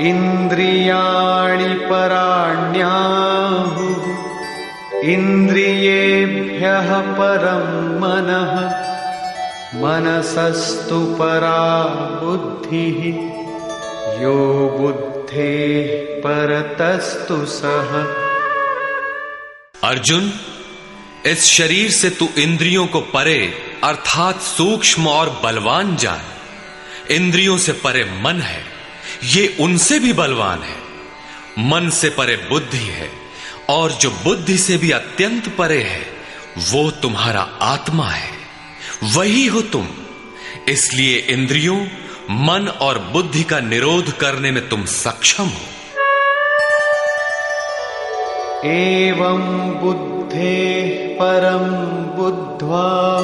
इन्द्रियाणि 0.00 1.74
पराण्याहुः 1.74 2.64
इन्द्रियेभ्यः 5.04 7.00
परं 7.00 7.64
मनः। 8.00 8.93
मनसस्तु 9.74 11.16
परा 11.18 11.84
बुद्धिः, 12.22 13.04
यो 14.22 14.68
बुद्धेः 14.78 16.18
परतस्तु 16.18 17.46
सह 17.46 17.90
अर्जुन, 19.88 20.32
इस 21.26 21.44
शरीर 21.44 21.90
से 21.90 22.10
तू 22.10 22.28
इंद्रियों 22.38 22.86
को 22.86 23.00
परे, 23.00 23.54
अर्थात 23.84 24.40
सूक्ष्म 24.40 25.08
और 25.08 25.40
बलवान 25.44 25.96
जान। 25.96 26.20
इंद्रियों 27.10 27.58
से 27.58 27.72
परे 27.72 28.04
मन 28.04 28.40
है, 28.40 28.62
ये 29.24 29.56
उनसे 29.60 29.98
भी 29.98 30.12
बलवान 30.12 30.62
है। 30.62 30.76
मन 31.58 31.90
से 31.90 32.08
परे 32.08 32.36
बुद्धि 32.36 32.86
है, 32.86 33.10
और 33.68 33.92
जो 33.92 34.10
बुद्धि 34.10 34.58
से 34.58 34.76
भी 34.76 34.90
अत्यंत 34.90 35.48
परे 35.58 35.82
है, 35.82 36.06
वो 36.58 36.90
तुम्हारा 36.90 37.48
आत्मा 37.62 38.08
है। 38.08 38.33
वही 39.02 39.46
हो 39.46 39.62
तुम। 39.62 39.88
इसलिए 40.68 41.18
इंद्रियों, 41.18 41.86
मन 42.30 42.68
और 42.68 42.98
बुद्धि 42.98 43.42
का 43.42 43.60
निरोध 43.60 44.12
करने 44.12 44.50
में 44.50 44.68
तुम 44.68 44.84
सक्षम 44.84 45.44
हो। 45.44 45.74
एवं 48.68 49.70
बुद्धेः 49.70 51.14
परं 51.14 52.16
बुद्ध्वा 52.16 53.22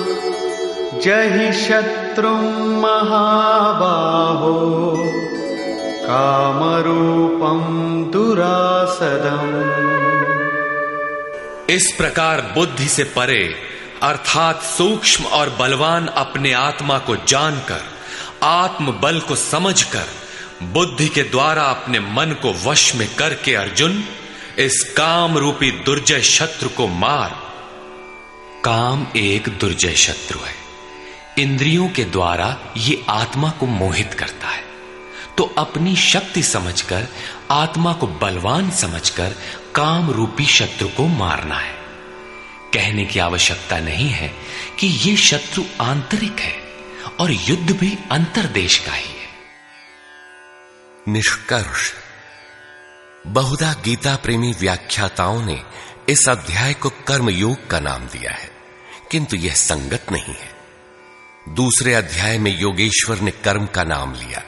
जहि 0.99 1.53
शत्रुं 1.53 2.81
महाबाहो, 2.81 4.97
कामरूपं 6.03 8.11
दुरासदम्। 8.11 9.86
इस 11.69 11.93
प्रकार 11.97 12.41
बुद्धि 12.41 12.87
से 12.87 13.03
परे, 13.03 13.55
अर्थात 14.03 14.61
सूक्ष्म 14.63 15.25
और 15.25 15.49
बलवान 15.49 16.07
अपने 16.07 16.53
आत्मा 16.53 16.97
को 16.97 17.15
जानकर 17.15 17.83
आत्म 18.43 18.91
बल 18.91 19.19
को 19.19 19.35
समझकर, 19.35 20.05
बुद्धि 20.63 21.07
के 21.07 21.23
द्वारा 21.23 21.63
अपने 21.63 21.99
मन 21.99 22.35
को 22.41 22.53
वश 22.53 22.95
में 22.95 23.15
करके 23.15 23.55
अर्जुन, 23.55 24.03
इस 24.59 24.93
काम 24.97 25.37
रूपी 25.37 25.71
दुर्जय 25.71 26.21
शत्रु 26.21 26.69
को 26.69 26.87
मार। 26.87 27.29
काम 28.65 29.07
एक 29.15 29.49
दुर्जय 29.49 29.93
शत्रु 29.95 30.39
है। 30.39 30.55
इंद्रियों 31.39 31.89
के 31.89 32.03
द्वारा 32.03 32.57
ये 32.77 33.05
आत्मा 33.09 33.49
को 33.49 33.65
मोहित 33.65 34.13
करता 34.13 34.47
है। 34.47 34.63
तो 35.37 35.55
अपनी 35.57 35.95
शक्ति 35.95 36.43
समझकर, 36.43 37.07
आत्मा 37.51 37.93
को 37.93 38.07
बलवान 38.07 38.71
समझकर 38.71 39.35
काम 39.77 40.11
रूपी 40.11 40.45
शत्रु 40.45 40.87
को 40.87 41.07
मारना 41.07 41.55
है। 41.55 41.73
कहने 42.73 43.05
की 43.05 43.19
आवश्यकता 43.19 43.79
नहीं 43.79 44.09
है 44.09 44.33
कि 44.79 44.87
ये 44.87 45.17
शत्रु 45.17 45.63
आंतरिक 45.81 46.39
है 46.39 46.61
और 47.19 47.31
युद्ध 47.31 47.77
भी 47.77 47.97
अंतरदेश 48.11 48.79
का 48.79 48.91
ही 48.91 49.09
है। 49.09 49.27
निष्कर्ष। 51.07 51.93
बहुधा 53.27 53.73
गीता 53.73 54.15
प्रेमी 54.15 54.51
व्याख्याताओं 54.59 55.45
ने 55.45 55.63
इस 56.09 56.29
अध्याय 56.29 56.73
को 56.73 56.89
कर्म 56.89 57.29
योग 57.29 57.69
का 57.69 57.79
नाम 57.79 58.01
दिया 58.01 58.31
है, 58.31 58.51
किंतु 59.11 59.35
यह 59.35 59.53
संगत 59.53 60.05
नहीं 60.11 60.35
है। 60.35 60.55
दूसरे 61.55 61.93
अध्याय 61.93 62.37
में 62.37 62.59
योगेश्वर 62.59 63.19
ने 63.19 63.31
कर्म 63.31 63.65
का 63.65 63.83
नाम 63.83 64.13
लिया। 64.13 64.43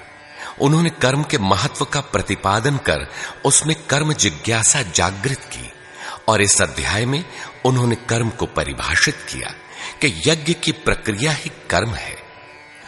उन्होंने 0.61 0.90
कर्म 0.90 1.23
के 1.23 1.38
महत्व 1.38 1.86
का 1.86 2.02
प्रतिपादन 2.02 2.77
कर 2.77 3.07
उसमें 3.45 3.76
कर्म 3.90 4.14
जिज्ञासा 4.14 4.81
जागृत 4.81 5.40
की 5.40 5.72
और 6.27 6.41
इस 6.41 6.61
अध्याय 6.61 7.06
में 7.06 7.26
उन्होंने 7.65 7.95
कर्म 7.95 8.30
को 8.30 8.45
परिभाषित 8.45 9.15
किया 9.15 9.53
कि 10.02 10.23
यज्ञ 10.27 10.53
की 10.53 10.72
प्रक्रिया 10.72 11.31
ही 11.31 11.52
कर्म 11.69 11.94
है। 11.94 12.18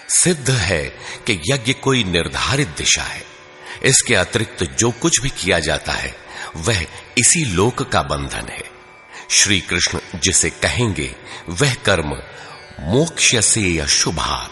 सिद्ध 0.10 0.50
है 0.50 0.86
कि 1.28 1.42
यज्ञ 1.52 1.74
कोई 1.74 2.04
निर्धारित 2.04 2.68
दिशा 2.68 3.04
है। 3.04 3.24
इसके 3.84 4.16
अतिरिक्त 4.16 4.64
जो 4.64 4.92
कुछ 4.92 5.22
भी 5.22 5.30
किया 5.30 5.60
जाता 5.60 5.92
है, 5.92 6.16
वह 6.56 6.82
इसी 7.18 7.46
लोक 7.46 7.84
का 7.84 8.02
बंधन 8.02 8.48
है। 8.52 8.64
श्री 9.30 9.62
कृष्ण 9.62 10.00
जिसे 10.16 10.50
कहेंगे, 10.50 11.16
वह 11.50 11.74
कर्म 11.74 12.10
मोक्ष 12.80 13.36
से 13.36 13.80
अशुभा 13.80 14.50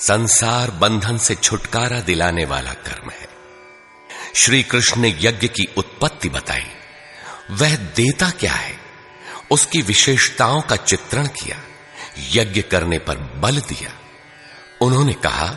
संसार 0.00 0.70
बंधन 0.70 1.18
से 1.18 1.34
छुटकारा 1.34 2.00
दिलाने 2.00 2.44
वाला 2.44 2.72
कर्म 2.72 3.10
है। 3.10 3.28
श्री 4.34 4.62
कृष्ण 4.62 5.00
ने 5.00 5.16
यज्ञ 5.20 5.48
की 5.48 5.68
उत्पत्ति 5.76 6.28
बताई। 6.28 6.66
वह 7.50 7.76
देता 7.76 8.30
क्या 8.30 8.52
है? 8.52 8.80
उसकी 9.50 9.82
विशेषताओं 9.82 10.60
का 10.60 10.76
चित्रण 10.76 11.26
किया, 11.26 11.62
यज्ञ 12.30 12.62
करने 12.62 12.98
पर 12.98 13.16
बल 13.16 13.60
दिया। 13.60 13.92
उन्होंने 14.80 15.12
कहा, 15.12 15.56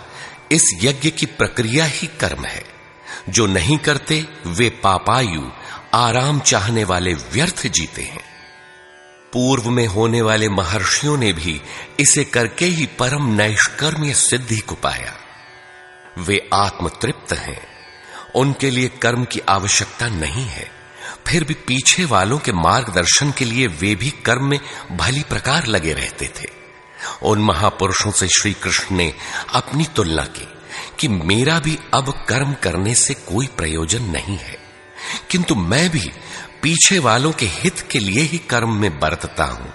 इस 0.51 0.71
यज्ञ 0.81 1.09
की 1.09 1.25
प्रक्रिया 1.25 1.85
ही 1.85 2.07
कर्म 2.07 2.45
है। 2.45 2.63
जो 3.29 3.45
नहीं 3.45 3.77
करते, 3.77 4.25
वे 4.45 4.69
पापायु, 4.69 5.51
आराम 5.93 6.39
चाहने 6.39 6.83
वाले 6.83 7.13
व्यर्थ 7.13 7.67
जीते 7.67 8.01
हैं। 8.01 8.28
पूर्व 9.33 9.69
में 9.69 9.87
होने 9.87 10.21
वाले 10.21 10.49
महर्षियों 10.49 11.17
ने 11.17 11.33
भी 11.33 11.61
इसे 11.99 12.23
करके 12.23 12.65
ही 12.65 12.85
परम 12.85 13.25
नैष्कर्म्य 13.25 14.13
सिद्धि 14.13 14.57
को 14.57 14.75
पाया। 14.75 15.17
वे 16.17 16.49
आत्मतृप्त 16.53 17.33
हैं। 17.33 17.67
उनके 18.35 18.69
लिए 18.69 18.87
कर्म 18.87 19.25
की 19.25 19.39
आवश्यकता 19.39 20.07
नहीं 20.07 20.45
है। 20.45 20.71
फिर 21.27 21.43
भी 21.43 21.53
पीछे 21.53 22.05
वालों 22.05 22.39
के 22.39 22.51
मार्गदर्शन 22.51 23.31
के 23.31 23.45
लिए 23.45 23.67
वे 23.67 23.95
भी 23.95 24.09
कर्म 24.09 24.45
में 24.45 24.59
भली 24.91 25.21
प्रकार 25.21 25.65
लगे 25.65 25.93
रहते 25.93 26.27
थे। 26.27 26.45
उन 27.23 27.39
महापुरुषों 27.39 28.11
से 28.11 28.27
श्री 28.27 28.53
कृष्ण 28.53 28.95
ने 28.95 29.13
अपनी 29.53 29.85
तुलना 29.95 30.23
की 30.23 30.47
कि 30.99 31.07
मेरा 31.07 31.59
भी 31.59 31.79
अब 31.93 32.25
कर्म 32.29 32.53
करने 32.53 32.95
से 32.95 33.13
कोई 33.13 33.47
प्रयोजन 33.47 34.01
नहीं 34.01 34.37
है। 34.37 34.59
किंतु 35.29 35.55
मैं 35.55 35.89
भी 35.89 36.11
पीछे 36.61 36.99
वालों 36.99 37.31
के 37.31 37.45
हित 37.45 37.79
के 37.91 37.99
लिए 37.99 38.21
ही 38.21 38.37
कर्म 38.37 38.73
में 38.75 38.99
बरतता 38.99 39.43
हूँ। 39.43 39.73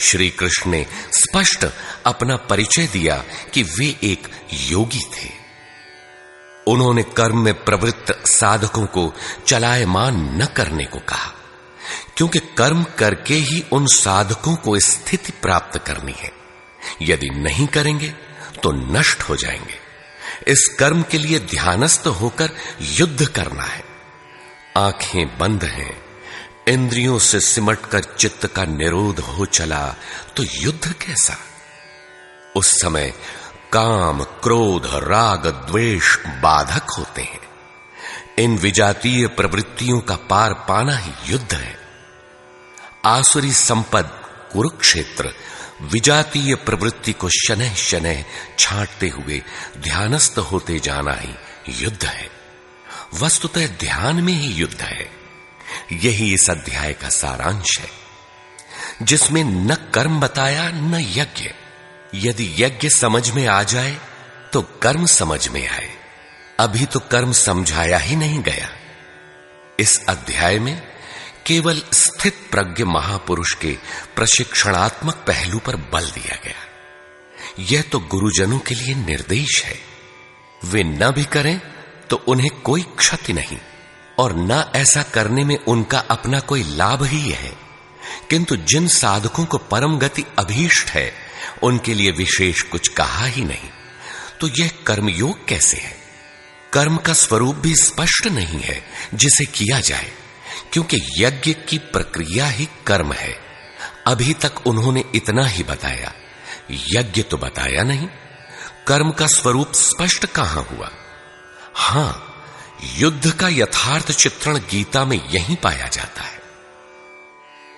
श्री 0.00 0.28
कृष्ण 0.30 0.70
ने 0.70 0.86
स्पष्ट 1.12 1.66
अपना 2.06 2.36
परिचय 2.36 2.86
दिया 2.86 3.24
कि 3.54 3.62
वे 3.62 3.86
एक 4.02 4.28
योगी 4.52 5.02
थे। 5.14 5.30
उन्होंने 6.66 7.02
कर्म 7.02 7.38
में 7.38 7.54
प्रवृत्त 7.54 8.26
साधकों 8.26 8.86
को 8.86 9.12
चलायमान 9.46 10.42
न 10.42 10.46
करने 10.46 10.84
को 10.84 10.98
कहा, 10.98 11.32
क्योंकि 12.16 12.38
कर्म 12.58 12.84
करके 12.98 13.34
ही 13.34 13.64
उन 13.72 13.86
साधकों 13.86 14.56
को 14.56 14.78
स्थिति 14.78 15.32
प्राप्त 15.42 15.78
करनी 15.78 16.14
है। 16.18 16.32
यदि 17.02 17.30
नहीं 17.30 17.66
करेंगे 17.66 18.08
तो 18.62 18.72
नष्ट 18.92 19.22
हो 19.22 19.36
जाएँगे। 19.36 19.80
इस 20.48 20.66
कर्म 20.78 21.02
के 21.02 21.18
लिए 21.18 21.38
ध्यानस्थ 21.40 22.06
होकर 22.06 22.50
युद्ध 22.80 23.26
करना 23.26 23.62
है। 23.62 23.91
आँखें 24.76 25.38
बंद 25.38 25.64
हैं। 25.64 26.02
इंद्रियों 26.68 27.18
से 27.18 27.40
सिमटकर 27.40 28.04
चित्त 28.04 28.46
का 28.46 28.64
निरोध 28.64 29.20
हो 29.20 29.46
चला 29.46 29.94
तो 30.36 30.42
युद्ध 30.42 30.92
कैसा? 30.92 31.36
उस 32.56 32.66
समय 32.66 33.12
काम, 33.72 34.24
क्रोध, 34.24 34.86
राग, 34.86 35.46
द्वेष 35.46 36.16
बाधक 36.26 36.90
होते 36.98 37.22
हैं। 37.22 37.40
इन 38.38 38.58
विजातीय 38.58 39.26
प्रवृत्तियों 39.26 40.00
का 40.00 40.16
पार 40.16 40.54
पाना 40.54 40.96
ही 40.96 41.12
युद्ध 41.26 41.54
है। 41.54 41.78
आसुरी 43.04 43.52
संपद, 43.52 44.10
कुरुक्षेत्र, 44.52 45.34
विजातीय 45.82 46.54
प्रवृत्ति 46.54 47.12
को 47.12 47.28
शनह 47.28 47.74
शनह 47.74 48.24
छांटते 48.58 49.08
हुए 49.08 49.42
ध्यानस्थ 49.78 50.38
होते 50.38 50.78
जाना 50.78 51.12
ही 51.12 51.34
युद्ध 51.68 52.04
है। 52.04 52.41
वस्तुतः 53.14 53.66
ध्यान 53.66 54.16
में 54.16 54.32
ही 54.32 54.48
युद्ध 54.48 54.80
है। 54.82 55.10
यही 55.92 56.34
इस 56.34 56.50
अध्याय 56.50 56.92
का 56.92 57.08
सारांश 57.08 57.78
है, 57.80 57.90
जिसमें 59.02 59.44
न 59.44 59.74
कर्म 59.94 60.20
बताया, 60.20 60.68
न 60.68 60.94
यज्ञ। 60.94 61.50
यदि 62.14 62.54
यज्ञ 62.58 62.88
समझ 62.88 63.30
में 63.30 63.46
आ 63.46 63.62
जाए 63.62 63.96
तो 64.52 64.62
कर्म 64.62 65.06
समझ 65.06 65.48
में 65.48 65.68
आए। 65.68 65.90
अभी 66.60 66.86
तो 66.86 67.00
कर्म 67.00 67.32
समझाया 67.32 67.98
ही 67.98 68.16
नहीं 68.16 68.42
गया। 68.42 68.70
इस 69.80 70.04
अध्याय 70.08 70.58
में 70.58 70.82
केवल 71.46 71.82
स्थित 71.92 72.48
प्रज्ञ 72.50 72.84
महापुरुष 72.84 73.54
के 73.54 73.76
प्रशिक्षणात्मक 74.16 75.14
पहलू 75.14 75.58
पर 75.58 75.76
बल 75.76 76.10
दिया 76.10 76.36
गया। 76.44 76.60
यह 77.58 77.82
तो 77.82 77.98
गुरुजनों 78.00 78.58
के 78.58 78.74
लिए 78.74 78.94
निर्देश 78.94 79.62
है। 79.64 79.78
वे 80.64 80.82
न 80.82 81.10
भी 81.10 81.24
करें 81.24 81.60
तो 82.12 82.24
उन्हें 82.28 82.50
कोई 82.50 82.82
क्षति 82.82 83.32
नहीं, 83.32 83.58
और 84.18 84.36
न 84.36 84.72
ऐसा 84.76 85.02
करने 85.02 85.44
में 85.44 85.58
उनका 85.58 85.98
अपना 85.98 86.40
कोई 86.40 86.62
लाभ 86.62 87.02
ही 87.02 87.30
है। 87.30 87.52
किंतु 88.30 88.56
जिन 88.56 88.88
साधकों 88.88 89.44
को 89.44 89.58
परम 89.58 89.98
गति 89.98 90.24
अभीष्ट 90.38 90.86
है, 90.86 91.14
उनके 91.62 91.94
लिए 91.94 92.10
विशेष 92.10 92.62
कुछ 92.62 92.88
कहा 92.88 93.24
ही 93.26 93.44
नहीं। 93.44 93.70
तो 94.40 94.48
यह 94.48 94.70
कर्मयोग 94.86 95.48
कैसे 95.48 95.76
है? 95.76 95.96
कर्म 96.72 96.96
का 96.96 97.12
स्वरूप 97.12 97.56
भी 97.56 97.76
स्पष्ट 97.76 98.26
नहीं 98.26 98.60
है 98.60 98.84
जिसे 99.14 99.44
किया 99.44 99.80
जाए, 99.80 100.12
क्योंकि 100.72 100.98
यज्ञ 101.18 101.52
की 101.52 101.78
प्रक्रिया 101.78 102.46
ही 102.46 102.68
कर्म 102.86 103.12
है। 103.12 103.38
अभी 104.06 104.34
तक 104.34 104.66
उन्होंने 104.66 105.04
इतना 105.14 105.46
ही 105.46 105.62
बताया। 105.62 106.12
यज्ञ 106.70 107.22
तो 107.22 107.36
बताया 107.36 107.82
नहीं। 107.82 108.08
कर्म 108.86 109.10
का 109.10 109.26
स्वरूप 109.26 109.72
स्पष्ट 109.72 110.26
कहाँ 110.26 110.68
हुआ? 110.70 110.90
हाँ, 111.74 112.44
युद्ध 112.94 113.30
का 113.30 113.48
यथार्थ 113.48 114.12
चित्रण 114.12 114.58
गीता 114.58 115.04
में 115.04 115.28
यही 115.28 115.56
पाया 115.56 115.88
जाता 115.88 116.22
है। 116.22 116.42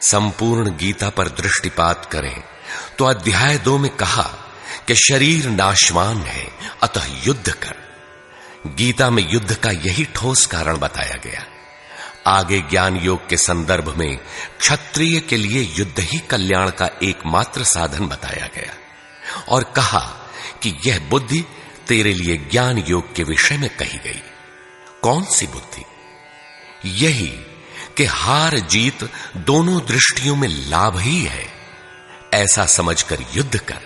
संपूर्ण 0.02 0.70
गीता 0.76 1.08
पर 1.10 1.28
दृष्टिपात 1.28 2.08
करें 2.12 2.42
तो 2.98 3.04
अध्याय 3.04 3.58
दो 3.58 3.78
में 3.78 3.90
कहा 3.96 4.22
कि 4.86 4.94
शरीर 4.94 5.48
नाशवान 5.48 6.16
है, 6.16 6.48
अतः 6.82 7.02
युद्ध 7.26 7.52
कर। 7.52 7.74
गीता 8.66 9.10
में 9.10 9.32
युद्ध 9.32 9.54
का 9.54 9.70
यही 9.70 10.04
ठोस 10.04 10.46
कारण 10.46 10.76
बताया 10.76 11.16
गया। 11.16 11.46
आगे 12.26 12.60
ज्ञान 12.60 12.96
योग 12.96 13.28
के 13.28 13.36
संदर्भ 13.36 13.96
में 13.96 14.16
क्षत्रिय 14.60 15.20
के 15.20 15.36
लिए 15.36 15.62
युद्ध 15.62 16.00
ही 16.00 16.18
कल्याण 16.18 16.70
का 16.70 16.90
एकमात्र 17.02 17.64
साधन 17.64 18.06
बताया 18.06 18.48
गया। 18.54 18.74
और 19.48 19.64
कहा 19.64 20.00
कि 20.62 20.78
यह 20.86 20.98
बुद्धि 21.00 21.44
तेरे 21.88 22.14
लिए 22.14 22.36
ज्ञान 22.36 22.78
योग 22.78 23.14
के 23.14 23.22
विषय 23.22 23.56
में 23.56 23.76
कही 23.76 23.98
गई। 23.98 24.22
कौन 25.02 25.24
सी 25.24 25.46
बुद्धि? 25.46 25.84
यही 27.06 27.28
कि 27.96 28.04
हार 28.04 28.58
जीत 28.58 29.10
दोनों 29.36 29.80
दृष्टियों 29.86 30.36
में 30.36 30.48
लाभ 30.48 30.98
ही 30.98 31.22
है। 31.22 31.52
ऐसा 32.34 32.66
समझकर 32.66 33.18
युद्ध 33.34 33.58
कर। 33.58 33.80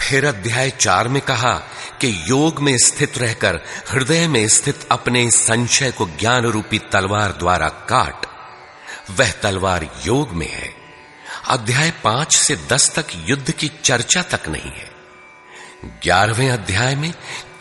फिर 0.00 0.26
अध्याय 0.26 0.70
चार 0.70 1.08
में 1.08 1.22
कहा 1.22 1.52
कि 2.00 2.24
योग 2.26 2.62
में 2.62 2.78
स्थित 2.78 3.18
रहकर 3.18 3.60
हृदय 3.90 4.28
में 4.28 4.48
स्थित 4.48 4.88
अपने 4.90 5.30
संशय 5.30 5.90
को 5.90 6.06
ज्ञान 6.06 6.44
रूपी 6.44 6.78
तलवार 6.78 7.32
द्वारा 7.32 7.68
काट। 7.68 8.26
वह 9.10 9.32
तलवार 9.32 10.02
योग 10.06 10.32
में 10.32 10.52
है। 10.52 10.74
अध्याय 11.48 11.90
पाँच 11.90 12.36
से 12.36 12.56
दस 12.56 12.92
तक 12.94 13.06
युद्ध 13.16 13.50
की 13.50 13.72
चर्चा 13.84 14.22
तक 14.22 14.48
नहीं 14.48 14.72
है। 14.72 14.87
ग्यारहवें 15.84 16.50
अध्याय 16.50 16.96
में 16.96 17.12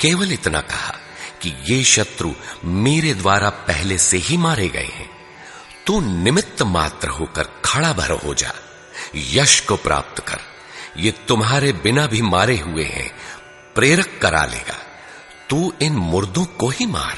केवल 0.01 0.31
इतना 0.31 0.61
कहा 0.61 0.95
कि 1.41 1.53
ये 1.65 1.83
शत्रु 1.83 2.31
मेरे 2.65 3.13
द्वारा 3.13 3.49
पहले 3.49 3.97
से 3.97 4.17
ही 4.17 4.37
मारे 4.37 4.67
गए 4.69 4.89
हैं। 4.93 5.09
तू 5.87 5.99
निमित्त 6.01 6.61
मात्र 6.61 7.07
होकर 7.07 7.43
खड़ा 7.65 7.93
भर 7.93 8.11
हो 8.11 8.33
जा, 8.33 8.53
यश 9.15 9.59
को 9.59 9.75
प्राप्त 9.75 10.23
कर। 10.27 10.39
ये 10.97 11.11
तुम्हारे 11.27 11.71
बिना 11.73 12.07
भी 12.07 12.21
मारे 12.21 12.57
हुए 12.57 12.83
हैं, 12.83 13.11
प्रेरक 13.75 14.19
करा 14.21 14.45
लेगा। 14.45 14.79
तू 15.49 15.73
इन 15.81 15.93
मुर्दों 15.93 16.45
को 16.45 16.69
ही 16.69 16.85
मार। 16.85 17.17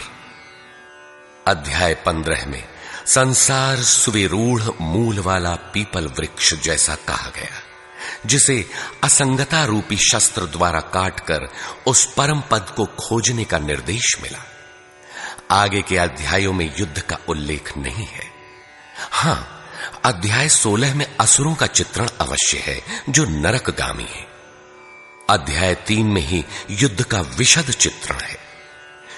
अध्याय 1.48 1.94
पंद्रह 1.94 2.46
में, 2.46 2.68
संसार 3.06 3.78
सुविरूढ़ 3.78 4.62
मूल 4.82 5.20
वाला 5.20 5.56
पीपल 5.56 6.08
वृक्ष 6.08 6.54
जैसा 6.54 6.96
कहा 6.96 7.30
गया। 7.36 7.69
जिसे 8.26 8.70
असंगता 9.04 9.66
रूपी 9.66 9.98
शस्त्र 9.98 10.42
द्वारा 10.42 10.80
काटकर 10.80 11.48
उस 11.88 12.14
परम 12.14 12.42
पद 12.52 12.74
को 12.76 12.86
खोजने 12.86 13.44
का 13.44 13.60
निर्देश 13.60 14.16
मिला। 14.22 14.46
आगे 15.52 15.82
के 15.82 15.98
अध्यायों 15.98 16.54
में 16.54 16.74
युद्ध 16.80 17.02
का 17.02 17.18
उल्लेख 17.28 17.78
नहीं 17.78 18.06
है। 18.06 18.26
हाँ, 19.12 19.66
अध्याय 20.06 20.50
16 20.50 20.96
में 20.96 21.18
असुरों 21.20 21.56
का 21.56 21.68
चित्रण 21.68 22.08
अवश्य 22.22 22.58
है, 22.58 22.82
जो 23.10 23.26
नरकगामी 23.26 24.04
है। 24.04 24.28
अध्याय 25.30 25.76
तीन 25.76 26.06
में 26.06 26.22
ही 26.22 26.46
युद्ध 26.72 27.04
का 27.04 27.22
विशद 27.22 27.72
चित्रण 27.72 28.20
है। 28.20 28.38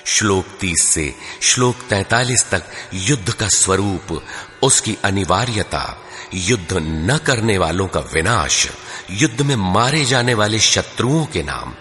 श्लोक 0.06 0.46
तीस 0.60 0.84
से 0.84 1.16
श्लोक 1.42 1.76
तैतालीस 1.90 2.50
तक 2.50 2.64
युद्ध 2.94 3.34
का 3.34 3.48
स्वरूप, 3.48 4.26
उसकी 4.64 4.98
अनिवार्यता 5.04 5.98
युद्ध 6.34 6.74
न 6.74 7.18
करने 7.18 7.58
वालों 7.58 7.88
का 7.88 8.00
विनाश, 8.00 8.68
युद्ध 9.12 9.42
में 9.42 9.56
मारे 9.56 10.06
जाने 10.06 10.34
वाले 10.34 10.60
शत्रुओं 10.60 11.26
के 11.26 11.44
नाम, 11.44 11.76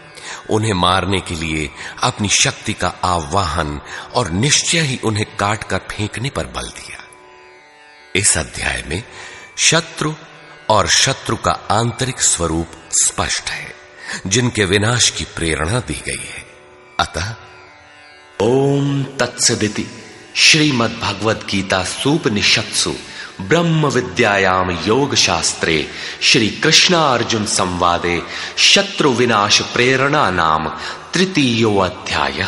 उन्हें 0.51 0.73
मारने 0.73 1.21
के 1.21 1.35
लिए 1.35 1.71
अपनी 2.03 2.29
शक्ति 2.29 2.73
का 2.73 2.89
आह्वान 3.05 3.81
और 4.15 4.31
निश्चय 4.31 4.79
ही 4.79 5.01
उन्हें 5.05 5.37
काट 5.37 5.65
कर 5.65 5.79
फेंकने 5.79 6.31
पर 6.31 6.47
बल 6.47 6.67
दिया। 6.67 7.05
इस 8.17 8.39
अध्याय 8.39 8.85
में 8.87 9.05
शत्रु 9.59 10.15
और 10.71 10.89
शत्रु 10.89 11.37
का 11.37 11.51
आंतरिक 11.51 12.21
स्वरूप 12.21 12.69
स्पष्ट 12.93 13.51
है, 13.51 13.75
जिनके 14.27 14.65
विनाश 14.65 15.11
की 15.11 15.25
प्रेरणा 15.25 15.81
दी 15.81 16.03
गई 16.09 16.25
है। 16.25 16.47
अतः, 17.01 17.35
ओम 18.43 19.05
तत्सदिति 19.05 19.87
श्रीमद 20.37 20.91
भगवद 20.91 21.47
गीता 21.51 21.85
सुपनिषत्सु। 21.85 22.95
ब्रह्म 23.49 23.87
विद्यायाम 23.87 24.71
योग 24.71 25.15
शास्त्रे 25.15 25.89
श्री 26.23 26.49
कृष्ण 26.49 26.95
अर्जुन 26.95 27.47
संवादे 27.47 28.23
शत्रु 28.57 29.11
विनाश 29.11 29.61
प्रेरणा 29.61 30.31
नाम 30.31 30.71
तृतीयो 31.15 31.77
अध्याय 31.77 32.47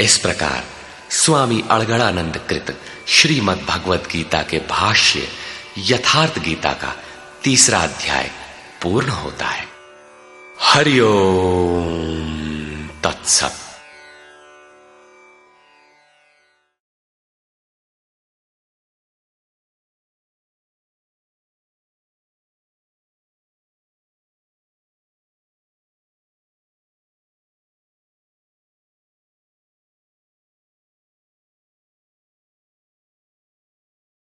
इस 0.00 0.18
प्रकार 0.18 0.64
स्वामी 1.10 1.64
अड़गड़ानंद 1.70 2.40
कृत 2.48 2.80
श्रीमद 3.08 3.66
भगवद 3.68 4.08
गीता 4.12 4.42
के 4.42 4.58
भाष्य 4.58 5.28
यथार्थ 5.78 6.38
गीता 6.38 6.72
का 6.72 6.96
तीसरा 7.42 7.78
अध्याय 7.78 8.30
पूर्ण 8.82 9.08
होता 9.08 9.46
है। 9.46 9.66
हरिओम 10.60 12.88
तत्सत। 13.04 13.63